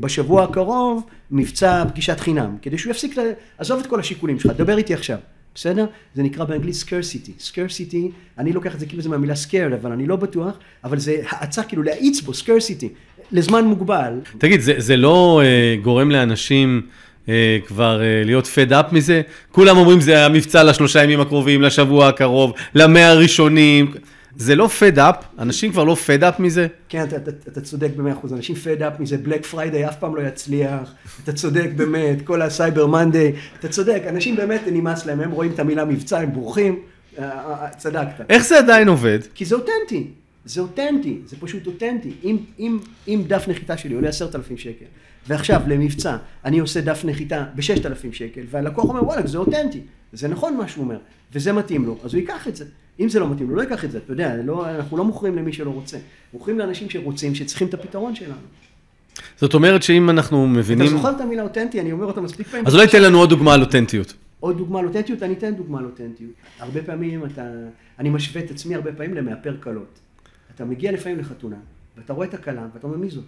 בשבוע 0.01 0.45
הקרוב, 0.45 1.07
מבצע 1.31 1.85
פגישת 1.89 2.21
חינם, 2.21 2.57
כדי 2.63 2.79
שהוא 2.79 2.91
יפסיק, 2.91 3.17
עזוב 3.59 3.81
את 3.81 3.87
כל 3.87 4.01
השיקולים 4.01 4.41
שלך, 4.41 4.53
דבר 4.57 4.79
איתי 4.79 4.95
עכשיו, 4.95 5.19
בסדר? 5.55 5.87
זה 6.15 6.23
נקרא 6.23 6.45
באנגלית 6.45 6.75
scarcity. 6.75 7.51
scarcity, 7.51 8.13
אני 8.39 8.53
לוקח 8.53 8.75
את 8.75 8.81
זה 8.81 8.87
כאילו 8.87 9.03
זה 9.03 9.09
מהמילה 9.09 9.35
scared, 9.35 9.75
אבל 9.81 9.93
אני 9.93 10.07
לא 10.07 10.17
בטוח, 10.17 10.59
אבל 10.85 10.99
זה 10.99 11.17
האצה 11.29 11.63
כאילו 11.63 11.83
להאיץ 11.83 12.21
בו, 12.21 12.33
scarcity, 12.33 12.87
לזמן 13.33 13.65
מוגבל. 13.65 14.13
תגיד, 14.39 14.61
זה, 14.61 14.75
זה 14.79 14.97
לא 14.97 15.43
uh, 15.43 15.85
גורם 15.85 16.11
לאנשים... 16.11 16.83
uh, 17.27 17.31
כבר 17.67 18.01
uh, 18.01 18.27
להיות 18.27 18.45
fed 18.45 18.71
up 18.71 18.95
מזה? 18.95 19.23
כולם 19.53 19.77
אומרים 19.77 20.01
זה 20.01 20.27
המבצע 20.27 20.65
לשלושה 20.65 21.05
ימים 21.05 21.21
הקרובים, 21.21 21.63
לשבוע 21.63 22.09
הקרוב, 22.09 22.53
למאה 22.75 23.09
הראשונים. 23.09 23.93
זה 24.37 24.55
לא 24.55 24.69
fed 24.69 24.99
up, 24.99 25.17
אנשים 25.39 25.73
כבר 25.73 25.85
לא 25.85 25.95
fed 25.95 26.25
up 26.25 26.41
מזה? 26.41 26.67
כן, 26.89 27.05
אתה, 27.05 27.17
אתה, 27.17 27.31
אתה 27.49 27.61
צודק 27.61 27.91
במאה 27.97 28.13
אחוז, 28.13 28.33
אנשים 28.33 28.57
fed 28.57 28.83
up 28.83 29.01
מזה, 29.01 29.19
Black 29.19 29.47
Friday 29.47 29.89
אף 29.89 29.97
פעם 29.97 30.17
לא 30.17 30.23
יצליח, 30.23 30.95
אתה 31.25 31.33
צודק 31.33 31.71
באמת, 31.77 32.23
כל 32.25 32.43
ה-Cyber 32.43 32.87
Monday, 32.87 33.33
אתה 33.59 33.69
צודק, 33.69 34.03
אנשים 34.09 34.37
באמת 34.37 34.61
נמאס 34.73 35.07
להם, 35.07 35.21
הם 35.21 35.31
רואים 35.31 35.53
את 35.53 35.59
המילה 35.59 35.85
מבצע, 35.85 36.21
הם 36.21 36.33
בורחים, 36.33 36.79
אה, 37.19 37.25
אה, 37.25 37.65
אה, 37.65 37.69
צדקת. 37.71 38.31
איך 38.31 38.45
זה 38.45 38.59
עדיין 38.59 38.89
עובד? 38.89 39.19
כי 39.35 39.45
זה 39.45 39.55
אותנטי, 39.55 40.07
זה 40.45 40.61
אותנטי, 40.61 41.19
זה 41.27 41.37
פשוט 41.41 41.67
אותנטי. 41.67 42.13
אם, 42.25 42.37
אם, 42.59 42.79
אם 43.09 43.23
דף 43.27 43.45
נחיתה 43.49 43.77
שלי 43.77 43.95
עולה 43.95 44.09
עשרת 44.09 44.37
אלפים 44.37 44.59
שקל, 44.59 44.85
ועכשיו 45.29 45.63
למבצע 45.67 46.17
אני 46.45 46.59
עושה 46.59 46.81
דף 46.81 47.01
נחיתה 47.05 47.45
בששת 47.55 47.87
אלפים 47.87 48.13
שקל, 48.13 48.41
והלקוח 48.51 48.85
אומר 48.85 49.05
וואלה 49.05 49.27
זה 49.27 49.39
אותנטי, 49.39 49.81
זה 50.13 50.29
נכון 50.29 50.57
מה 50.57 50.69
שהוא 50.69 50.85
אומר, 50.85 50.99
וזה 51.33 51.53
מתאים 51.53 51.85
לו, 51.85 51.99
אז 52.05 52.15
הוא 52.15 52.21
ייקח 52.21 52.49
את 52.49 52.57
זה. 52.57 52.65
אם 53.01 53.09
זה 53.09 53.21
לא 53.21 53.31
מתאים 53.31 53.51
לו, 53.51 53.57
לא 53.57 53.61
ייקח 53.61 53.85
את 53.85 53.91
זה, 53.91 53.99
אתה 53.99 54.13
יודע, 54.13 54.37
לא, 54.45 54.71
אנחנו 54.71 54.97
לא 54.97 55.05
מוכרים 55.05 55.37
למי 55.37 55.53
שלא 55.53 55.71
רוצה. 55.71 55.99
מוכרים 56.33 56.59
לאנשים 56.59 56.91
שרוצים, 56.91 57.35
שצריכים 57.35 57.69
את 57.69 57.75
הפתרון 57.75 58.15
שלנו. 58.15 58.35
זאת 59.37 59.55
אומרת 59.55 59.83
שאם 59.83 60.11
אנחנו 60.11 60.47
מבינים... 60.47 60.87
אתה 60.87 60.97
זוכר 60.97 61.11
את 61.11 61.21
המילה 61.21 61.43
אותנטי, 61.43 61.81
אני 61.81 61.93
אומר 61.93 62.05
אותה 62.05 62.21
מספיק 62.21 62.47
פעמים. 62.47 62.67
אז 62.67 62.75
אולי 62.75 62.87
תן 62.89 63.03
לנו 63.03 63.19
עוד 63.19 63.31
דוגמה 63.31 63.55
על 63.55 63.61
אותנטיות. 63.61 64.15
עוד 64.41 64.59
דוגמה 64.59 64.79
על 64.79 64.87
אותנטיות, 64.87 65.23
אני 65.23 65.33
אתן 65.35 65.55
דוגמה 65.55 65.79
על 65.79 65.85
אותנטיות. 65.85 66.31
הרבה 66.59 66.83
פעמים 66.83 67.25
אתה, 67.25 67.43
אני 67.99 68.11
משווה 68.11 68.45
את 68.45 68.51
עצמי 68.51 68.75
הרבה 68.75 68.93
פעמים 68.93 69.15
למאפר 69.15 69.57
כלות. 69.63 69.99
אתה 70.55 70.65
מגיע 70.65 70.93
לפעמים 70.93 71.19
לחתונה, 71.19 71.57
ואתה 71.97 72.13
רואה 72.13 72.27
את 72.27 72.35
הכלה, 72.35 72.67
ואתה 72.75 72.87
אומר, 72.87 72.97
מי 72.97 73.11
זאת? 73.11 73.25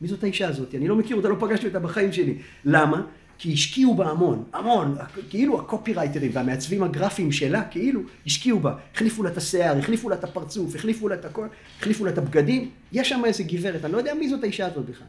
מי 0.00 0.08
זאת 0.08 0.24
האישה 0.24 0.48
הזאת? 0.48 0.74
אני 0.74 0.88
לא 0.88 0.96
מכיר 0.96 1.16
אותה, 1.16 1.28
לא 1.28 1.36
פגשתי 1.40 1.66
אותה 1.66 1.78
בחיים 1.78 2.12
שלי. 2.12 2.38
למה? 2.64 3.02
כי 3.42 3.52
השקיעו 3.52 3.94
בה 3.94 4.10
המון, 4.10 4.44
המון, 4.52 4.96
כאילו 5.30 5.60
הקופירייטרים 5.60 6.30
והמעצבים 6.34 6.82
הגרפיים 6.82 7.32
שלה, 7.32 7.64
כאילו, 7.64 8.00
השקיעו 8.26 8.60
בה, 8.60 8.74
החליפו 8.94 9.22
לה 9.22 9.30
את 9.30 9.36
השיער, 9.36 9.78
החליפו 9.78 10.08
לה 10.08 10.16
את 10.16 10.24
הפרצוף, 10.24 10.74
החליפו 10.74 11.08
לה 11.08 11.14
את 11.14 11.24
הכל, 11.24 11.46
החליפו 11.80 12.04
לה 12.04 12.10
את 12.10 12.18
הבגדים, 12.18 12.70
יש 12.92 13.08
שם 13.08 13.24
איזה 13.24 13.42
גברת, 13.42 13.84
אני 13.84 13.92
לא 13.92 13.98
יודע 13.98 14.14
מי 14.14 14.28
זאת 14.28 14.42
האישה 14.42 14.66
הזאת 14.66 14.84
בכלל. 14.86 15.06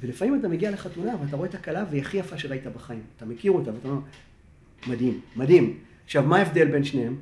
ולפעמים 0.00 0.40
אתה 0.40 0.48
מגיע 0.48 0.70
לחתונה 0.70 1.12
ואתה 1.20 1.36
רואה 1.36 1.48
את 1.48 1.54
הכלה 1.54 1.84
והיא 1.90 2.02
הכי 2.02 2.16
יפה 2.16 2.38
שראית 2.38 2.66
בחיים, 2.66 3.02
אתה 3.16 3.24
מכיר 3.24 3.52
אותה 3.52 3.70
ואתה 3.74 3.88
אומר, 3.88 4.00
מדהים, 4.86 5.20
מדהים. 5.36 5.78
עכשיו, 6.04 6.22
מה 6.22 6.36
ההבדל 6.36 6.68
בין 6.68 6.84
שניהם? 6.84 7.16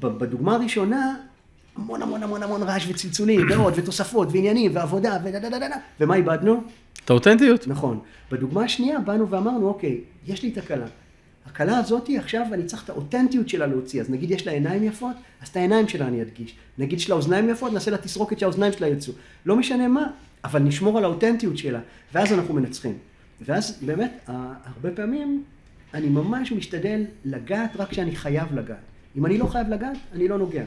בדוגמה 0.00 0.54
הראשונה, 0.54 1.16
המון 1.76 2.02
המון 2.02 2.22
המון 2.22 2.42
המון 2.42 2.62
רעש 2.62 2.86
וצלצולים, 2.88 3.40
ועוד, 3.50 3.74
ותוספות, 3.76 4.28
ועניינים, 4.32 4.76
ועבודה, 4.76 5.18
ודדדדדה, 5.24 5.76
ומה 6.00 6.14
איבדנו? 6.14 6.62
את 7.04 7.10
האותנטיות. 7.10 7.68
נכון. 7.68 8.00
בדוגמה 8.32 8.64
השנייה 8.64 8.98
באנו 8.98 9.28
ואמרנו, 9.28 9.68
אוקיי, 9.68 10.00
יש 10.26 10.42
לי 10.42 10.52
את 10.52 10.58
הכלה. 10.58 11.78
הזאתי 11.78 12.18
עכשיו 12.18 12.46
אני 12.52 12.64
צריך 12.64 12.84
את 12.84 12.90
האותנטיות 12.90 13.48
שלה 13.48 13.66
להוציא, 13.66 14.00
אז 14.00 14.10
נגיד 14.10 14.30
יש 14.30 14.46
לה 14.46 14.52
עיניים 14.52 14.84
יפות, 14.84 15.16
אז 15.42 15.48
את 15.48 15.56
העיניים 15.56 15.88
שלה 15.88 16.08
אני 16.08 16.22
אדגיש. 16.22 16.54
נגיד 16.78 16.98
יש 16.98 17.10
לה 17.10 17.16
אוזניים 17.16 17.48
יפות, 17.48 17.72
נעשה 17.72 17.90
לה 17.90 17.96
תסרוקת 17.96 18.38
שהאוזניים 18.38 18.72
שלה 18.72 18.88
יצאו. 18.88 19.12
לא 19.46 19.56
משנה 19.56 19.88
מה, 19.88 20.06
אבל 20.44 20.60
נשמור 20.60 20.98
על 20.98 21.04
האותנטיות 21.04 21.58
שלה, 21.58 21.80
ואז 22.14 22.32
אנחנו 22.32 22.54
מנצחים. 22.54 22.94
ואז 23.40 23.78
באמת, 23.86 24.20
הרבה 24.26 24.90
פעמים 24.94 25.42
אני 25.94 26.08
ממש 26.08 26.52
משתדל 26.52 27.04
לגעת 27.24 27.76
רק 27.76 27.88
כשאני 27.88 28.16
חייב 28.16 28.54
לגעת. 28.54 28.76
אם 29.16 29.26
אני 29.26 29.38
לא 29.38 29.46
חייב 29.46 29.68
לגעת, 29.68 29.96
אני 30.12 30.28
לא 30.28 30.38
נוגע. 30.38 30.64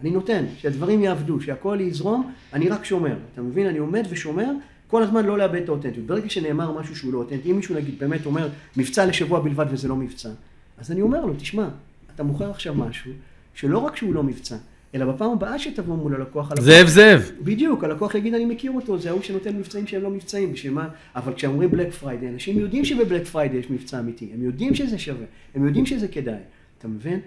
אני 0.00 0.10
נותן, 0.10 0.44
שהדברים 0.56 1.02
יעבדו, 1.02 1.40
שהכל 1.40 1.78
יזרום, 1.80 2.32
אני 2.52 2.68
רק 2.68 2.84
שומר. 2.84 3.16
אתה 3.32 3.42
מבין? 3.42 3.66
אני 3.66 3.78
עומד 3.78 4.06
ושומר, 4.10 4.50
כל 4.88 5.02
הזמן 5.02 5.26
לא 5.26 5.38
לאבד 5.38 5.62
את 5.62 5.68
האותנטיות. 5.68 6.06
ברגע 6.06 6.30
שנאמר 6.30 6.80
משהו 6.80 6.96
שהוא 6.96 7.12
לא 7.12 7.18
אותנטי, 7.18 7.50
אם 7.50 7.56
מישהו 7.56 7.74
נגיד 7.74 7.98
באמת 7.98 8.26
אומר 8.26 8.48
מבצע 8.76 9.06
לשבוע 9.06 9.40
בלבד 9.40 9.66
וזה 9.70 9.88
לא 9.88 9.96
מבצע, 9.96 10.30
אז 10.78 10.90
אני 10.90 11.00
אומר 11.00 11.26
לו, 11.26 11.34
תשמע, 11.34 11.68
אתה 12.14 12.22
מוכר 12.22 12.50
עכשיו 12.50 12.74
משהו 12.74 13.12
שלא 13.54 13.78
רק 13.78 13.96
שהוא 13.96 14.14
לא 14.14 14.22
מבצע, 14.22 14.56
אלא 14.94 15.12
בפעם 15.12 15.30
הבאה 15.30 15.58
שתבוא 15.58 15.96
מול 15.96 16.14
הלקוח, 16.14 16.50
הלקוח... 16.50 16.64
זאב 16.64 16.86
זאב. 16.86 17.30
בדיוק, 17.40 17.84
הלקוח 17.84 18.14
יגיד 18.14 18.34
אני 18.34 18.44
מכיר 18.44 18.70
אותו, 18.72 18.98
זה 18.98 19.10
ההוא 19.10 19.22
שנותן 19.22 19.56
מבצעים 19.56 19.86
שהם 19.86 20.02
לא 20.02 20.10
מבצעים, 20.10 20.52
בשביל 20.52 20.72
מה? 20.72 20.88
אבל 21.16 21.34
כשאומרים 21.34 21.70
Black 21.70 21.92
Friday, 21.92 22.28
אנשים 22.28 22.58
יודעים 22.58 22.84
שב-Black 22.84 23.26
Friday 23.26 23.56
יש 23.56 23.70
מבצע 23.70 24.00
אמיתי, 24.00 24.30
הם 24.34 24.42
יודעים 24.42 24.74
שזה 24.74 24.98
שווה, 24.98 25.26
הם 25.54 25.66
יודעים 25.66 25.86
שזה 25.86 26.08
כדאי, 26.08 26.40
אתה 26.78 26.88
מבין? 26.88 27.20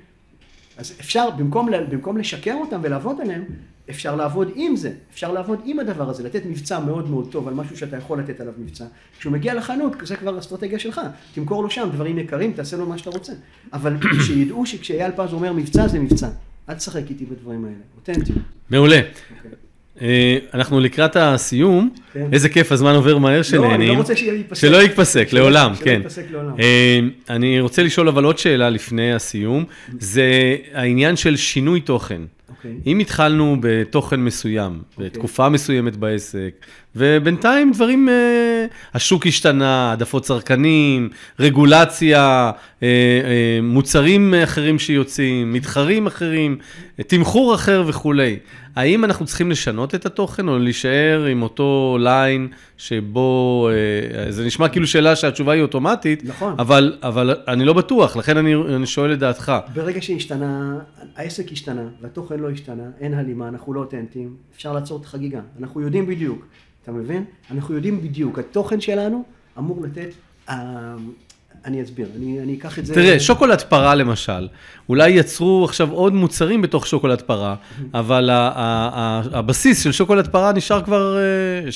אז 0.78 0.96
אפשר, 1.00 1.30
במקום, 1.30 1.70
במקום 1.90 2.18
לשקר 2.18 2.54
אותם 2.54 2.80
ולעבוד 2.84 3.22
עליהם, 3.22 3.44
אפשר 3.90 4.16
לעבוד 4.16 4.52
עם 4.56 4.76
זה, 4.76 4.92
אפשר 5.14 5.32
לעבוד 5.32 5.60
עם 5.66 5.80
הדבר 5.80 6.10
הזה, 6.10 6.24
לתת 6.24 6.46
מבצע 6.46 6.80
מאוד 6.80 7.10
מאוד 7.10 7.32
טוב 7.32 7.48
על 7.48 7.54
משהו 7.54 7.78
שאתה 7.78 7.98
יכול 7.98 8.20
לתת 8.20 8.42
עליו 8.42 8.54
מבצע. 8.58 8.86
כשהוא 9.20 9.34
מגיע 9.34 9.54
לחנות, 9.54 9.94
זה 10.04 10.16
כבר 10.16 10.40
אסטרטגיה 10.40 10.80
שלך, 10.80 11.02
תמכור 11.34 11.64
לו 11.64 11.70
שם 11.70 11.90
דברים 11.94 12.20
יקרים, 12.20 12.54
תעשה 12.54 12.78
לו 12.78 12.86
מה 12.86 12.98
שאתה 12.98 13.10
רוצה. 13.10 13.34
אבל 13.74 13.94
שידעו 14.28 14.66
שכשאייל 14.66 15.12
פז 15.16 15.34
אומר 15.34 15.54
מבצע, 15.54 15.88
זה 15.88 16.00
מבצע. 16.00 16.28
אל 16.70 16.74
תשחק 16.74 17.04
איתי 17.10 17.26
בדברים 17.26 17.66
האלה, 17.66 17.76
אותנטי. 17.96 18.34
מעולה. 18.70 19.00
Okay. 19.00 19.70
אה, 20.02 20.38
אנחנו 20.54 20.80
לקראת 20.80 21.16
הסיום, 21.16 21.90
כן. 22.14 22.28
איזה 22.34 22.50
כיף, 22.50 22.72
הזמן 22.72 22.96
עובר 22.96 23.18
מהר 23.18 23.42
שנהנים. 23.42 23.70
לא, 23.70 23.76
אני 23.76 23.88
לא 23.88 23.94
רוצה 23.94 24.16
שיהיה 24.16 24.34
ייפסק. 24.34 24.62
שלא 24.62 24.78
ייפסק, 24.78 25.34
לעולם, 25.34 25.76
כן. 25.76 26.02
שלא 26.10 26.24
לעולם. 26.32 26.60
אה, 26.60 27.00
אני 27.30 27.60
רוצה 27.60 27.84
לשאול 27.84 28.08
אבל 28.08 28.24
עוד 28.24 28.38
שאלה 28.38 28.70
לפני 28.70 29.14
הסיום, 29.14 29.66
זה 30.00 30.56
העניין 30.74 31.16
של 31.16 31.36
שינוי 31.36 31.82
תוכן. 31.82 32.22
Okay. 32.60 32.68
אוקיי. 32.68 32.92
אם 32.92 33.00
התחלנו 33.00 33.58
בתוכן 33.60 34.20
מסוים, 34.20 34.72
okay. 34.72 34.94
אוקיי. 34.94 35.06
בתקופה 35.10 35.50
מסוימת 35.50 35.96
בעסק, 35.96 36.66
ובינתיים 36.96 37.72
דברים, 37.72 38.10
אה, 38.10 38.66
השוק 38.94 39.28
השתנה, 39.28 39.90
העדפות 39.90 40.24
צרכנים, 40.24 41.10
רגולציה, 41.40 42.52
אה, 42.84 42.88
אה, 42.88 43.60
מוצרים 43.64 44.34
אחרים 44.44 44.80
שיוצאים, 44.80 45.54
מתחרים 45.54 46.08
אחרים, 46.08 46.58
תמחור 47.08 47.56
אחר 47.56 47.84
וכולי. 47.88 48.38
האם 48.80 49.06
אנחנו 49.06 49.26
צריכים 49.26 49.52
לשנות 49.52 49.96
את 49.96 50.06
התוכן 50.06 50.48
או 50.48 50.60
להישאר 50.60 51.26
עם 51.26 51.42
אותו 51.42 51.98
ליין 52.00 52.48
שבו, 52.78 53.70
אה, 53.72 54.32
זה 54.32 54.46
נשמע 54.46 54.70
כאילו 54.70 54.88
שאלה 54.88 55.16
שהתשובה 55.16 55.54
היא 55.54 55.62
אוטומטית, 55.62 56.24
נכון. 56.24 56.56
אבל, 56.60 56.98
אבל 57.04 57.36
אני 57.48 57.66
לא 57.66 57.74
בטוח, 57.74 58.16
לכן 58.16 58.38
אני, 58.38 58.56
אני 58.56 58.86
שואל 58.86 59.14
את 59.14 59.20
דעתך. 59.20 59.52
ברגע 59.74 60.02
שהשתנה, 60.02 60.80
העסק 61.16 61.52
השתנה 61.52 61.88
והתוכן 62.02 62.40
לא 62.40 62.50
השתנה, 62.50 62.84
אין 63.00 63.14
הלימה, 63.14 63.48
אנחנו 63.48 63.74
לא 63.74 63.80
אותנטיים, 63.80 64.36
אפשר 64.56 64.74
לעצור 64.74 65.00
את 65.00 65.06
החגיגה. 65.06 65.42
אנחנו 65.60 65.82
יודעים 65.82 66.06
בדיוק, 66.08 66.46
אתה 66.84 66.92
מבין? 66.92 67.24
אנחנו 67.52 67.76
יודעים 67.76 68.02
בדיוק, 68.02 68.40
התוכן 68.40 68.82
שלנו 68.82 69.24
אמור 69.58 69.84
לתת, 69.84 70.10
אה, 70.50 70.96
אני 71.66 71.84
אסביר, 71.84 72.08
אני, 72.18 72.40
אני 72.40 72.56
אקח 72.56 72.80
את 72.80 72.86
זה... 72.86 72.94
תראה, 72.94 73.20
שוקולד 73.20 73.62
פרה 73.62 73.96
למשל, 73.96 74.48
אולי 74.90 75.10
יצרו 75.10 75.66
עכשיו 75.66 75.92
עוד 75.92 76.14
מוצרים 76.14 76.62
בתוך 76.62 76.88
שוקולד 76.88 77.22
פרה, 77.22 77.56
אבל 77.94 78.30
ה- 78.30 78.34
ה- 78.36 78.50
ה- 78.94 79.38
הבסיס 79.40 79.84
של 79.84 79.92
שוקולד 79.92 80.28
פרה 80.28 80.52
נשאר 80.54 80.82
כבר 80.82 81.18
אה, 81.18 81.70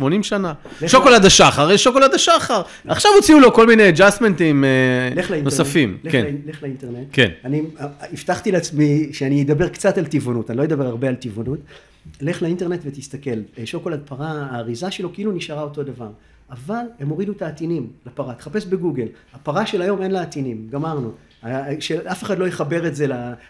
60-80 0.00 0.22
שנה. 0.22 0.52
לך 0.82 0.90
שוקולד 0.90 1.24
השחר, 1.24 1.70
יש 1.70 1.84
שוקולד 1.84 2.14
השחר. 2.14 2.62
עכשיו 2.88 3.10
הוציאו 3.16 3.40
לו 3.40 3.52
כל 3.54 3.66
מיני 3.66 3.88
אג'אסמנטים 3.88 4.64
לאינטרנט. 5.14 5.44
נוספים. 5.44 5.98
לך, 6.04 6.12
כן. 6.12 6.24
ל- 6.46 6.50
לך 6.50 6.62
לאינטרנט. 6.62 7.06
כן. 7.12 7.28
אני 7.44 7.62
אה, 7.80 7.86
הבטחתי 8.12 8.52
לעצמי 8.52 9.08
שאני 9.12 9.42
אדבר 9.42 9.68
קצת 9.68 9.98
על 9.98 10.06
טבעונות, 10.06 10.50
אני 10.50 10.58
לא 10.58 10.64
אדבר 10.64 10.86
הרבה 10.86 11.08
על 11.08 11.14
טבעונות. 11.14 11.58
לך 12.20 12.42
לאינטרנט 12.42 12.80
ותסתכל, 12.84 13.30
אה, 13.58 13.66
שוקולד 13.66 14.00
פרה, 14.04 14.46
האריזה 14.50 14.90
שלו 14.90 15.12
כאילו 15.12 15.32
נשארה 15.32 15.62
אותו 15.62 15.82
דבר. 15.82 16.08
אבל 16.50 16.84
הם 16.98 17.08
הורידו 17.08 17.32
את 17.32 17.42
העטינים 17.42 17.90
לפרה, 18.06 18.34
תחפש 18.34 18.66
בגוגל. 18.66 19.06
הפרה 19.34 19.66
של 19.66 19.82
היום 19.82 20.02
אין 20.02 20.10
לה 20.10 20.22
עטינים, 20.22 20.68
גמרנו. 20.70 21.12
אה, 21.44 21.80
שאף 21.80 22.22
אחד 22.22 22.38
לא 22.38 22.48
יחבר 22.48 22.86
את 22.86 22.94
זה, 22.94 23.06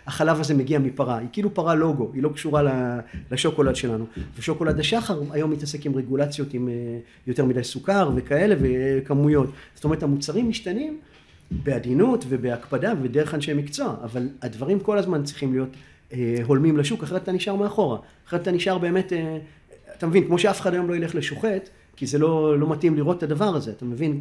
החלב 0.06 0.40
הזה 0.40 0.54
מגיע 0.54 0.78
מפרה, 0.78 1.18
היא 1.18 1.28
כאילו 1.32 1.54
פרה 1.54 1.74
לוגו, 1.74 2.10
היא 2.14 2.22
לא 2.22 2.28
קשורה 2.28 2.62
לשוקולד 3.30 3.76
שלנו. 3.76 4.06
ושוקולד 4.38 4.80
השחר 4.80 5.20
היום 5.30 5.50
מתעסק 5.50 5.86
עם 5.86 5.96
רגולציות 5.96 6.54
עם 6.54 6.68
אה, 6.68 6.74
יותר 7.26 7.44
מדי 7.44 7.64
סוכר 7.64 8.10
וכאלה 8.14 8.54
וכמויות. 8.60 9.50
זאת 9.74 9.84
אומרת, 9.84 10.02
המוצרים 10.02 10.48
משתנים 10.48 10.98
בעדינות 11.50 12.24
ובהקפדה 12.28 12.92
ובדרך 12.98 13.34
אנשי 13.34 13.54
מקצוע, 13.54 13.96
אבל 14.02 14.28
הדברים 14.42 14.80
כל 14.80 14.98
הזמן 14.98 15.22
צריכים 15.22 15.52
להיות 15.52 15.70
אה, 16.12 16.36
הולמים 16.44 16.76
לשוק, 16.76 17.02
אחרת 17.02 17.22
אתה 17.22 17.32
נשאר 17.32 17.54
מאחורה. 17.54 17.98
אחרת 18.28 18.42
אתה 18.42 18.52
נשאר 18.52 18.78
באמת, 18.78 19.12
אתה 19.96 20.06
מבין, 20.06 20.24
כמו 20.26 20.38
שאף 20.38 20.60
אחד 20.60 20.74
היום 20.74 20.88
לא 20.88 20.96
ילך 20.96 21.14
לשוחט, 21.14 21.68
כי 21.98 22.06
זה 22.06 22.18
לא, 22.18 22.58
לא 22.58 22.70
מתאים 22.70 22.96
לראות 22.96 23.18
את 23.18 23.22
הדבר 23.22 23.56
הזה, 23.56 23.70
אתה 23.70 23.84
מבין? 23.84 24.20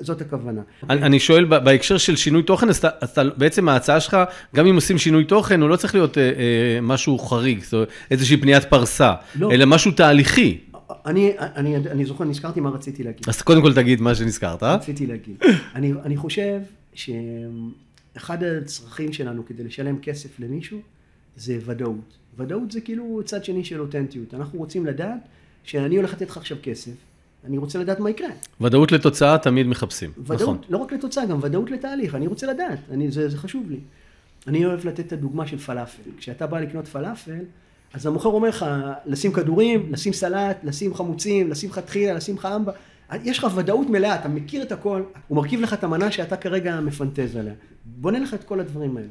זאת 0.00 0.20
הכוונה. 0.20 0.60
אני, 0.90 1.02
אני 1.02 1.20
שואל 1.20 1.44
בהקשר 1.44 1.98
של 1.98 2.16
שינוי 2.16 2.42
תוכן, 2.42 2.68
אז 2.68 2.76
אתה, 2.76 2.88
אתה, 3.04 3.22
בעצם 3.36 3.68
ההצעה 3.68 4.00
שלך, 4.00 4.16
גם 4.54 4.66
אם 4.66 4.74
עושים 4.74 4.98
שינוי 4.98 5.24
תוכן, 5.24 5.60
הוא 5.60 5.68
לא 5.68 5.76
צריך 5.76 5.94
להיות 5.94 6.18
אה, 6.18 6.22
אה, 6.22 6.78
משהו 6.82 7.18
חריג, 7.18 7.62
זאת 7.62 7.72
אומרת, 7.72 7.88
איזושהי 8.10 8.36
פניית 8.36 8.64
פרסה, 8.64 9.12
לא. 9.34 9.52
אלא 9.52 9.64
משהו 9.66 9.92
תהליכי. 9.92 10.58
אני, 11.06 11.32
אני, 11.38 11.76
אני 11.76 12.04
זוכר, 12.04 12.24
נזכרתי 12.24 12.60
מה 12.60 12.70
רציתי 12.70 13.02
להגיד. 13.02 13.28
אז 13.28 13.42
קודם 13.42 13.62
כל 13.62 13.74
תגיד 13.74 14.00
מה 14.00 14.14
שנזכרת. 14.14 14.62
אה? 14.62 14.74
רציתי 14.74 15.06
להגיד. 15.06 15.36
אני, 15.74 15.92
אני 16.04 16.16
חושב 16.16 16.60
שאחד 16.94 18.42
הצרכים 18.42 19.12
שלנו 19.12 19.46
כדי 19.46 19.64
לשלם 19.64 19.98
כסף 19.98 20.40
למישהו 20.40 20.78
זה 21.36 21.58
ודאות. 21.64 22.18
ודאות 22.38 22.72
זה 22.72 22.80
כאילו 22.80 23.20
צד 23.24 23.44
שני 23.44 23.64
של 23.64 23.80
אותנטיות. 23.80 24.34
אנחנו 24.34 24.58
רוצים 24.58 24.86
לדעת 24.86 25.18
שאני 25.64 25.96
הולך 25.96 26.12
לתת 26.12 26.30
לך 26.30 26.36
עכשיו 26.36 26.56
כסף, 26.62 26.92
אני 27.44 27.58
רוצה 27.58 27.78
לדעת 27.78 28.00
מה 28.00 28.10
יקרה. 28.10 28.28
ודאות 28.60 28.92
לתוצאה 28.92 29.38
תמיד 29.38 29.66
מחפשים, 29.66 30.10
ודאות, 30.18 30.40
נכון. 30.40 30.58
לא 30.68 30.78
רק 30.78 30.92
לתוצאה, 30.92 31.26
גם 31.26 31.38
ודאות 31.42 31.70
לתהליך, 31.70 32.14
אני 32.14 32.26
רוצה 32.26 32.46
לדעת, 32.46 32.78
אני, 32.90 33.10
זה, 33.10 33.28
זה 33.28 33.38
חשוב 33.38 33.70
לי. 33.70 33.78
אני 34.46 34.66
אוהב 34.66 34.86
לתת 34.86 35.00
את 35.00 35.12
הדוגמה 35.12 35.46
של 35.46 35.58
פלאפל. 35.58 36.10
כשאתה 36.18 36.46
בא 36.46 36.60
לקנות 36.60 36.88
פלאפל, 36.88 37.38
אז 37.94 38.06
המוכר 38.06 38.28
אומר 38.28 38.48
לך, 38.48 38.66
לשים 39.06 39.32
כדורים, 39.32 39.92
לשים 39.92 40.12
סלט, 40.12 40.64
לשים 40.64 40.94
חמוצים, 40.94 41.50
לשים 41.50 41.70
לך 41.70 41.78
טחינה, 41.78 42.12
לשים 42.12 42.36
לך 42.36 42.48
אמבה. 42.56 42.72
יש 43.24 43.38
לך 43.38 43.46
ודאות 43.54 43.90
מלאה, 43.90 44.14
אתה 44.14 44.28
מכיר 44.28 44.62
את 44.62 44.72
הכל, 44.72 45.02
הוא 45.28 45.36
מרכיב 45.36 45.60
לך 45.60 45.72
את 45.72 45.84
המנה 45.84 46.10
שאתה 46.10 46.36
כרגע 46.36 46.80
מפנטז 46.80 47.36
עליה. 47.36 47.54
בונה 47.84 48.18
לך 48.18 48.34
את 48.34 48.44
כל 48.44 48.60
הדברים 48.60 48.96
האלה. 48.96 49.08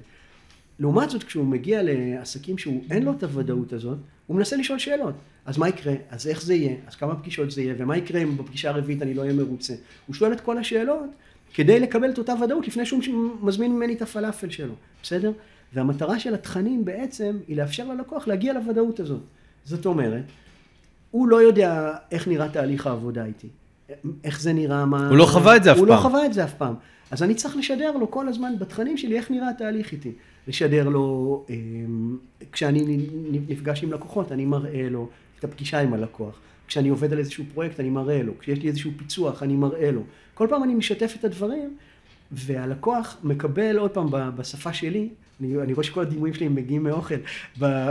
לעומת 0.80 1.10
זאת, 1.10 1.24
כשהוא 1.24 1.46
מגיע 1.46 1.82
לעסקים 1.84 2.58
שהוא 2.58 2.84
אין 2.92 3.04
לו 3.04 3.12
את 3.12 3.24
הוודאות 3.24 3.74
הזאת, 3.74 3.98
הוא 4.28 4.38
מנסה 4.38 4.56
לשאול 4.56 4.80
שאלות. 4.80 5.16
אז 5.46 5.58
מה 5.58 5.70
יקרה? 5.70 5.94
אז 6.10 6.28
איך 6.28 6.42
זה 6.42 6.54
יהיה? 6.54 6.76
אז 6.88 6.96
כמה 6.96 7.16
פגישות 7.16 7.52
זה 7.52 7.62
יהיה? 7.62 7.74
ומה 7.78 7.98
יקרה 7.98 8.22
אם 8.22 8.38
בפגישה 8.38 8.70
הרביעית 8.70 9.02
אני 9.02 9.14
לא 9.14 9.22
אהיה 9.22 9.34
מרוצה? 9.34 9.74
הוא 10.08 10.16
שואל 10.16 10.34
את 10.34 10.42
כל 10.42 10.58
השאלות 10.58 11.10
כדי 11.54 11.80
לקבל 11.80 12.10
את 12.10 12.18
אותה 12.18 12.34
ודאות 12.44 12.68
לפני 12.68 12.86
שהוא 12.86 13.02
מזמין 13.42 13.76
ממני 13.76 13.94
את 13.94 14.02
הפלאפל 14.02 14.50
שלו, 14.50 14.74
בסדר? 15.04 15.32
והמטרה 15.74 16.20
של 16.20 16.34
התכנים 16.34 16.86
בעצם 16.86 17.38
היא 17.48 17.58
לאפשר 17.58 17.88
ללקוח 17.88 18.28
להגיע 18.28 18.54
לוודאות 18.54 19.00
הזאת. 19.00 19.22
זאת 19.66 19.86
אומרת, 19.86 20.24
הוא 21.12 21.28
לא 21.28 21.42
יודע 21.42 21.94
איך 22.12 22.28
נראה 22.28 22.50
תהליך 22.50 22.88
העבודה 22.88 23.26
איתי. 23.26 23.48
איך 24.24 24.42
זה 24.42 24.54
נראה, 24.54 24.86
מה... 24.86 25.10
הוא 25.10 25.18
לא 25.18 25.26
חווה 25.26 25.56
את 25.56 25.64
זה 25.64 25.72
אף 25.72 25.78
הוא 25.78 25.88
פעם. 25.88 25.96
לא 25.96 26.02
חווה 26.02 26.26
את 26.26 26.34
זה 26.34 26.44
אף 26.44 26.54
פעם. 26.54 26.74
אז 27.12 27.24
אני 27.24 27.36
צריך 27.36 27.58
לשדר 27.58 27.92
לו 27.92 28.12
כל 28.12 28.28
הזמן 28.28 28.54
בתכנים 28.60 28.98
שלי 28.98 29.18
איך 29.18 29.32
נראה 29.32 29.50
התהליך 29.50 29.92
איתי. 29.92 30.12
לשדר 30.48 30.90
לו, 30.90 31.46
אה, 31.50 31.56
כשאני 32.52 33.08
נפגש 33.48 33.84
עם 33.84 33.94
לקוחות, 33.94 34.32
אני 34.32 34.46
מראה 34.46 34.90
לו 34.90 35.10
את 35.40 35.44
הפגישה 35.44 35.80
עם 35.80 35.94
הלקוח. 35.94 36.40
כשאני 36.68 36.90
עובד 36.90 37.14
על 37.14 37.20
איזשהו 37.20 37.44
פרויקט, 37.54 37.80
אני 37.80 37.90
מראה 37.90 38.24
לו. 38.24 38.34
כשיש 38.40 38.60
לי 38.60 38.68
איזשהו 38.68 38.92
פיצוח, 38.98 39.44
אני 39.44 39.56
מראה 39.56 39.92
לו. 39.92 40.02
כל 40.34 40.48
פעם 40.50 40.64
אני 40.64 40.76
משתף 40.76 41.16
את 41.20 41.26
הדברים, 41.26 41.78
והלקוח 42.32 43.18
מקבל 43.24 43.78
עוד 43.78 43.92
פעם 43.92 44.08
בשפה 44.12 44.74
שלי, 44.74 45.10
אני, 45.42 45.62
אני 45.62 45.74
רואה 45.74 45.84
שכל 45.84 46.02
הדימויים 46.02 46.34
שלי 46.34 46.48
מגיעים 46.48 46.84
מאוכל, 46.84 47.16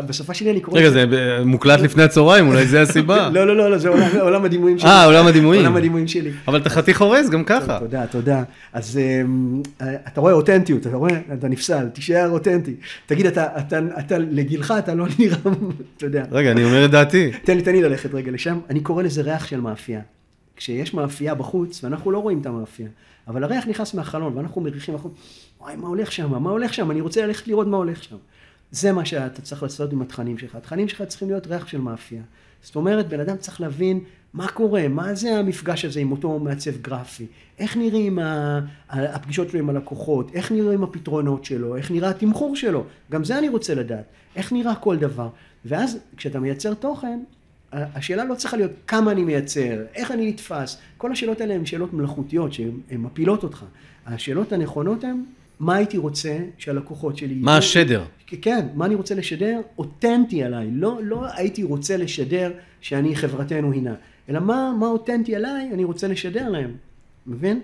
בשפה 0.07 0.35
שלי 0.35 0.51
אני 0.51 0.61
קורא... 0.61 0.79
רגע, 0.79 0.91
זה 0.91 1.05
אה, 1.13 1.45
מוקלט 1.45 1.81
לפני 1.81 2.03
הצהריים, 2.03 2.49
אולי 2.49 2.67
זה 2.67 2.83
הסיבה. 2.83 3.29
לא, 3.35 3.47
לא, 3.47 3.57
לא, 3.57 3.71
לא, 3.71 3.79
זה 3.79 3.89
עולם, 3.89 4.09
עולם 4.21 4.45
הדימויים 4.45 4.79
שלי. 4.79 4.91
אה, 4.91 5.05
עולם 5.05 5.27
הדימויים. 5.27 5.63
עולם 5.63 5.77
הדימויים 5.77 6.09
שלי. 6.09 6.31
אבל 6.49 6.61
אתה 6.61 6.71
חתיך 6.71 7.03
הורס 7.03 7.29
גם 7.29 7.45
ככה. 7.45 7.79
תודה, 7.79 8.07
תודה. 8.07 8.43
אז 8.73 8.99
אמ, 8.99 9.63
אתה 9.81 10.21
רואה 10.21 10.33
אותנטיות, 10.33 10.87
אתה 10.87 10.97
רואה? 10.97 11.21
אתה 11.33 11.49
נפסל, 11.49 11.89
תישאר 11.89 12.31
אותנטי. 12.31 12.75
תגיד, 13.07 13.27
אתה, 13.27 13.47
אתה, 13.59 13.79
אתה 13.99 14.19
לגילך, 14.19 14.75
אתה 14.79 14.95
לא 14.95 15.07
נראה, 15.19 15.37
אתה 15.97 16.07
יודע. 16.07 16.25
רגע, 16.31 16.51
אני 16.51 16.65
אומר 16.65 16.85
את 16.85 16.91
דעתי. 16.91 17.31
תן 17.45 17.57
לי, 17.57 17.63
תן 17.63 17.73
לי 17.73 17.83
ללכת 17.83 18.15
רגע 18.15 18.31
לשם. 18.31 18.59
אני 18.71 18.81
קורא 18.81 19.03
לזה 19.03 19.23
ריח 19.23 19.47
של 19.47 19.61
מאפייה. 19.61 20.01
כשיש 20.57 20.95
מאפייה 20.95 21.35
בחוץ, 21.35 21.85
ואנחנו 21.85 22.11
לא 22.11 22.19
רואים 22.19 22.41
את 22.41 22.47
המאפייה, 22.47 22.89
אבל 23.29 23.45
הריח 23.45 23.67
נכנס 23.67 23.95
מהחלון, 23.95 24.37
ואנחנו 24.37 24.61
מריחים 24.61 24.95
החוצה, 24.95 25.15
וואי, 25.63 25.77
מה 25.77 25.89
הולך 25.89 26.13
שם? 26.13 26.43
מה 26.43 26.51
הולך 26.51 26.75
שם? 26.75 26.91
אני 26.91 27.01
רוצה 27.01 27.27
ללכת 27.27 27.49
לראות 27.49 27.67
מה 27.67 27.77
הולך 27.77 28.03
שם. 28.03 28.17
זה 28.71 28.93
מה 28.93 29.05
שאתה 29.05 29.43
צריך 29.43 29.63
לעשות 29.63 29.93
עם 29.93 30.03
התכנים 30.03 30.39
שלך. 30.39 30.55
התכנים 30.55 30.89
שלך 30.89 31.03
צריכים 31.03 31.29
להיות 31.29 31.47
ריח 31.47 31.67
של 31.67 31.81
מאפייה. 31.81 32.23
זאת 32.63 32.77
אומרת, 32.77 33.09
בן 33.09 33.21
אדם 33.21 33.37
צריך 33.37 33.61
להבין 33.61 34.01
מה 34.35 34.49
קורה, 34.49 34.89
מה 34.89 35.15
זה 35.15 35.39
המפגש 35.39 35.85
הזה 35.85 36.01
עם 36.01 36.13
אותו 36.13 36.39
מעצב 36.39 36.71
גרפי, 36.83 37.27
איך 37.59 37.77
נראים 37.77 38.19
הפגישות 38.89 39.51
שלו 39.51 39.59
עם 39.59 39.71
הלקוחות, 39.71 40.31
איך 40.35 40.53
נראים 40.53 40.83
הפתרונות 40.83 41.45
שלו, 41.45 41.77
איך 41.77 41.91
נראה 41.91 42.11
התמחור 42.11 42.57
שלו, 42.57 42.85
גם 43.11 43.25
זה 43.25 43.39
אני 43.39 43.49
רוצה 43.49 43.75
לדעת, 43.75 44.05
איך 44.37 44.53
נראה 44.53 44.75
כל 44.75 44.97
דבר. 44.97 45.29
ואז 45.65 45.99
כשאתה 46.17 46.41
מייצר 46.41 46.75
תוכן, 46.75 47.21
השאלה 47.73 48.25
לא 48.25 48.35
צריכה 48.35 48.57
להיות 48.57 48.71
כמה 48.87 49.11
אני 49.11 49.25
מייצר, 49.25 49.83
איך 49.95 50.11
אני 50.11 50.29
נתפס, 50.29 50.79
כל 50.97 51.13
השאלות 51.13 51.41
האלה 51.41 51.55
הן 51.55 51.67
שאלות 51.67 51.93
מלאכותיות 51.93 52.53
שהן 52.53 52.81
הן 52.91 53.01
מפילות 53.01 53.43
אותך. 53.43 53.65
השאלות 54.07 54.53
הנכונות 54.53 55.05
הן, 55.05 55.23
מה 55.63 55.75
הייתי 55.75 55.97
רוצה 55.97 56.39
שהלקוחות 56.59 57.17
שלי... 57.17 57.35
מה? 57.35 57.57
השדר? 57.57 58.05
כן, 58.27 58.67
מה 58.75 58.87
אני 58.87 58.95
רוצה 58.95 59.15
לשדר? 59.15 59.61
אותנטי 59.79 60.45
עליי. 60.45 60.69
לא, 60.73 60.99
לא 61.03 61.27
הייתי 61.35 61.63
רוצה 61.63 61.97
לשדר 61.97 62.53
שאני 62.81 63.17
חברתנו 63.17 63.73
הינה, 63.73 63.95
אלא 64.29 64.41
מה, 64.41 64.73
מה 64.81 64.87
אותנטי 64.87 65.37
עליי 65.37 65.71
אני 65.73 65.85
רוצה 65.85 66.09
לשדר 66.09 66.49
להם, 66.49 66.71
מבין? 67.27 67.61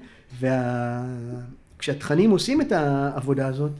וכשהתכנים 1.76 2.30
עושים 2.30 2.60
את 2.60 2.72
העבודה 2.72 3.46
הזאת, 3.46 3.72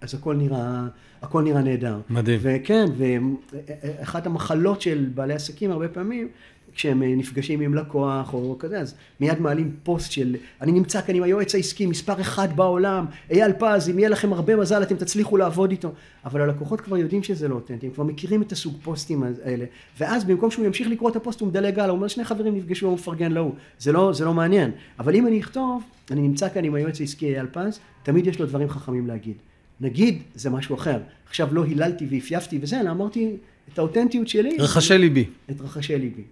אז 0.00 0.14
הכל 0.14 0.34
נראה, 0.36 0.86
הכל 1.22 1.42
נראה 1.42 1.62
נהדר. 1.62 1.98
מדהים. 2.10 2.38
וכן, 2.42 2.86
ואחת 2.96 4.26
המחלות 4.26 4.82
של 4.82 5.08
בעלי 5.14 5.34
עסקים 5.34 5.70
הרבה 5.70 5.88
פעמים, 5.88 6.28
כשהם 6.76 7.02
נפגשים 7.02 7.60
עם 7.60 7.74
לקוח 7.74 8.34
או 8.34 8.56
כזה, 8.58 8.80
אז 8.80 8.94
מיד 9.20 9.40
מעלים 9.40 9.76
פוסט 9.82 10.12
של 10.12 10.36
אני 10.60 10.72
נמצא 10.72 11.00
כאן 11.00 11.14
עם 11.14 11.22
היועץ 11.22 11.54
העסקי 11.54 11.86
מספר 11.86 12.20
אחד 12.20 12.56
בעולם, 12.56 13.04
אייל 13.30 13.52
פז, 13.52 13.90
אם 13.90 13.98
יהיה 13.98 14.08
לכם 14.08 14.32
הרבה 14.32 14.56
מזל 14.56 14.82
אתם 14.82 14.96
תצליחו 14.96 15.36
לעבוד 15.36 15.70
איתו. 15.70 15.92
אבל 16.24 16.40
הלקוחות 16.40 16.80
כבר 16.80 16.96
יודעים 16.96 17.22
שזה 17.22 17.48
לא 17.48 17.54
אותנטי, 17.54 17.86
הם 17.86 17.92
כבר 17.92 18.04
מכירים 18.04 18.42
את 18.42 18.52
הסוג 18.52 18.74
פוסטים 18.82 19.22
האלה, 19.22 19.64
ואז 19.98 20.24
במקום 20.24 20.50
שהוא 20.50 20.64
ימשיך 20.66 20.88
לקרוא 20.88 21.10
את 21.10 21.16
הפוסט 21.16 21.40
הוא 21.40 21.48
מדלג 21.48 21.78
הלאה, 21.78 21.90
הוא 21.90 21.96
אומר 21.96 22.08
שני 22.08 22.24
חברים 22.24 22.56
נפגשו, 22.56 22.86
הוא 22.86 22.94
מפרגן 22.94 23.32
להוא. 23.32 23.52
זה 23.78 23.92
לא, 23.92 24.12
זה 24.12 24.24
לא 24.24 24.34
מעניין. 24.34 24.70
אבל 24.98 25.14
אם 25.14 25.26
אני 25.26 25.40
אכתוב, 25.40 25.82
אני 26.10 26.20
נמצא 26.20 26.48
כאן 26.48 26.64
עם 26.64 26.74
היועץ 26.74 27.00
העסקי 27.00 27.26
אייל 27.26 27.46
פז, 27.52 27.78
תמיד 28.02 28.26
יש 28.26 28.40
לו 28.40 28.46
דברים 28.46 28.68
חכמים 28.68 29.06
להגיד. 29.06 29.36
נגיד, 29.80 30.22
זה 30.34 30.50
משהו 30.50 30.74
אחר. 30.74 30.98
עכשיו 31.28 31.54
לא 31.54 31.64
היללתי 31.64 32.06
והפייפתי 32.10 32.58
וזה, 32.62 32.80
אלא 32.80 32.90
אמרתי 32.90 33.36
את 33.72 33.78
האותנטיות 33.78 34.28
שלי. 34.28 34.56
רחשי 34.58 34.98
ליבי. 34.98 35.24
את 35.50 35.60
רחשי 35.60 35.98
ליבי. 35.98 36.22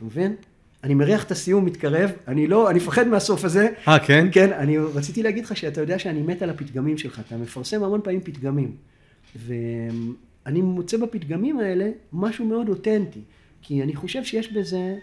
אתה 0.00 0.06
מבין? 0.06 0.36
אני 0.84 0.94
מריח 0.94 1.24
את 1.24 1.30
הסיום 1.30 1.64
מתקרב, 1.64 2.10
אני 2.28 2.46
לא, 2.46 2.70
אני 2.70 2.78
מפחד 2.78 3.08
מהסוף 3.08 3.44
הזה. 3.44 3.68
אה, 3.88 3.98
כן? 3.98 4.28
כן, 4.32 4.52
אני 4.52 4.78
רציתי 4.78 5.22
להגיד 5.22 5.44
לך 5.44 5.56
שאתה 5.56 5.80
יודע 5.80 5.98
שאני 5.98 6.22
מת 6.22 6.42
על 6.42 6.50
הפתגמים 6.50 6.98
שלך, 6.98 7.20
אתה 7.26 7.36
מפרסם 7.36 7.84
המון 7.84 8.00
פעמים 8.04 8.20
פתגמים. 8.20 8.74
ואני 9.36 10.62
מוצא 10.62 10.96
בפתגמים 10.96 11.58
האלה 11.58 11.90
משהו 12.12 12.44
מאוד 12.44 12.68
אותנטי, 12.68 13.20
כי 13.62 13.82
אני 13.82 13.96
חושב 13.96 14.24
שיש 14.24 14.52
בזה, 14.52 14.96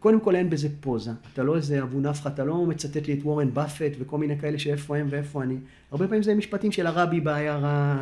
קודם 0.00 0.20
כל 0.20 0.36
אין 0.36 0.50
בזה 0.50 0.68
פוזה, 0.80 1.10
אתה 1.32 1.42
לא 1.42 1.56
איזה 1.56 1.82
אבו 1.82 2.00
נפחא, 2.00 2.28
אתה 2.28 2.44
לא 2.44 2.66
מצטט 2.66 3.06
לי 3.06 3.14
את 3.14 3.18
וורן 3.22 3.54
באפט 3.54 3.92
וכל 3.98 4.18
מיני 4.18 4.38
כאלה 4.38 4.58
שאיפה 4.58 4.96
הם 4.96 5.06
ואיפה 5.10 5.42
אני. 5.42 5.56
הרבה 5.90 6.06
פעמים 6.06 6.22
זה 6.22 6.34
משפטים 6.34 6.72
של 6.72 6.86
הרבי 6.86 7.20
בעיירה, 7.20 7.96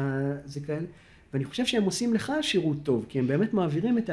זה 0.45 0.61
כאלה. 0.61 0.87
ואני 1.33 1.45
חושב 1.45 1.67
שהם 1.67 1.83
עושים 1.83 2.15
לך 2.15 2.33
שירות 2.43 2.77
טוב, 2.83 3.07
כי 3.09 3.19
הם 3.19 3.27
באמת 3.27 3.55
מעבירים 3.55 3.99
את 3.99 4.11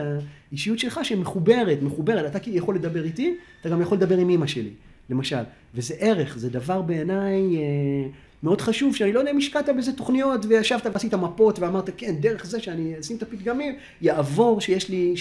האישיות 0.52 0.80
שלך 0.80 1.00
שמחוברת, 1.04 1.82
מחוברת. 1.82 2.36
אתה 2.36 2.50
יכול 2.50 2.76
לדבר 2.76 3.04
איתי, 3.04 3.36
אתה 3.62 3.70
גם 3.70 3.82
יכול 3.82 3.98
לדבר 3.98 4.18
עם 4.18 4.30
אימא 4.30 4.48
שלי, 4.48 4.72
למשל. 5.10 5.44
וזה 5.76 5.94
ערך, 6.00 6.38
זה 6.38 6.50
דבר 6.50 6.82
בעיניי 6.82 7.58
אה, 7.58 8.10
מאוד 8.44 8.62
חשוב, 8.62 8.96
שאני 8.96 9.14
לא 9.14 9.20
יודע 9.20 9.32
אם 9.32 9.38
השקעת 9.38 9.70
בזה 9.78 9.94
תוכניות, 9.94 10.46
וישבת 10.46 10.86
ועשית 10.94 11.14
מפות, 11.14 11.60
ואמרת, 11.60 11.90
כן, 11.98 12.16
דרך 12.20 12.46
זה 12.46 12.60
שאני 12.60 13.00
אשים 13.00 13.18
את 13.18 13.22
הפתגמים, 13.22 13.76
יעבור 14.02 14.62
שיש 14.62 14.90
לי. 14.90 15.16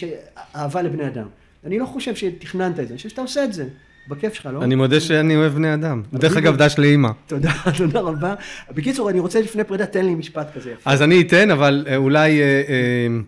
אהבה 0.56 0.82
לבני 0.82 1.06
אדם. 1.06 1.26
אני 1.64 1.78
לא 1.78 1.86
חושב 1.86 2.14
שתכננת 2.14 2.80
את 2.80 2.88
זה, 2.88 2.92
אני 2.92 2.96
חושב 2.96 3.08
שאתה 3.08 3.22
עושה 3.22 3.44
את 3.44 3.52
זה. 3.52 3.68
בכיף 4.08 4.34
שלך, 4.34 4.48
לא? 4.52 4.62
אני 4.62 4.74
מודה 4.74 5.00
שאני 5.00 5.36
אוהב 5.36 5.52
בני 5.54 5.74
אדם. 5.74 6.02
דרך 6.12 6.36
אגב, 6.36 6.56
דש 6.56 6.78
לאימא. 6.78 7.08
תודה, 7.26 7.52
תודה 7.78 8.00
רבה. 8.00 8.34
בקיצור, 8.74 9.10
אני 9.10 9.20
רוצה 9.20 9.40
לפני 9.40 9.64
פרידה, 9.64 9.86
תן 9.86 10.06
לי 10.06 10.14
משפט 10.14 10.56
כזה 10.56 10.70
יפה. 10.70 10.90
אז 10.90 11.02
אני 11.02 11.20
אתן, 11.20 11.50
אבל 11.50 11.86
אה, 11.88 11.96
אולי... 11.96 12.40
אה, 12.40 12.62
אה, 12.68 13.20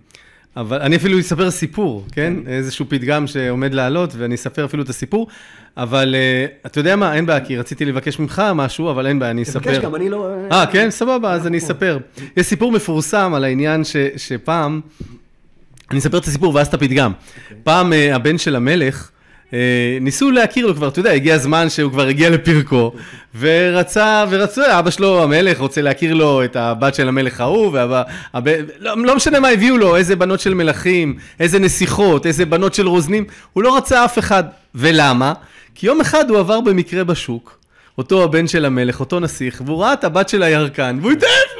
אבל 0.57 0.81
אני 0.81 0.97
אפילו 0.97 1.21
אספר 1.21 1.51
סיפור, 1.51 2.07
כן? 2.13 2.35
איזשהו 2.47 2.85
פתגם 2.89 3.27
שעומד 3.27 3.75
לעלות, 3.75 4.15
ואני 4.17 4.35
אספר 4.35 4.65
אפילו 4.65 4.83
את 4.83 4.89
הסיפור. 4.89 5.27
אבל 5.77 6.15
אתה 6.67 6.81
יודע 6.81 6.97
מה, 6.97 7.15
אין 7.15 7.27
בעיה, 7.27 7.41
כי 7.41 7.59
רציתי 7.59 7.85
לבקש 7.85 8.19
ממך 8.19 8.43
משהו, 8.55 8.91
אבל 8.91 9.07
אין 9.07 9.19
בעיה, 9.19 9.31
אני 9.31 9.43
אספר. 9.43 9.61
תבקש 9.61 9.79
גם, 9.79 9.95
אני 9.95 10.09
לא... 10.09 10.35
אה, 10.53 10.67
כן? 10.67 10.91
סבבה, 10.91 11.33
אז 11.33 11.47
אני 11.47 11.59
אספר. 11.59 11.99
יש 12.37 12.47
סיפור 12.47 12.73
מפורסם 12.73 13.33
על 13.35 13.45
העניין 13.45 13.83
שפעם... 14.17 14.81
אני 15.91 15.99
אספר 15.99 16.19
את 16.19 16.25
הסיפור 16.25 16.55
ואז 16.55 16.67
את 16.67 16.75
הפתגם. 16.75 17.13
אוקיי. 17.13 17.57
פעם 17.65 17.93
הבן 17.93 18.39
של 18.39 18.57
המלך, 18.57 19.11
ניסו 20.01 20.31
להכיר 20.31 20.67
לו 20.67 20.75
כבר, 20.75 20.89
אתה 20.89 21.01
יודע, 21.01 21.11
הגיע 21.11 21.35
הזמן 21.35 21.69
שהוא 21.69 21.93
כבר 21.93 22.07
הגיע 22.07 22.31
לפרקו, 22.31 22.93
ורצה, 23.39 24.25
ורצו, 24.31 24.63
אבא 24.79 24.91
שלו, 24.91 25.23
המלך, 25.23 25.59
רוצה 25.59 25.83
להכיר 25.83 26.15
לו 26.15 26.45
את 26.45 26.57
הבת 26.57 26.95
של 26.95 27.09
המלך 27.09 27.41
ההוא, 27.41 27.71
והבא, 27.73 28.03
לא, 28.79 28.95
לא 28.97 29.17
משנה 29.17 29.41
מה 29.41 29.49
הביאו 29.49 29.77
לו, 29.77 29.97
איזה 29.97 30.17
בנות 30.17 30.41
של 30.41 30.55
מלכים, 30.55 31.17
איזה 31.41 31.59
נסיכות, 31.59 32.27
איזה 32.27 32.47
בנות 32.47 32.75
של 32.75 32.89
רוזנים, 32.89 33.25
הוא 33.53 33.63
לא 33.63 33.77
רצה 33.77 34.05
אף 34.05 34.19
אחד. 34.19 34.45
ולמה? 34.75 35.33
כי 35.75 35.87
יום 35.87 36.01
אחד 36.01 36.31
הוא 36.31 36.39
עבר 36.39 36.61
במקרה 36.61 37.05
בשוק, 37.05 37.59
אותו 37.99 38.25
הבן 38.25 38.49
של 38.49 38.65
המלך, 38.65 39.01
אותו 39.01 39.21
נסיך, 39.21 39.63
והוא 39.67 39.83
ראה 39.83 39.93
את 39.93 40.05
הבת 40.05 40.29
של 40.29 40.43
הירקן, 40.43 40.99
והוא 41.01 41.13
התאהב. 41.13 41.60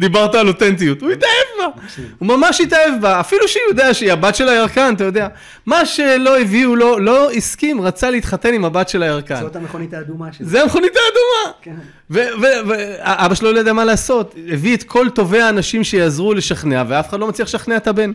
דיברת 0.00 0.34
על 0.34 0.48
אותנטיות, 0.48 1.02
הוא 1.02 1.10
התאהב 1.10 1.30
בה, 1.58 1.82
הוא 2.18 2.28
ממש 2.28 2.60
התאהב 2.60 3.00
בה, 3.00 3.20
אפילו 3.20 3.48
שהיא 3.48 3.62
יודע 3.68 3.94
שהיא 3.94 4.12
הבת 4.12 4.34
של 4.34 4.48
הירקן, 4.48 4.94
אתה 4.96 5.04
יודע. 5.04 5.28
מה 5.66 5.86
שלא 5.86 6.40
הביאו 6.40 6.76
לו, 6.76 6.98
לא 6.98 7.30
הסכים, 7.30 7.80
רצה 7.80 8.10
להתחתן 8.10 8.54
עם 8.54 8.64
הבת 8.64 8.88
של 8.88 9.02
הירקן. 9.02 9.40
זאת 9.40 9.56
המכונית 9.56 9.94
האדומה 9.94 10.32
שלו. 10.32 10.46
זה 10.46 10.62
המכונית 10.62 10.92
האדומה. 10.96 11.56
כן. 11.62 11.74
ואבא 12.10 13.34
שלו 13.34 13.52
לא 13.52 13.58
יודע 13.58 13.72
מה 13.72 13.84
לעשות, 13.84 14.34
הביא 14.52 14.76
את 14.76 14.82
כל 14.82 15.08
טובי 15.14 15.40
האנשים 15.40 15.84
שיעזרו 15.84 16.34
לשכנע, 16.34 16.82
ואף 16.88 17.08
אחד 17.08 17.20
לא 17.20 17.28
מצליח 17.28 17.48
לשכנע 17.48 17.76
את 17.76 17.86
הבן. 17.86 18.12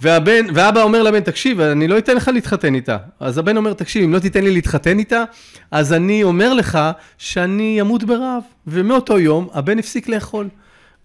והבן, 0.00 0.46
ואבא 0.54 0.82
אומר 0.82 1.02
לבן, 1.02 1.20
תקשיב, 1.20 1.60
אני 1.60 1.88
לא 1.88 1.98
אתן 1.98 2.16
לך 2.16 2.28
להתחתן 2.34 2.74
איתה. 2.74 2.96
אז 3.20 3.38
הבן 3.38 3.56
אומר, 3.56 3.72
תקשיב, 3.72 4.04
אם 4.04 4.14
לא 4.14 4.18
תיתן 4.18 4.44
לי 4.44 4.50
להתחתן 4.50 4.98
איתה, 4.98 5.24
אז 5.70 5.92
אני 5.92 6.22
אומר 6.22 6.54
לך 6.54 6.78
שאני 7.18 7.80
אמות 7.80 8.04
ברעב. 8.04 8.42
ומאותו 8.66 9.18
יום 9.18 9.48
הבן 9.54 9.78
הפסיק 9.78 10.08
לאכול. 10.08 10.48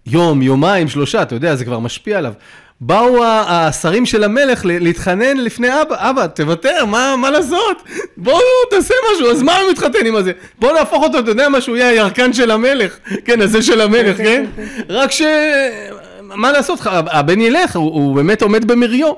יום, 0.06 0.41
יומיים, 0.41 0.88
שלושה, 0.88 1.22
אתה 1.22 1.36
יודע, 1.36 1.56
זה 1.56 1.66
כבר 1.66 1.80
משפיע 1.80 2.18
עליו. 2.18 2.34
באו 2.82 3.24
השרים 3.26 4.06
של 4.06 4.24
המלך 4.24 4.62
להתחנן 4.66 5.38
לפני 5.38 5.82
אבא, 5.82 5.95
אבא, 6.10 6.28
תוותר, 6.28 6.86
מה, 6.86 7.16
מה 7.18 7.32
לעשות? 7.32 7.84
בואו 8.18 8.39
תעשה 8.70 8.93
משהו, 9.14 9.32
אז 9.32 9.41
מה 9.41 9.58
הוא 9.58 9.72
מתחתן 9.72 10.06
עם 10.06 10.16
הזה? 10.16 10.32
בואו 10.60 10.74
נהפוך 10.74 11.04
אותו, 11.04 11.20
אתה 11.20 11.32
יודע 11.32 11.49
מה, 11.49 11.62
שהוא 11.62 11.78
יהיה 11.78 11.89
הירקן 11.89 12.34
של 12.34 12.51
המלך, 12.51 12.97
כן, 13.26 13.41
הזה 13.41 13.62
של 13.62 13.82
המלך, 13.82 14.18
כן? 14.18 14.45
רק 14.89 15.12
ש... 15.12 15.22
מה 16.22 16.51
לעשות, 16.51 16.80
הבן 16.86 17.41
ילך, 17.41 17.76
הוא, 17.76 17.93
הוא 17.93 18.16
באמת 18.16 18.41
עומד 18.41 18.66
במריו. 18.66 19.14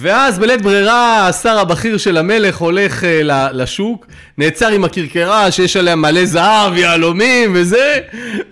ואז 0.00 0.38
בלית 0.38 0.62
ברירה 0.62 1.28
השר 1.28 1.58
הבכיר 1.58 1.96
של 1.96 2.16
המלך 2.16 2.56
הולך 2.56 3.02
uh, 3.02 3.06
לשוק, 3.52 4.06
נעצר 4.38 4.68
עם 4.68 4.84
הכרכרה 4.84 5.50
שיש 5.50 5.76
עליה 5.76 5.96
מלא 5.96 6.24
זהב, 6.24 6.76
יהלומים 6.76 7.52
וזה, 7.54 7.98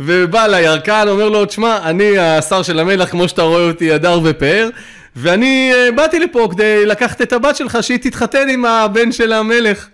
ובא 0.00 0.46
לירקן, 0.46 1.06
אומר 1.08 1.28
לו, 1.28 1.44
תשמע, 1.44 1.78
אני 1.82 2.18
השר 2.18 2.62
של 2.62 2.78
המלך, 2.78 3.10
כמו 3.10 3.28
שאתה 3.28 3.42
רואה 3.42 3.68
אותי, 3.68 3.92
הדר 3.92 4.20
ופאר, 4.24 4.68
ואני 5.16 5.72
uh, 5.72 5.94
באתי 5.94 6.18
לפה 6.18 6.48
כדי 6.52 6.86
לקחת 6.86 7.22
את 7.22 7.32
הבת 7.32 7.56
שלך, 7.56 7.78
שהיא 7.80 7.98
תתחתן 7.98 8.48
עם 8.48 8.64
הבן 8.64 9.12
של 9.12 9.32
המלך. 9.32 9.88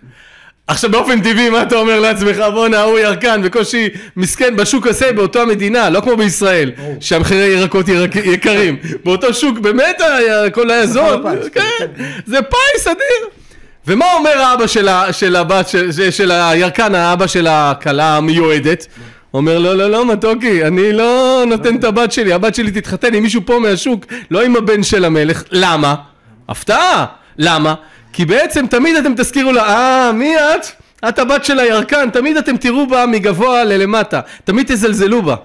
עכשיו 0.67 0.91
באופן 0.91 1.21
טבעי 1.21 1.49
מה 1.49 1.61
אתה 1.61 1.75
אומר 1.75 1.99
לעצמך? 1.99 2.37
בואנה 2.53 2.79
ההוא 2.79 2.99
ירקן 2.99 3.41
בקושי 3.43 3.89
מסכן 4.17 4.55
בשוק 4.55 4.87
הזה 4.87 5.11
באותו 5.11 5.41
המדינה 5.41 5.89
לא 5.89 6.01
כמו 6.01 6.17
בישראל 6.17 6.71
שהמחירי 6.99 7.45
ירקות 7.45 7.85
יקרים. 8.25 8.77
באותו 9.03 9.33
שוק 9.33 9.59
באמת 9.59 10.01
הכל 10.47 10.71
היה 10.71 10.87
זול. 10.87 11.23
כן, 11.53 11.85
זה 12.25 12.37
פיס 12.41 12.87
אדיר. 12.87 13.29
ומה 13.87 14.13
אומר 14.13 14.37
האבא 14.41 14.67
של 15.11 15.35
הבת 15.35 15.69
של 16.11 16.31
הירקן 16.31 16.95
האבא 16.95 17.27
של 17.27 17.47
הכלה 17.49 18.17
המיועדת? 18.17 18.87
אומר 19.33 19.59
לא 19.59 19.77
לא 19.77 19.91
לא 19.91 20.05
מתוקי 20.05 20.65
אני 20.65 20.93
לא 20.93 21.43
נותן 21.47 21.75
את 21.75 21.83
הבת 21.83 22.11
שלי 22.11 22.33
הבת 22.33 22.55
שלי 22.55 22.71
תתחתן 22.71 23.13
עם 23.13 23.23
מישהו 23.23 23.41
פה 23.45 23.59
מהשוק 23.59 24.05
לא 24.31 24.43
עם 24.43 24.55
הבן 24.55 24.83
של 24.83 25.05
המלך. 25.05 25.43
למה? 25.51 25.95
הפתעה. 26.49 27.05
למה? 27.37 27.73
כי 28.13 28.25
בעצם 28.25 28.67
תמיד 28.67 28.95
אתם 28.95 29.13
תזכירו 29.17 29.51
לה, 29.51 29.63
אה, 29.63 30.11
מי 30.11 30.35
את? 30.37 30.65
את 31.09 31.19
הבת 31.19 31.45
של 31.45 31.59
הירקן, 31.59 32.09
תמיד 32.09 32.37
אתם 32.37 32.57
תראו 32.57 32.87
בה 32.87 33.05
מגבוה 33.05 33.63
ללמטה, 33.63 34.21
תמיד 34.43 34.65
תזלזלו 34.67 35.21
בה. 35.21 35.35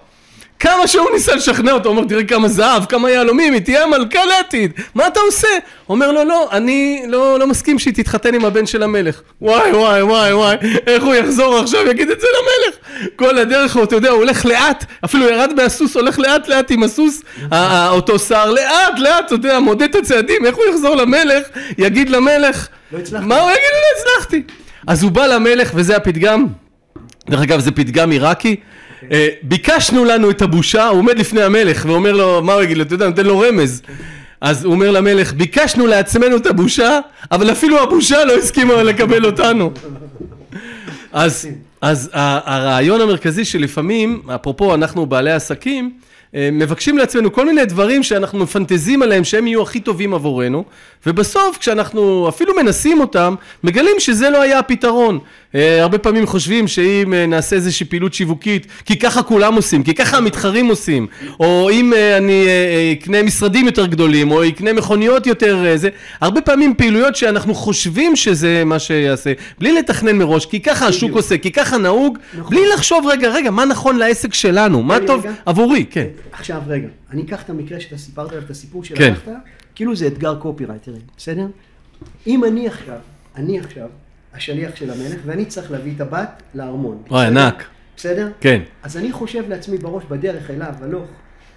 כמה 0.59 0.87
שהוא 0.87 1.11
ניסה 1.15 1.35
לשכנע 1.35 1.73
אותו, 1.73 1.89
אומר 1.89 2.05
תראה 2.05 2.25
כמה 2.25 2.49
זהב, 2.49 2.85
כמה 2.85 3.11
יהלומים, 3.11 3.53
היא 3.53 3.63
תהיה 3.63 3.87
מלכה 3.87 4.25
לעתיד, 4.25 4.73
מה 4.95 5.07
אתה 5.07 5.21
עושה? 5.21 5.49
אומר 5.89 6.13
לו 6.13 6.25
לא, 6.25 6.49
אני 6.53 7.03
לא, 7.09 7.39
לא 7.39 7.47
מסכים 7.47 7.79
שהיא 7.79 7.95
תתחתן 7.95 8.35
עם 8.35 8.45
הבן 8.45 8.67
של 8.67 8.83
המלך. 8.83 9.21
וואי 9.43 9.73
וואי 9.73 10.03
וואי 10.03 10.33
וואי, 10.33 10.57
איך 10.87 11.05
הוא 11.05 11.15
יחזור 11.15 11.59
עכשיו, 11.59 11.87
יגיד 11.87 12.11
את 12.11 12.21
זה 12.21 12.27
למלך. 12.39 12.79
כל 13.17 13.39
הדרך, 13.39 13.77
אתה 13.83 13.97
יודע, 13.97 14.11
הוא 14.11 14.19
הולך 14.19 14.47
לאט, 14.47 14.85
אפילו 15.05 15.29
ירד 15.29 15.53
מהסוס, 15.57 15.97
הולך 15.97 16.19
לאט 16.19 16.49
לאט 16.49 16.71
עם 16.71 16.83
הסוס, 16.83 17.23
אותו 17.89 18.19
שר, 18.19 18.51
לאט 18.51 18.99
לאט, 18.99 19.27
אתה 19.27 19.35
יודע, 19.35 19.59
מודד 19.59 19.83
את 19.83 19.95
הצעדים, 19.95 20.47
איך 20.47 20.57
הוא 20.57 20.65
יחזור 20.71 20.95
למלך, 20.95 21.47
יגיד 21.79 22.11
למלך, 22.11 22.69
לא 22.93 22.99
הצלחתי. 22.99 23.27
מה 23.27 23.41
הוא 23.41 23.51
יגיד 23.51 23.63
לו, 23.73 23.79
לא 23.79 24.01
הצלחתי. 24.01 24.43
אז 24.87 25.03
הוא 25.03 25.11
בא 25.11 25.27
למלך, 25.27 25.71
וזה 25.75 25.97
הפתגם, 25.97 26.47
דרך 27.31 27.41
אגב 27.41 27.61
זה 27.61 27.71
פתגם 27.71 28.11
עיראקי, 28.11 28.57
ביקשנו 29.43 30.05
לנו 30.05 30.31
את 30.31 30.43
הבושה, 30.43 30.89
הוא 30.89 30.99
עומד 30.99 31.19
לפני 31.19 31.43
המלך 31.43 31.85
ואומר 31.89 32.13
לו, 32.13 32.43
מה 32.43 32.53
הוא 32.53 32.63
יגיד 32.63 32.77
לו, 32.77 32.83
אתה 32.83 32.95
יודע, 32.95 33.09
נותן 33.09 33.27
לו 33.27 33.41
רמז. 33.41 33.83
אז 34.41 34.65
הוא 34.65 34.75
אומר 34.75 34.91
למלך, 34.91 35.33
ביקשנו 35.33 35.87
לעצמנו 35.87 36.37
את 36.37 36.47
הבושה, 36.47 37.01
אבל 37.31 37.53
אפילו 37.53 37.83
הבושה 37.83 38.25
לא 38.25 38.37
הסכימה 38.37 38.83
לקבל 38.83 39.27
אותנו. 39.27 39.73
אז, 41.13 41.49
אז 41.81 42.11
הרעיון 42.15 43.01
המרכזי 43.01 43.45
שלפעמים, 43.45 44.23
אפרופו 44.35 44.75
אנחנו 44.75 45.07
בעלי 45.07 45.33
עסקים, 45.33 45.93
אה, 46.35 46.49
מבקשים 46.53 46.99
לעצמנו 46.99 47.33
כל 47.33 47.47
מיני 47.47 47.65
דברים 47.65 48.03
שאנחנו 48.03 48.39
מפנטזים 48.39 49.03
עליהם 49.03 49.25
שהם 49.25 49.47
יהיו 49.47 49.63
הכי 49.63 49.81
טובים 49.81 50.15
עבורנו 50.15 50.65
ובסוף 51.07 51.59
כשאנחנו 51.59 52.29
אפילו 52.29 52.55
מנסים 52.57 53.01
אותם 53.01 53.35
מגלים 53.65 53.95
שזה 53.99 54.31
לא 54.31 54.43
היה 54.43 54.59
הפתרון 54.59 55.15
אה, 55.15 55.23
הרבה 55.55 55.99
פעמים 55.99 56.27
חושבים 56.27 56.69
שאם 56.69 57.15
אה, 57.15 57.27
נעשה 57.27 57.57
איזושהי 57.57 57.87
פעילות 57.87 58.15
שיווקית 58.15 58.67
כי 58.85 58.99
ככה 58.99 59.23
כולם 59.23 59.55
עושים 59.55 59.83
כי 59.83 59.95
ככה 59.95 60.17
המתחרים 60.17 60.67
עושים 60.67 61.07
או 61.41 61.71
אם 61.71 61.93
אני 62.17 62.47
אקנה 62.93 63.23
משרדים 63.23 63.67
יותר 63.67 63.87
גדולים 63.87 64.31
או 64.31 64.49
אקנה 64.49 64.73
מכוניות 64.73 65.27
יותר 65.27 65.77
זה 65.77 65.89
הרבה 66.21 66.41
פעמים 66.41 66.75
פעילויות 66.75 67.17
שאנחנו 67.17 67.55
חושבים 67.55 68.17
שזה 68.17 68.63
מה 68.65 68.79
שיעשה 68.79 69.33
בלי 69.59 69.73
לתכנן 69.73 70.17
מראש 70.17 70.47
כי 70.47 70.61
ככה 70.61 70.87
השוק 70.87 71.13
עושה 71.13 71.39
כי 71.39 71.53
ככה 71.53 71.79
נהוג 71.79 72.19
נכון. 72.39 72.51
בלי 72.51 72.69
לחשוב 72.75 73.07
רגע 73.07 73.29
רגע 73.29 73.51
מה 73.51 73.65
נכון 73.65 73.97
לעסק 73.97 74.35
שלנו 74.35 74.83
מה 74.83 74.99
טוב 75.07 75.27
עבורי 75.47 75.85
כן 75.91 76.07
עכשיו 76.33 76.63
רגע, 76.67 76.89
אני 77.11 77.23
אקח 77.23 77.43
את 77.43 77.51
המקרה 77.51 77.81
שאתה 77.81 77.99
סיפרת 77.99 78.31
עליו, 78.31 78.45
את 78.45 78.51
הסיפור 78.51 78.85
שלקחת, 78.85 79.25
כן. 79.25 79.35
כאילו 79.75 79.97
זה 79.97 80.07
אתגר 80.07 80.35
קופירייטרים, 80.35 81.01
בסדר? 81.17 81.47
אם 82.27 82.45
אני 82.45 82.67
עכשיו, 82.67 82.97
אני 83.37 83.59
עכשיו, 83.59 83.89
השליח 84.35 84.77
של 84.77 84.91
המלך, 84.91 85.21
ואני 85.25 85.45
צריך 85.45 85.71
להביא 85.71 85.93
את 85.97 86.01
הבת 86.01 86.43
לארמון. 86.55 87.03
אוי, 87.11 87.27
ענק. 87.27 87.65
בסדר? 87.97 88.29
כן. 88.41 88.61
אז 88.83 88.97
אני 88.97 89.13
חושב 89.13 89.49
לעצמי 89.49 89.79
בראש, 89.79 90.05
בדרך 90.09 90.51
אליו, 90.51 90.73
הלוך, 90.83 91.07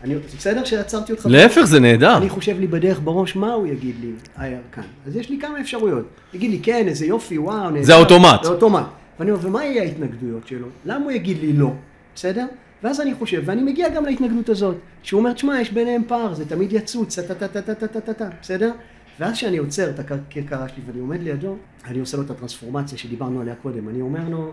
אני, 0.04 0.16
בסדר 0.38 0.64
שעצרתי 0.64 1.12
אותך? 1.12 1.26
להפך, 1.30 1.62
זה 1.64 1.80
נהדר. 1.80 2.18
אני 2.18 2.30
חושב 2.30 2.60
לי 2.60 2.68
בדרך 2.68 3.00
בראש, 3.04 3.36
מה 3.36 3.54
הוא 3.54 3.68
יגיד 3.68 3.96
לי, 4.02 4.12
הירקן? 4.38 4.82
אז 5.08 5.16
יש 5.16 5.30
לי 5.30 5.40
כמה 5.42 5.62
אפשרויות. 5.62 6.06
יגיד 6.34 6.52
לי, 6.52 6.60
כן, 6.64 6.86
איזה 6.88 7.06
יופי, 7.06 7.38
וואו, 7.38 7.70
נהדר. 7.70 7.86
זה 7.86 7.96
אוטומט. 7.96 8.44
זה 8.44 8.50
אוטומט. 8.50 8.86
ואני 9.20 9.32
אומר, 9.32 9.48
ומה 9.48 9.66
יהיה 9.66 9.84
ההתנגדויות 9.84 10.48
שלו? 10.48 10.68
למה 10.86 11.04
הוא 11.04 11.12
יגיד 11.12 11.38
לי 11.42 11.54
לא? 11.54 11.72
בסדר? 12.16 12.46
ואז 12.84 13.02
אני 13.02 13.14
חושב, 13.14 13.42
ואני 13.46 13.62
מגיע 13.62 13.90
גם 13.90 14.06
להתנגדות 14.06 14.50
הזאת, 14.50 14.76
שהוא 15.04 15.20
אומר, 15.20 15.34
תשמע, 15.34 15.62
יש 15.62 15.72
ביניהם 15.72 16.02
פער, 16.08 16.34
זה 16.34 16.46
תמיד 16.46 16.74
יצוץ, 16.74 17.20
טה-טה-טה-טה-טה-טה, 17.20 18.30
בסדר? 18.42 18.72
ואז 19.20 19.34
כשאני 19.34 19.58
עוצר 19.58 19.90
את 19.90 20.00
הכרכרה 20.00 20.68
שלי 20.70 20.84
ואני 20.88 21.00
עומד 21.00 21.24
לידו, 21.24 21.56
אני 21.86 22.00
עושה 22.00 22.18
לו 22.18 22.24
את 22.24 22.30
הטרנספורמציה 22.30 22.98
שדיברנו 22.98 23.42
עליה 23.42 23.56
קודם. 23.56 23.90
אני 23.90 24.02
אומר 24.02 24.30
לו, 24.30 24.52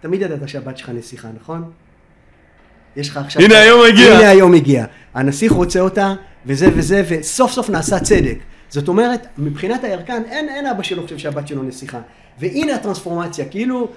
תמיד 0.00 0.22
ידעת 0.22 0.48
שהבת 0.48 0.78
שלך 0.78 0.88
נסיכה, 0.88 1.28
נכון? 1.40 1.70
יש 2.96 3.08
לך 3.08 3.16
עכשיו... 3.16 3.42
הנה 3.42 3.58
היום 3.58 3.80
הגיע. 3.88 4.14
הנה 4.14 4.28
היום 4.28 4.54
הגיע. 4.54 4.84
הנסיך 5.14 5.52
רוצה 5.52 5.80
אותה, 5.80 6.14
וזה 6.46 6.68
וזה, 6.76 7.02
וסוף 7.08 7.52
סוף 7.52 7.70
נעשה 7.70 8.00
צדק. 8.00 8.38
זאת 8.68 8.88
אומרת, 8.88 9.26
מבחינת 9.38 9.84
הירקן, 9.84 10.22
אין, 10.30 10.48
אין 10.48 10.66
אבא 10.66 10.82
שלו 10.82 11.02
חושב 11.02 11.18
שהבת 11.18 11.48
שלו 11.48 11.62
נסיכה. 11.62 12.00
והנה 12.38 12.74
הטרנספורמציה, 12.74 13.44
כאילו, 13.44 13.88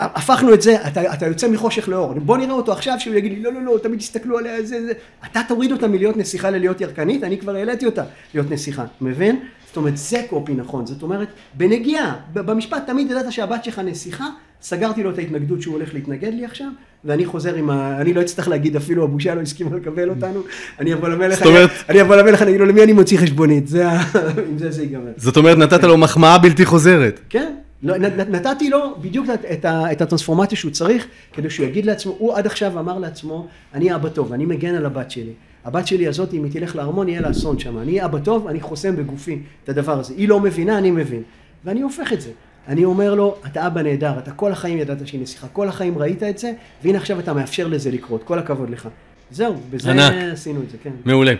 הפכנו 0.00 0.54
את 0.54 0.62
זה, 0.62 0.76
אתה, 0.86 1.14
אתה 1.14 1.26
יוצא 1.26 1.48
מחושך 1.48 1.88
לאור. 1.88 2.12
בוא 2.12 2.36
נראה 2.36 2.52
אותו 2.52 2.72
עכשיו, 2.72 2.94
שהוא 2.98 3.14
יגיד 3.14 3.32
לי, 3.32 3.42
לא, 3.42 3.52
לא, 3.52 3.62
לא, 3.62 3.78
תמיד 3.82 3.98
תסתכלו 3.98 4.38
עליה, 4.38 4.62
זה, 4.62 4.86
זה. 4.86 4.92
אתה 5.26 5.40
תוריד 5.48 5.72
אותה 5.72 5.88
מלהיות 5.88 6.16
נסיכה 6.16 6.50
ללהיות 6.50 6.80
ירקנית, 6.80 7.24
אני 7.24 7.38
כבר 7.38 7.56
העליתי 7.56 7.86
אותה 7.86 8.02
להיות 8.34 8.50
נסיכה, 8.50 8.84
מבין? 9.00 9.40
זאת 9.66 9.76
אומרת, 9.76 9.96
זה 9.96 10.22
קופי 10.30 10.54
נכון. 10.54 10.86
זאת 10.86 11.02
אומרת, 11.02 11.28
בנגיעה, 11.54 12.16
במשפט 12.32 12.86
תמיד 12.86 13.10
ידעת 13.10 13.32
שהבת 13.32 13.64
שלך 13.64 13.78
נסיכה, 13.78 14.26
סגרתי 14.62 15.02
לו 15.02 15.10
את 15.10 15.18
ההתנגדות 15.18 15.62
שהוא 15.62 15.74
הולך 15.74 15.94
להתנגד 15.94 16.34
לי 16.34 16.44
עכשיו, 16.44 16.66
ואני 17.04 17.26
חוזר 17.26 17.54
עם 17.54 17.70
ה... 17.70 18.00
אני 18.00 18.14
לא 18.14 18.20
אצטרך 18.20 18.48
להגיד 18.48 18.76
אפילו 18.76 19.04
הבושה 19.04 19.34
לא 19.34 19.40
הסכימה 19.40 19.76
לקבל 19.76 20.10
אותנו, 20.10 20.40
אני 20.78 20.94
אבוא 20.94 21.08
למלך, 21.08 21.38
זאת 21.38 21.46
אומרת... 21.46 21.70
אני 21.88 22.00
אבוא 22.00 22.16
למלך, 22.16 22.42
אני 22.42 22.50
אגיד 22.50 22.60
לו 22.60 22.66
למי 22.66 22.82
אני 22.82 22.92
מוציא 22.92 23.18
חשבונית, 23.18 23.68
זה 23.68 23.88
ה... 23.88 24.00
עם 24.50 24.58
זה 24.58 24.70
זה 24.70 24.82
ייגמר. 24.82 25.12
זאת 25.16 25.36
אומרת, 25.36 25.58
נתת 25.58 25.84
לו 25.84 25.96
מחמאה 25.96 26.38
בלתי 26.38 26.66
חוזרת. 26.66 27.20
כן, 27.28 27.52
נתתי 27.82 28.70
לו 28.70 28.94
בדיוק 29.00 29.26
את, 29.52 29.64
ה, 29.64 29.92
את 29.92 30.00
הטרנספורמציה 30.00 30.58
שהוא 30.58 30.70
צריך, 30.70 31.06
כדי 31.32 31.50
שהוא 31.50 31.66
יגיד 31.66 31.86
לעצמו, 31.86 32.14
הוא 32.18 32.36
עד 32.36 32.46
עכשיו 32.46 32.78
אמר 32.78 32.98
לעצמו, 32.98 33.46
אני 33.74 33.94
אבא 33.94 34.08
טוב, 34.08 34.32
אני 34.32 34.46
מגן 34.46 34.74
על 34.74 34.86
הבת 34.86 35.10
שלי. 35.10 35.32
הבת 35.64 35.86
שלי 35.86 36.08
הזאת, 36.08 36.34
אם 36.34 36.44
היא 36.44 36.52
תלך 36.52 36.76
לארמון, 36.76 37.08
יהיה 37.08 37.20
לה 37.20 37.30
אסון 37.30 37.58
שם. 37.58 37.78
אני 37.78 38.04
אבא 38.04 38.18
טוב, 38.18 38.46
אני 38.46 38.60
חוסם 38.60 38.96
בגופי 38.96 39.42
את 39.64 39.68
הדבר 39.68 39.98
הזה. 39.98 40.14
היא 40.16 40.28
לא 40.28 40.40
מבינה, 40.40 40.78
אני 40.78 40.90
מבין. 40.90 41.22
ואני 41.64 41.80
הופך 41.80 42.12
את 42.12 42.20
זה. 42.20 42.30
אני 42.68 42.84
אומר 42.84 43.14
לו, 43.14 43.36
אתה 43.46 43.66
אבא 43.66 43.82
נהדר, 43.82 44.18
אתה 44.18 44.30
כל 44.30 44.52
החיים 44.52 44.78
ידעת 44.78 45.06
שהיא 45.06 45.20
נסיכה, 45.20 45.48
כל 45.48 45.68
החיים 45.68 45.98
ראית 45.98 46.22
את 46.22 46.38
זה, 46.38 46.52
והנה 46.82 46.98
עכשיו 46.98 47.20
אתה 47.20 47.32
מאפשר 47.32 47.68
לזה 47.68 47.90
לקרות, 47.90 48.22
כל 48.22 48.38
הכבוד 48.38 48.70
לך. 48.70 48.88
זהו, 49.30 49.60
בזה 49.70 49.90
ענק. 49.90 50.12
עשינו 50.32 50.60
את 50.62 50.70
זה, 50.70 50.76
כן. 50.82 50.90
מעולה. 51.04 51.32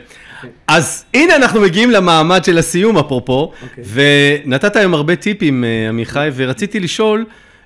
כן. 0.43 0.49
אז 0.69 1.05
הנה 1.15 1.37
אנחנו 1.37 1.61
מגיעים 1.61 1.91
למעמד 1.91 2.45
של 2.45 2.59
הסיום, 2.59 2.99
אפרופו, 2.99 3.53
אוקיי. 3.63 3.85
ונתת 4.45 4.77
היום 4.77 4.95
הרבה 4.95 5.17
טיפים, 5.17 5.65
אה, 5.65 5.89
עמיחי, 5.89 6.29
ורציתי 6.35 6.81
לשאול, 6.81 7.25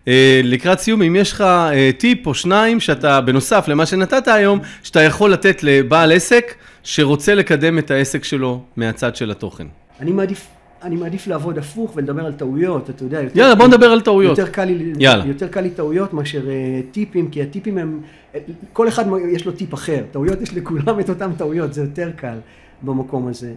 אה, 0.08 0.40
לקראת 0.44 0.78
סיום, 0.78 1.02
אם 1.02 1.16
יש 1.16 1.32
לך 1.32 1.40
אה, 1.40 1.90
טיפ 1.98 2.26
או 2.26 2.34
שניים 2.34 2.80
שאתה, 2.80 3.20
בנוסף 3.20 3.64
למה 3.68 3.86
שנתת 3.86 4.28
היום, 4.28 4.58
שאתה 4.82 5.02
יכול 5.02 5.32
לתת 5.32 5.62
לבעל 5.62 6.12
עסק 6.12 6.54
שרוצה 6.82 7.34
לקדם 7.34 7.78
את 7.78 7.90
העסק 7.90 8.24
שלו 8.24 8.60
מהצד 8.76 9.16
של 9.16 9.30
התוכן. 9.30 9.66
אני 10.00 10.12
מעדיף, 10.12 10.46
אני 10.82 10.96
מעדיף 10.96 11.26
לעבוד 11.26 11.58
הפוך 11.58 11.92
ולדבר 11.96 12.26
על 12.26 12.32
טעויות, 12.32 12.90
אתה 12.90 13.04
יודע. 13.04 13.20
יותר, 13.20 13.38
יאללה, 13.38 13.54
בוא 13.54 13.66
נדבר 13.66 13.86
על 13.86 14.00
טעויות. 14.00 14.38
יותר 14.38 14.50
קל 14.52 14.64
לי, 14.64 14.92
יאללה. 14.98 15.24
יותר 15.26 15.48
קל 15.48 15.60
לי 15.60 15.70
טעויות 15.70 16.12
מאשר 16.12 16.42
טיפים, 16.92 17.30
כי 17.30 17.42
הטיפים 17.42 17.78
הם, 17.78 18.00
כל 18.72 18.88
אחד 18.88 19.04
יש 19.32 19.46
לו 19.46 19.52
טיפ 19.52 19.74
אחר. 19.74 20.04
טעויות 20.10 20.40
יש 20.40 20.54
לכולם 20.54 21.00
את 21.00 21.10
אותן 21.10 21.32
טעויות, 21.32 21.74
זה 21.74 21.80
יותר 21.80 22.10
קל 22.16 22.38
במקום 22.82 23.28
הזה. 23.28 23.54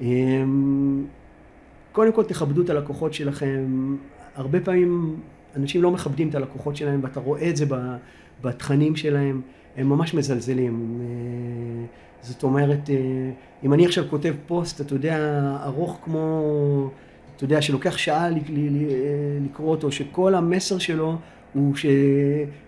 אמ, 0.00 1.04
קודם 1.92 2.12
כל 2.12 2.24
תכבדו 2.24 2.62
את 2.62 2.70
הלקוחות 2.70 3.14
שלכם. 3.14 3.96
הרבה 4.34 4.60
פעמים 4.60 5.16
אנשים 5.56 5.82
לא 5.82 5.90
מכבדים 5.90 6.28
את 6.28 6.34
הלקוחות 6.34 6.76
שלהם, 6.76 7.00
ואתה 7.02 7.20
רואה 7.20 7.48
את 7.48 7.56
זה 7.56 7.64
בתכנים 8.42 8.96
שלהם, 8.96 9.40
הם 9.76 9.88
ממש 9.88 10.14
מזלזלים. 10.14 11.00
אה, 11.00 11.86
זאת 12.22 12.42
אומרת, 12.42 12.90
אה, 12.90 12.96
אם 13.64 13.72
אני 13.72 13.86
עכשיו 13.86 14.04
כותב 14.10 14.34
פוסט, 14.46 14.80
אתה 14.80 14.94
יודע, 14.94 15.40
ארוך 15.64 15.98
כמו, 16.04 16.90
אתה 17.36 17.44
יודע, 17.44 17.62
שלוקח 17.62 17.96
שעה 17.96 18.26
אה, 18.26 18.30
לקרוא 19.44 19.70
אותו, 19.70 19.92
שכל 19.92 20.34
המסר 20.34 20.78
שלו 20.78 21.16
הוא 21.54 21.76
ש, 21.76 21.86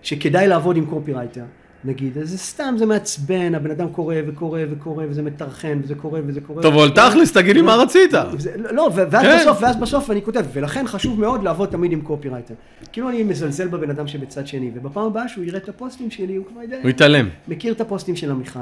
שכדאי 0.01 0.47
לעבוד 0.47 0.77
עם 0.77 0.85
קופירייטר. 0.85 1.43
נגיד, 1.85 2.17
אז 2.17 2.29
זה 2.29 2.37
סתם, 2.37 2.75
זה 2.77 2.85
מעצבן, 2.85 3.55
הבן 3.55 3.71
אדם 3.71 3.89
קורא 3.89 4.15
וקורא 4.27 4.59
וקורא 4.71 5.05
וזה 5.09 5.21
מטרחן 5.21 5.79
וזה 5.83 5.95
קורא 5.95 6.19
וזה 6.27 6.41
קורא. 6.41 6.61
טוב, 6.61 6.73
אבל 6.73 6.89
תכלס, 6.89 7.31
תגיד 7.33 7.55
לי 7.55 7.61
מה 7.61 7.75
רצית. 7.75 8.11
זה- 8.37 8.57
לא, 8.57 8.89
ואז 8.95 9.11
כן. 9.25 9.37
בסוף, 9.41 9.57
ואז 9.61 9.75
בסוף 9.77 10.11
אני 10.11 10.21
כותב, 10.21 10.45
ולכן 10.53 10.87
חשוב 10.87 11.19
מאוד 11.19 11.43
לעבוד 11.43 11.69
תמיד 11.69 11.91
עם 11.91 12.01
קופירייטר. 12.01 12.53
כאילו 12.91 13.09
אני 13.09 13.23
מזלזל 13.23 13.67
בבן 13.67 13.89
אדם 13.89 14.07
שבצד 14.07 14.47
שני, 14.47 14.71
ובפעם 14.73 15.05
הבאה 15.05 15.27
שהוא 15.27 15.43
יראה 15.43 15.57
את 15.59 15.69
הפוסטים 15.69 16.11
שלי, 16.11 16.35
הוא 16.35 16.45
כבר 16.45 16.61
יודע, 16.61 16.77
הוא 16.81 16.89
התעלם. 16.89 17.29
מכיר 17.47 17.73
את 17.73 17.81
הפוסטים 17.81 18.15
של 18.15 18.31
עמיחי. 18.31 18.59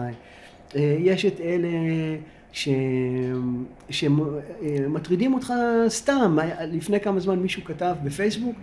אה, 0.76 0.95
יש 0.99 1.26
את 1.26 1.39
אלה 1.41 1.67
ש... 2.51 2.70
שמטרידים 3.89 5.34
אותך 5.34 5.53
סתם. 5.88 6.38
לפני 6.72 6.99
כמה 6.99 7.20
זמן 7.20 7.39
מישהו 7.39 7.63
כתב 7.65 7.95
בפייסבוק 8.03 8.55
אה, 8.55 8.61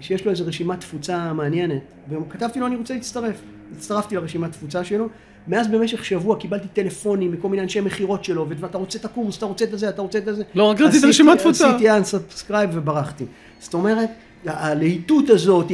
שיש 0.00 0.24
לו 0.24 0.30
איזו 0.30 0.44
רשימת 0.46 0.80
תפוצה 0.80 1.32
מעניינת, 1.32 1.82
וכתבתי 2.10 2.60
לו 2.60 2.66
אני 2.66 2.76
רוצה 2.76 2.94
להצטרף. 2.94 3.42
הצטרפתי 3.76 4.16
לרשימת 4.16 4.52
תפוצה 4.52 4.84
שלו. 4.84 5.08
מאז 5.48 5.68
במשך 5.68 6.04
שבוע 6.04 6.36
קיבלתי 6.36 6.68
טלפונים 6.72 7.32
מכל 7.32 7.48
מיני 7.48 7.62
אנשי 7.62 7.80
מכירות 7.80 8.24
שלו, 8.24 8.46
ואתה 8.60 8.78
רוצה 8.78 8.98
את 8.98 9.04
הקורס, 9.04 9.38
אתה 9.38 9.46
רוצה 9.46 9.64
את 9.64 9.78
זה, 9.78 9.88
אתה 9.88 10.02
רוצה 10.02 10.18
את 10.18 10.24
זה. 10.24 10.42
לא, 10.54 10.64
רק 10.70 10.80
רצית 10.80 10.90
עשיתי- 10.94 11.06
רשימת 11.08 11.38
תפוצה. 11.38 11.68
עשיתי 11.76 11.90
unsubscribe 11.90 12.68
וברחתי. 12.72 13.24
זאת 13.60 13.74
אומרת, 13.74 14.08
הלהיטות 14.46 15.30
הזאת, 15.30 15.66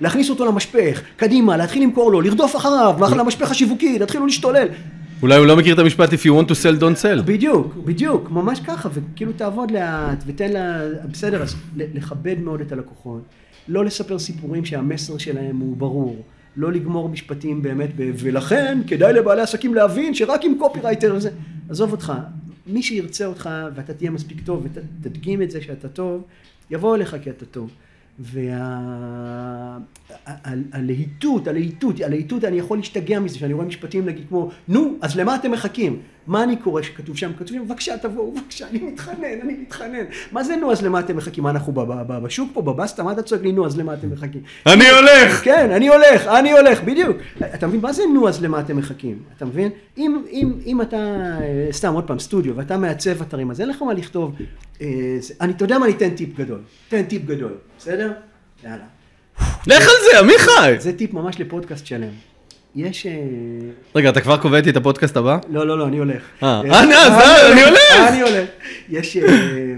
להכניס 0.00 0.30
אותו 0.30 0.46
למשפך, 0.46 1.02
קדימה, 1.16 1.56
להתחיל 1.56 1.82
למכור 1.82 2.12
לו, 2.12 2.20
לרדוף 2.20 2.56
אחריו, 2.56 2.96
למשפך 3.16 3.50
השיווקי, 3.50 3.98
להתחילו 3.98 4.26
להשתולל. 4.26 4.68
אולי 5.24 5.36
הוא 5.36 5.46
לא 5.46 5.56
מכיר 5.56 5.74
את 5.74 5.78
המשפט 5.78 6.12
If 6.12 6.16
you 6.16 6.30
want 6.30 6.48
to 6.48 6.54
sell, 6.54 6.80
don't 6.80 7.02
sell. 7.02 7.22
בדיוק, 7.24 7.74
בדיוק, 7.84 8.30
ממש 8.30 8.60
ככה, 8.60 8.88
וכאילו 8.92 9.32
תעבוד 9.32 9.70
לאט, 9.70 10.24
ותן 10.26 10.52
לה, 10.52 10.80
בסדר, 11.10 11.42
אז 11.42 11.56
לכבד 11.76 12.38
מאוד 12.40 12.60
את 12.60 12.72
הלקוחות, 12.72 13.22
לא 13.68 13.84
לספר 13.84 14.18
סיפורים 14.18 14.64
שהמסר 14.64 15.18
שלהם 15.18 15.56
הוא 15.56 15.76
ברור, 15.76 16.24
לא 16.56 16.72
לגמור 16.72 17.08
משפטים 17.08 17.62
באמת, 17.62 17.90
ב- 17.96 18.10
ולכן 18.16 18.78
כדאי 18.86 19.12
לבעלי 19.12 19.42
עסקים 19.42 19.74
להבין 19.74 20.14
שרק 20.14 20.44
עם 20.44 20.54
קופירייטר 20.58 21.14
וזה, 21.16 21.30
עזוב 21.68 21.92
אותך, 21.92 22.12
מי 22.66 22.82
שירצה 22.82 23.26
אותך 23.26 23.50
ואתה 23.74 23.94
תהיה 23.94 24.10
מספיק 24.10 24.40
טוב 24.44 24.66
ותדגים 25.02 25.42
את 25.42 25.50
זה 25.50 25.62
שאתה 25.62 25.88
טוב, 25.88 26.22
יבוא 26.70 26.96
אליך 26.96 27.16
כי 27.22 27.30
אתה 27.30 27.44
טוב. 27.44 27.70
והלהיטות, 30.72 31.48
הלהיטות, 31.48 32.00
הלהיטות, 32.00 32.44
אני 32.44 32.56
יכול 32.56 32.78
להשתגע 32.78 33.20
מזה, 33.20 33.38
שאני 33.38 33.52
רואה 33.52 33.66
משפטים 33.66 34.06
נגיד 34.06 34.24
כמו, 34.28 34.50
נו, 34.68 34.96
אז 35.00 35.16
למה 35.16 35.34
אתם 35.34 35.50
מחכים? 35.50 36.02
מה 36.26 36.42
אני 36.42 36.56
קורא 36.56 36.82
שכתוב 36.82 37.16
שם? 37.16 37.32
כתובים, 37.38 37.68
בבקשה 37.68 37.98
תבואו, 37.98 38.32
בבקשה, 38.32 38.68
אני 38.68 38.78
מתחנן, 38.78 39.40
אני 39.42 39.52
מתחנן. 39.52 40.04
מה 40.32 40.44
זה 40.44 40.56
נו, 40.56 40.72
אז 40.72 40.82
למה 40.82 41.00
אתם 41.00 41.16
מחכים? 41.16 41.44
מה 41.44 41.50
אנחנו 41.50 41.72
בשוק 42.22 42.50
פה, 42.52 42.62
בבסטה? 42.62 43.02
מה 43.02 43.12
אתה 43.12 43.22
צועק 43.22 43.42
לי, 43.42 43.52
נו, 43.52 43.66
אז 43.66 43.78
למה 43.78 43.94
אתם 43.94 44.10
מחכים? 44.10 44.42
אני 44.66 44.90
הולך! 44.90 45.44
כן, 45.44 45.70
אני 45.70 45.88
הולך, 45.88 46.26
אני 46.26 46.52
הולך, 46.52 46.82
בדיוק. 46.82 47.16
אתה 47.54 47.66
מבין, 47.66 47.80
מה 47.80 47.92
זה 47.92 48.02
נו, 48.14 48.28
אז 48.28 48.42
למה 48.42 48.60
אתם 48.60 48.76
מחכים? 48.76 49.18
אתה 49.36 49.44
מבין? 49.44 49.70
אם, 49.98 50.22
אם, 50.30 50.52
אם 50.66 50.82
אתה, 50.82 50.96
אה, 50.96 51.68
סתם, 51.72 51.94
עוד 51.94 52.04
פעם, 52.04 52.18
סטודיו, 52.18 52.56
ואתה 52.56 52.76
מעצב 52.76 53.22
אתרים, 53.22 53.50
אז 53.50 53.60
אין 53.60 53.68
לך 53.68 53.82
מה 53.82 53.94
לכתוב, 53.94 54.34
אה, 54.80 54.86
אני, 55.40 55.52
אתה 55.52 55.64
יודע 55.64 55.78
מה, 55.78 55.86
אני 55.86 55.94
אתן 55.94 56.10
טיפ 56.10 56.36
גדול. 56.38 56.60
תן 56.88 57.02
טיפ 57.02 57.24
גדול, 57.24 57.52
בסדר? 57.78 58.12
יאללה. 58.64 58.84
לך 59.66 59.82
על 59.82 59.94
זה, 60.10 60.18
עמיחי! 60.18 60.80
זה 60.80 60.92
טיפ 60.92 61.12
ממש 61.12 61.40
לפודקאסט 61.40 61.86
שלם. 61.86 62.33
יש... 62.76 63.06
אה, 63.06 63.12
רגע, 63.94 64.10
אתה 64.10 64.20
כבר 64.20 64.36
קובע 64.36 64.56
איתי 64.56 64.70
את 64.70 64.76
הפודקאסט 64.76 65.16
הבא? 65.16 65.38
לא, 65.48 65.66
לא, 65.66 65.78
לא, 65.78 65.86
אני 65.86 65.98
הולך. 65.98 66.22
אה, 66.42 66.48
אה, 66.48 66.82
אני- 66.82 66.94
אז 66.94 67.12
אני 67.52 67.62
הולך. 67.62 68.08
אני 68.08 68.20
הולך. 68.22 68.48
יש... 68.88 69.16
אה, 69.16 69.74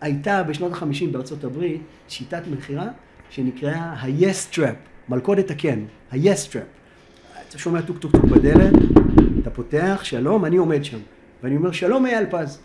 הייתה 0.00 0.42
בשנות 0.42 0.72
ה-50 0.72 1.04
בארצות 1.10 1.44
הברית 1.44 1.80
שיטת 2.08 2.42
מכירה 2.50 2.86
שנקראה 3.30 3.76
ה-yes 3.80 4.54
trap, 4.54 4.74
מלכודת 5.08 5.50
הכן, 5.50 5.78
ה-yes 6.12 6.52
trap. 6.52 6.66
אתה 7.48 7.58
שומע 7.58 7.80
טוק 7.80 7.98
טוק 7.98 8.12
טוק 8.12 8.24
בדלת, 8.24 8.72
אתה 9.42 9.50
פותח, 9.50 10.00
שלום, 10.02 10.44
אני 10.44 10.56
עומד 10.56 10.84
שם. 10.84 10.98
ואני 11.42 11.56
אומר, 11.56 11.72
שלום 11.72 12.06
אייל 12.06 12.24
פז. 12.30 12.58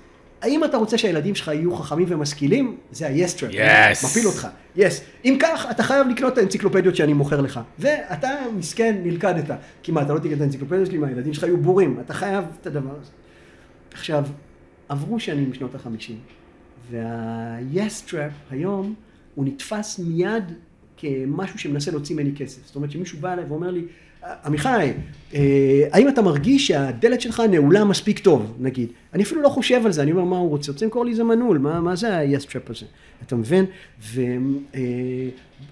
האם 0.44 0.64
אתה 0.64 0.78
רוצה 0.78 0.98
שהילדים 0.98 1.36
שלך 1.36 1.48
יהיו 1.48 1.76
חכמים 1.76 2.08
ומשכילים? 2.10 2.78
זה 2.92 3.08
ה-yes 3.08 3.40
trap. 3.40 3.54
Yes. 3.54 4.06
מפיל 4.06 4.28
אותך. 4.28 4.48
yes. 4.78 4.82
אם 5.26 5.38
כך, 5.40 5.68
אתה 5.72 5.84
חייב 5.84 6.08
לקנות 6.08 6.34
את 6.34 6.38
האנציקלופדיות 6.38 6.96
שאני 6.96 7.14
מוכר 7.14 7.42
לך. 7.42 7.60
ואתה 7.80 8.30
מסכן, 8.56 8.96
נלכדת. 9.04 9.52
כי 9.84 9.92
מה, 9.92 10.02
אתה 10.02 10.14
לא 10.14 10.20
תקנה 10.20 10.34
את 10.34 10.42
האנציקלופדיות 10.42 10.88
שלי? 10.88 10.98
מה, 10.98 11.08
הילדים 11.08 11.34
שלך 11.34 11.44
יהיו 11.44 11.58
בורים. 11.58 12.00
אתה 12.00 12.14
חייב 12.14 12.46
את 12.62 12.68
הדבר 12.68 12.96
הזה. 13.02 13.12
עכשיו, 13.94 14.26
עברו 14.90 15.20
שנים 15.20 15.52
משנות 15.52 15.76
החמישים, 15.76 16.18
וה-yes 16.92 18.10
trap 18.10 18.52
היום, 18.52 18.94
הוא 19.36 19.46
נתפס 19.46 20.00
מיד 20.00 20.44
כמשהו 21.04 21.60
שמנסה 21.60 21.92
להוציא 21.92 22.16
ממני 22.16 22.32
כסף. 22.36 22.66
זאת 22.66 22.76
אומרת 22.76 22.92
שמישהו 22.92 23.18
בא 23.20 23.34
אליי 23.34 23.46
ואומר 23.46 23.72
לי, 23.72 23.82
עמיחי, 24.46 24.92
אה, 25.34 25.88
האם 25.92 26.10
אתה 26.10 26.22
מרגיש 26.22 26.68
שהדלת 26.68 27.22
שלך 27.22 27.44
נעולה 27.50 27.84
מספיק 27.84 28.20
טוב, 28.20 28.54
נגיד? 28.60 28.88
אני 29.14 29.24
אפילו 29.24 29.42
לא 29.42 29.50
חושב 29.50 29.82
על 29.86 29.92
זה, 29.92 30.02
אני 30.02 30.12
אומר, 30.12 30.24
מה 30.24 30.38
הוא 30.38 30.50
רוצה? 30.50 30.72
רוצה 30.72 30.86
למכור 30.86 31.06
לי 31.06 31.12
איזה 31.12 31.24
מנעול, 31.24 31.58
מה, 31.58 31.82
מה 31.82 31.96
זה 31.96 32.18
ה-yes 32.18 32.44
trap 32.44 32.70
הזה? 32.72 32.86
אתה 33.28 33.36
מבין? 33.36 33.66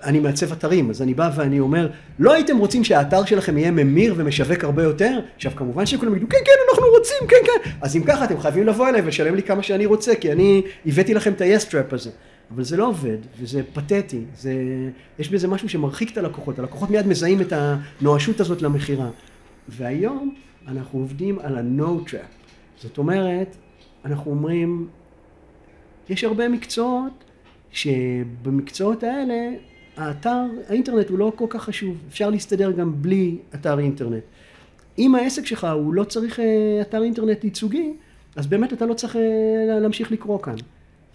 ואני 0.02 0.20
מעצב 0.20 0.52
אתרים, 0.52 0.90
אז 0.90 1.02
אני 1.02 1.14
בא 1.14 1.32
ואני 1.36 1.60
אומר, 1.60 1.90
לא 2.20 2.34
הייתם 2.34 2.58
רוצים 2.58 2.84
שהאתר 2.84 3.26
שלכם 3.26 3.58
יהיה 3.58 3.72
ממיר 3.72 4.14
ומשווק 4.18 4.64
הרבה 4.64 4.84
יותר? 4.84 5.20
עכשיו, 5.36 5.52
כמובן 5.56 5.86
שכולם 5.86 6.16
יגידו, 6.16 6.30
כן, 6.30 6.38
כן, 6.46 6.52
אנחנו 6.72 6.86
רוצים, 6.98 7.28
כן, 7.28 7.36
כן. 7.46 7.70
אז 7.82 7.96
אם 7.96 8.04
ככה, 8.04 8.26
אתם 8.26 8.40
חייבים 8.40 8.68
לבוא 8.68 8.90
אליי 8.90 9.02
ולשלם 9.02 9.36
לי 9.36 9.44
כמה 9.44 9.64
שאני 9.64 9.86
רוצה, 9.86 10.16
כי 10.16 10.32
אני 10.32 10.62
הבאתי 10.86 11.14
לכם 11.14 11.34
את 11.34 11.42
ה-yes 11.42 11.72
trap 11.72 11.96
הזה. 11.96 12.10
אבל 12.56 12.64
זה 12.64 12.78
לא 12.78 12.88
עובד, 12.88 13.18
וזה 13.40 13.62
פתטי, 13.74 14.22
זה, 14.36 14.54
יש 15.20 15.30
בזה 15.30 15.48
משהו 15.48 15.70
שמרחיק 15.70 16.12
את 16.12 16.18
הלקוחות, 16.18 16.60
הלקוחות 16.60 16.90
מיד 16.90 17.08
מזהים 17.08 17.42
את 17.42 17.54
הנואשות 17.54 18.40
הזאת 18.40 18.62
למכירה. 18.62 19.10
והיום 19.70 20.36
אנחנו 20.68 21.00
עובדים 21.00 21.40
על 21.40 21.58
ה-no 21.58 22.10
trap, 22.10 22.32
זאת 22.82 22.98
אומרת, 22.98 23.56
אנחנו 24.06 24.32
אומרים, 24.32 24.88
יש 26.10 26.24
הרבה 26.24 26.50
מקצועות 26.50 27.24
שבמקצועות 27.72 29.04
האלה 29.04 29.50
האתר, 29.98 30.46
האינטרנט 30.70 31.10
הוא 31.10 31.20
לא 31.20 31.32
כל 31.36 31.46
כך 31.50 31.64
חשוב, 31.64 31.98
אפשר 32.10 32.30
להסתדר 32.30 32.72
גם 32.72 33.02
בלי 33.02 33.38
אתר 33.56 33.80
אינטרנט. 33.80 34.24
אם 34.98 35.16
העסק 35.16 35.46
שלך 35.46 35.68
הוא 35.74 35.94
לא 35.94 36.04
צריך 36.04 36.40
אה, 36.40 36.46
אתר 36.82 37.04
אינטרנט 37.04 37.44
ייצוגי, 37.44 37.94
אז 38.36 38.48
באמת 38.48 38.74
אתה 38.74 38.86
לא 38.86 38.94
צריך 38.94 39.16
אה, 39.16 39.80
להמשיך 39.80 40.12
לקרוא 40.12 40.42
כאן. 40.42 40.56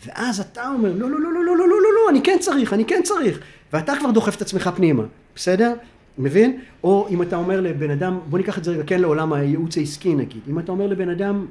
ואז 0.07 0.41
אתה 0.41 0.69
אומר, 0.69 0.93
לא, 0.93 1.11
לא, 1.11 1.21
לא, 1.21 1.33
לא, 1.33 1.45
לא, 1.45 1.57
לא, 1.57 1.57
לא, 1.57 1.67
לא, 1.69 1.89
לא, 1.95 2.11
אני 2.11 2.23
כן 2.23 2.37
צריך, 2.41 2.73
אני 2.73 2.85
כן 2.85 3.01
צריך. 3.05 3.41
ואתה 3.73 3.95
כבר 4.01 4.11
דוחף 4.11 4.37
את 4.37 4.43
עצמך 4.43 4.71
פנימה, 4.77 5.03
בסדר? 5.35 5.75
מבין? 6.19 6.61
או 6.85 7.07
אם 7.11 7.23
אתה 7.23 7.37
אומר 7.37 7.61
לבן 7.61 7.91
אדם, 7.91 8.19
בוא 8.27 8.39
ניקח 8.39 8.59
את 8.59 8.65
זה 8.65 8.71
רגע 8.71 8.83
כן 8.87 9.01
לעולם 9.01 9.33
הייעוץ 9.33 9.79
העסקי 9.79 10.15
נגיד. 10.15 10.41
אם 10.49 10.59
אתה 10.59 10.73
אומר 10.73 10.87
לבן 10.87 11.09
אדם, 11.09 11.47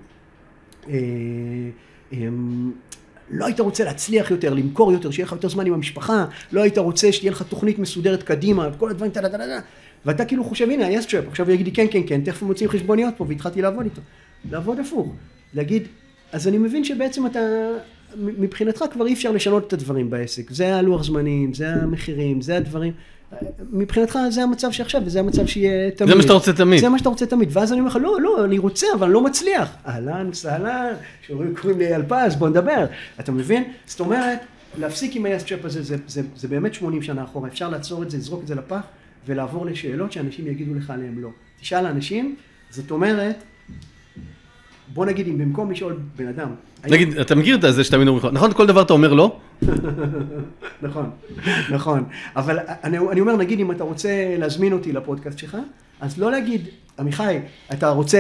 אה, 0.90 0.94
אה, 2.14 2.28
לא 3.30 3.46
היית 3.46 3.60
רוצה 3.60 3.84
להצליח 3.84 4.32
יותר, 4.32 4.54
למכור 4.54 4.92
יותר, 4.92 5.12
שיהיה 5.12 5.26
לך 5.26 5.32
יותר 5.32 5.50
זמן 5.50 5.66
עם 5.66 5.74
המשפחה, 5.74 6.26
לא 6.52 6.62
היית 6.62 6.78
רוצה 6.78 7.12
שתהיה 7.12 7.32
לך 7.32 7.42
תוכנית 7.42 7.80
מסודרת 7.80 8.24
קדימה, 8.24 8.70
כל 8.78 8.90
הדברים, 8.90 9.12
טה 9.12 9.22
טה 9.22 9.30
טה 9.30 9.38
טה 9.38 9.60
ואתה 10.06 10.26
כאילו 10.26 10.44
חושב, 10.44 10.70
הנה, 10.70 10.88
ה-yes 10.88 11.06
trap, 11.06 11.30
עכשיו 11.30 11.46
הוא 11.46 11.54
יגיד 11.54 11.66
לי, 11.66 11.72
כן, 11.72 11.86
כן, 11.92 12.02
כן, 12.08 12.22
תכף 12.22 12.42
מוצאים 12.42 12.70
חשבוניות 12.70 13.14
פה, 13.18 13.26
והתחלתי 13.28 13.62
לעבוד 13.62 13.86
איתו. 13.86 14.02
לעבוד 14.52 14.80
הפוך. 14.80 15.14
להגיד, 15.54 15.88
אז 16.32 16.48
אני 16.48 16.58
מבין 16.58 16.84
שבעצם 16.84 17.26
אתה, 17.26 17.40
מבחינתך 18.18 18.84
כבר 18.92 19.08
אי 19.08 19.14
אפשר 19.14 19.32
לשנות 19.32 19.68
את 19.68 19.74
הדברים 19.74 20.10
בעסק. 20.10 20.52
זה 20.52 20.76
הלוח 20.76 21.04
זמנים, 21.04 21.54
זה 21.54 21.70
המחירים, 21.70 22.42
זה 22.42 22.58
הדברים. 22.58 22.94
מבחינתך 23.72 24.20
זה 24.30 24.44
המצב 24.44 24.72
שעכשיו, 24.72 25.02
וזה 25.06 25.20
המצב 25.20 25.46
שיהיה 25.46 25.92
תמיד. 25.92 26.10
זה 26.10 26.16
מה 26.16 26.22
שאתה 26.22 26.34
רוצה 26.34 26.54
תמיד. 26.54 26.80
זה 26.80 26.90
מה 26.90 27.00
שאתה 27.00 27.10
רוצה 27.10 27.26
תמיד. 27.26 27.50
ואז 27.52 27.72
אני 27.72 27.80
אומר 27.80 27.90
לך, 27.90 27.98
לא, 28.02 28.22
לא, 28.22 28.46
אני 28.46 28.58
רוצה, 28.58 28.88
אבל 28.96 29.04
אני 29.04 29.14
לא 29.14 29.22
מצליח. 29.22 29.76
אהלן 29.88 30.30
וסהלן, 30.30 30.94
קוראים 31.62 31.80
לי 31.80 31.96
אלפז, 31.96 32.36
בוא 32.36 32.50
נדבר. 32.50 32.86
אתה 33.20 33.32
מבין? 33.32 33.64
זאת 33.86 34.00
אומרת, 34.00 34.40
להפסיק 34.78 35.16
עם 35.16 35.26
ה-yes 35.26 35.66
הזה, 35.66 35.84
זה, 35.84 35.98
זה, 36.08 36.22
זה 36.36 36.48
באמת 36.48 36.74
80 36.74 37.02
שנה 37.02 37.24
אחורה. 37.24 37.50
אפשר 37.50 37.70
לעצור 37.70 38.04
את 38.04 38.12
זה, 38.12 38.18
לזרוק 38.18 38.42
את 38.44 38.48
זה 38.48 38.56
לפח, 38.56 38.82
ולעבור 39.28 39.66
לשאלות 39.66 40.12
שאנשים 40.12 40.48
יגידו 40.48 40.74
לך 40.74 40.90
עליהן 40.90 41.16
לא. 41.18 41.30
תשאל 41.62 41.86
אנשים, 41.86 42.36
זאת 42.70 42.92
אומרת, 42.92 43.36
בוא 44.94 45.06
נגיד 45.06 45.28
אם 45.28 45.38
במקום 45.38 45.72
לשאול 45.72 46.00
בן 46.16 46.28
אדם... 46.28 46.50
נגיד, 46.90 47.18
אתה 47.18 47.36
מכיר 47.36 47.56
את 47.56 47.74
זה 47.74 47.84
שתמיד 47.84 48.08
אומרים 48.08 48.26
לך, 48.26 48.34
נכון, 48.34 48.54
כל 48.54 48.68
דבר 48.68 48.82
אתה 48.82 48.94
אומר 48.94 49.14
לא? 49.14 49.40
נכון, 50.82 51.10
נכון. 51.72 52.04
אבל 52.36 52.60
אני, 52.84 52.98
אני 52.98 53.22
אומר, 53.22 53.36
נגיד 53.36 53.60
אם 53.60 53.72
אתה 53.72 53.84
רוצה 53.84 54.36
להזמין 54.38 54.74
אותי 54.74 54.94
לפודקאסט 54.94 55.38
שלך, 55.38 55.58
אז 56.00 56.20
לא 56.20 56.32
להגיד, 56.32 56.68
עמיחי, 57.00 57.40
אתה 57.74 57.90
רוצה, 57.90 58.20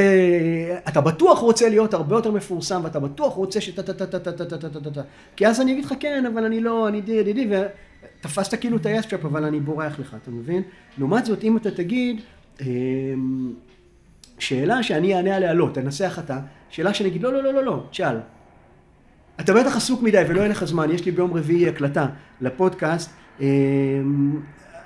אתה 0.87 1.01
בטוח 1.01 1.39
רוצה 1.39 1.69
להיות 1.69 1.93
הרבה 1.93 2.15
יותר 2.15 2.31
מפורסם, 2.31 2.81
ואתה 2.83 2.99
בטוח 2.99 3.33
רוצה 3.33 3.61
שטה 3.61 3.83
טה 3.83 3.93
טה 3.93 4.05
טה 4.05 4.19
טה 4.19 4.31
טה 4.31 4.57
טה 4.57 4.69
טה 4.69 4.79
טה 4.79 4.89
טה 4.89 5.01
כי 5.35 5.47
אז 5.47 5.61
אני 5.61 5.71
אגיד 5.71 5.85
לך 5.85 5.93
כן, 5.99 6.23
אבל 6.33 6.45
אני 6.45 6.59
לא, 6.59 6.87
אני 6.87 7.01
די 7.01 7.23
די 7.23 7.33
די, 7.33 7.47
ותפסת 8.21 8.59
כאילו 8.59 8.77
את 8.77 8.85
היסטראפ, 8.85 9.25
אבל 9.25 9.43
אני 9.43 9.59
בורח 9.59 9.99
לך, 9.99 10.15
אתה 10.23 10.31
מבין? 10.31 10.63
לעומת 10.97 11.25
זאת, 11.25 11.43
אם 11.43 11.57
אתה 11.57 11.71
תגיד, 11.71 12.21
שאלה 14.39 14.83
שאני 14.83 15.15
אענה 15.15 15.35
עליה 15.35 15.53
לא, 15.53 15.69
תנסח 15.73 16.19
אתה, 16.25 16.39
שאלה 16.69 16.93
שאני 16.93 17.09
אגיד 17.09 17.21
לא, 17.23 17.33
לא, 17.33 17.43
לא, 17.43 17.53
לא, 17.53 17.63
לא, 17.63 17.83
תשאל. 17.91 18.17
אתה 19.39 19.53
בטח 19.53 19.75
עסוק 19.75 20.01
מדי 20.01 20.23
ולא 20.27 20.39
יהיה 20.39 20.49
לך 20.49 20.65
זמן, 20.65 20.91
יש 20.91 21.05
לי 21.05 21.11
ביום 21.11 21.33
רביעי 21.33 21.69
הקלטה 21.69 22.05
לפודקאסט, 22.41 23.11
אמ, 23.41 23.45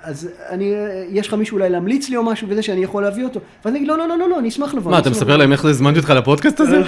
אז 0.04 0.30
אני, 0.50 0.74
יש 1.10 1.28
לך 1.28 1.34
מישהו 1.34 1.58
אולי 1.58 1.70
להמליץ 1.70 2.10
לי 2.10 2.18
או 2.18 2.24
משהו 2.24 2.48
וזה 2.50 2.62
שאני 2.62 2.84
יכול 2.84 3.04
להביא 3.04 3.24
אותו, 3.24 3.40
ואז 3.66 3.72
אני 3.72 3.78
אגיד 3.78 3.88
לא, 3.88 3.98
לא, 3.98 4.08
לא, 4.08 4.18
לא, 4.18 4.30
לא, 4.30 4.40
אני 4.40 4.50
אשמח 4.50 4.74
לבוא. 4.74 4.92
מה, 4.92 5.00
אתה 5.00 5.10
מספר 5.10 5.38
להם 5.38 5.52
איך 5.52 5.66
הזמנתי 5.66 6.00
אותך 6.00 6.10
לפודקאסט 6.10 6.60
הזה? 6.60 6.82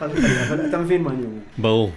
אבל 0.00 0.66
אתה 0.68 0.78
מבין 0.78 1.02
מה 1.02 1.10
אני 1.10 1.18
אומר. 1.18 1.38
ברור. 1.58 1.90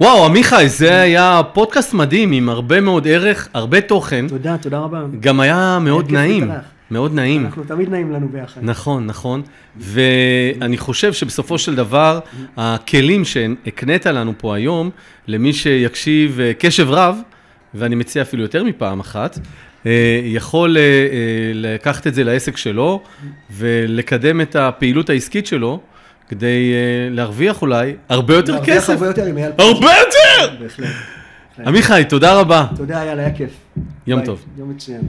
וואו, 0.00 0.24
עמיחי, 0.24 0.64
זה 0.68 1.00
היה 1.00 1.40
פודקאסט 1.52 1.94
מדהים 1.94 2.32
עם 2.32 2.48
הרבה 2.48 2.80
מאוד 2.80 3.08
ערך, 3.08 3.48
הרבה 3.54 3.80
תוכן. 3.80 4.28
תודה, 4.28 4.56
תודה 4.58 4.78
רבה. 4.78 5.02
גם 5.20 5.40
היה 5.40 5.78
מאוד 5.80 6.12
נעים. 6.12 6.50
מאוד 6.90 7.14
נעים. 7.14 7.46
אנחנו 7.46 7.64
תמיד 7.64 7.88
נעים 7.90 8.10
לנו 8.12 8.28
ביחד. 8.28 8.60
נכון, 8.64 9.06
נכון. 9.06 9.42
ואני 9.76 10.78
חושב 10.78 11.12
שבסופו 11.12 11.58
של 11.58 11.74
דבר, 11.74 12.20
הכלים 12.56 13.24
שהקנית 13.24 14.06
לנו 14.06 14.32
פה 14.38 14.56
היום, 14.56 14.90
למי 15.26 15.52
שיקשיב 15.52 16.40
אה, 16.40 16.52
קשב 16.58 16.90
רב, 16.90 17.18
ואני 17.74 17.94
מציע 17.94 18.22
אפילו 18.22 18.42
יותר 18.42 18.64
מפעם 18.64 19.00
אחת, 19.00 19.38
אה, 19.86 20.20
יכול 20.24 20.76
אה, 20.76 20.82
לקחת 21.54 22.06
את 22.06 22.14
זה 22.14 22.24
לעסק 22.24 22.56
שלו 22.56 23.02
ולקדם 23.50 24.40
את 24.40 24.56
הפעילות 24.56 25.10
העסקית 25.10 25.46
שלו. 25.46 25.80
כדי 26.28 26.72
להרוויח 27.10 27.62
אולי 27.62 27.94
הרבה 28.08 28.34
יותר 28.34 28.64
כסף. 28.64 28.92
הרבה 28.92 29.06
יותר 29.06 29.26
עם 29.26 29.38
אייל 29.38 29.52
הרבה 29.58 29.86
יותר! 29.86 30.56
בהחלט. 30.60 30.88
עמיחי, 31.66 32.02
תודה 32.08 32.40
רבה. 32.40 32.66
תודה, 32.76 33.04
יאללה, 33.04 33.22
היה 33.22 33.34
כיף. 33.34 33.50
יום 34.06 34.24
טוב. 34.24 34.44
יום 34.58 34.70
מצוין. 34.70 35.00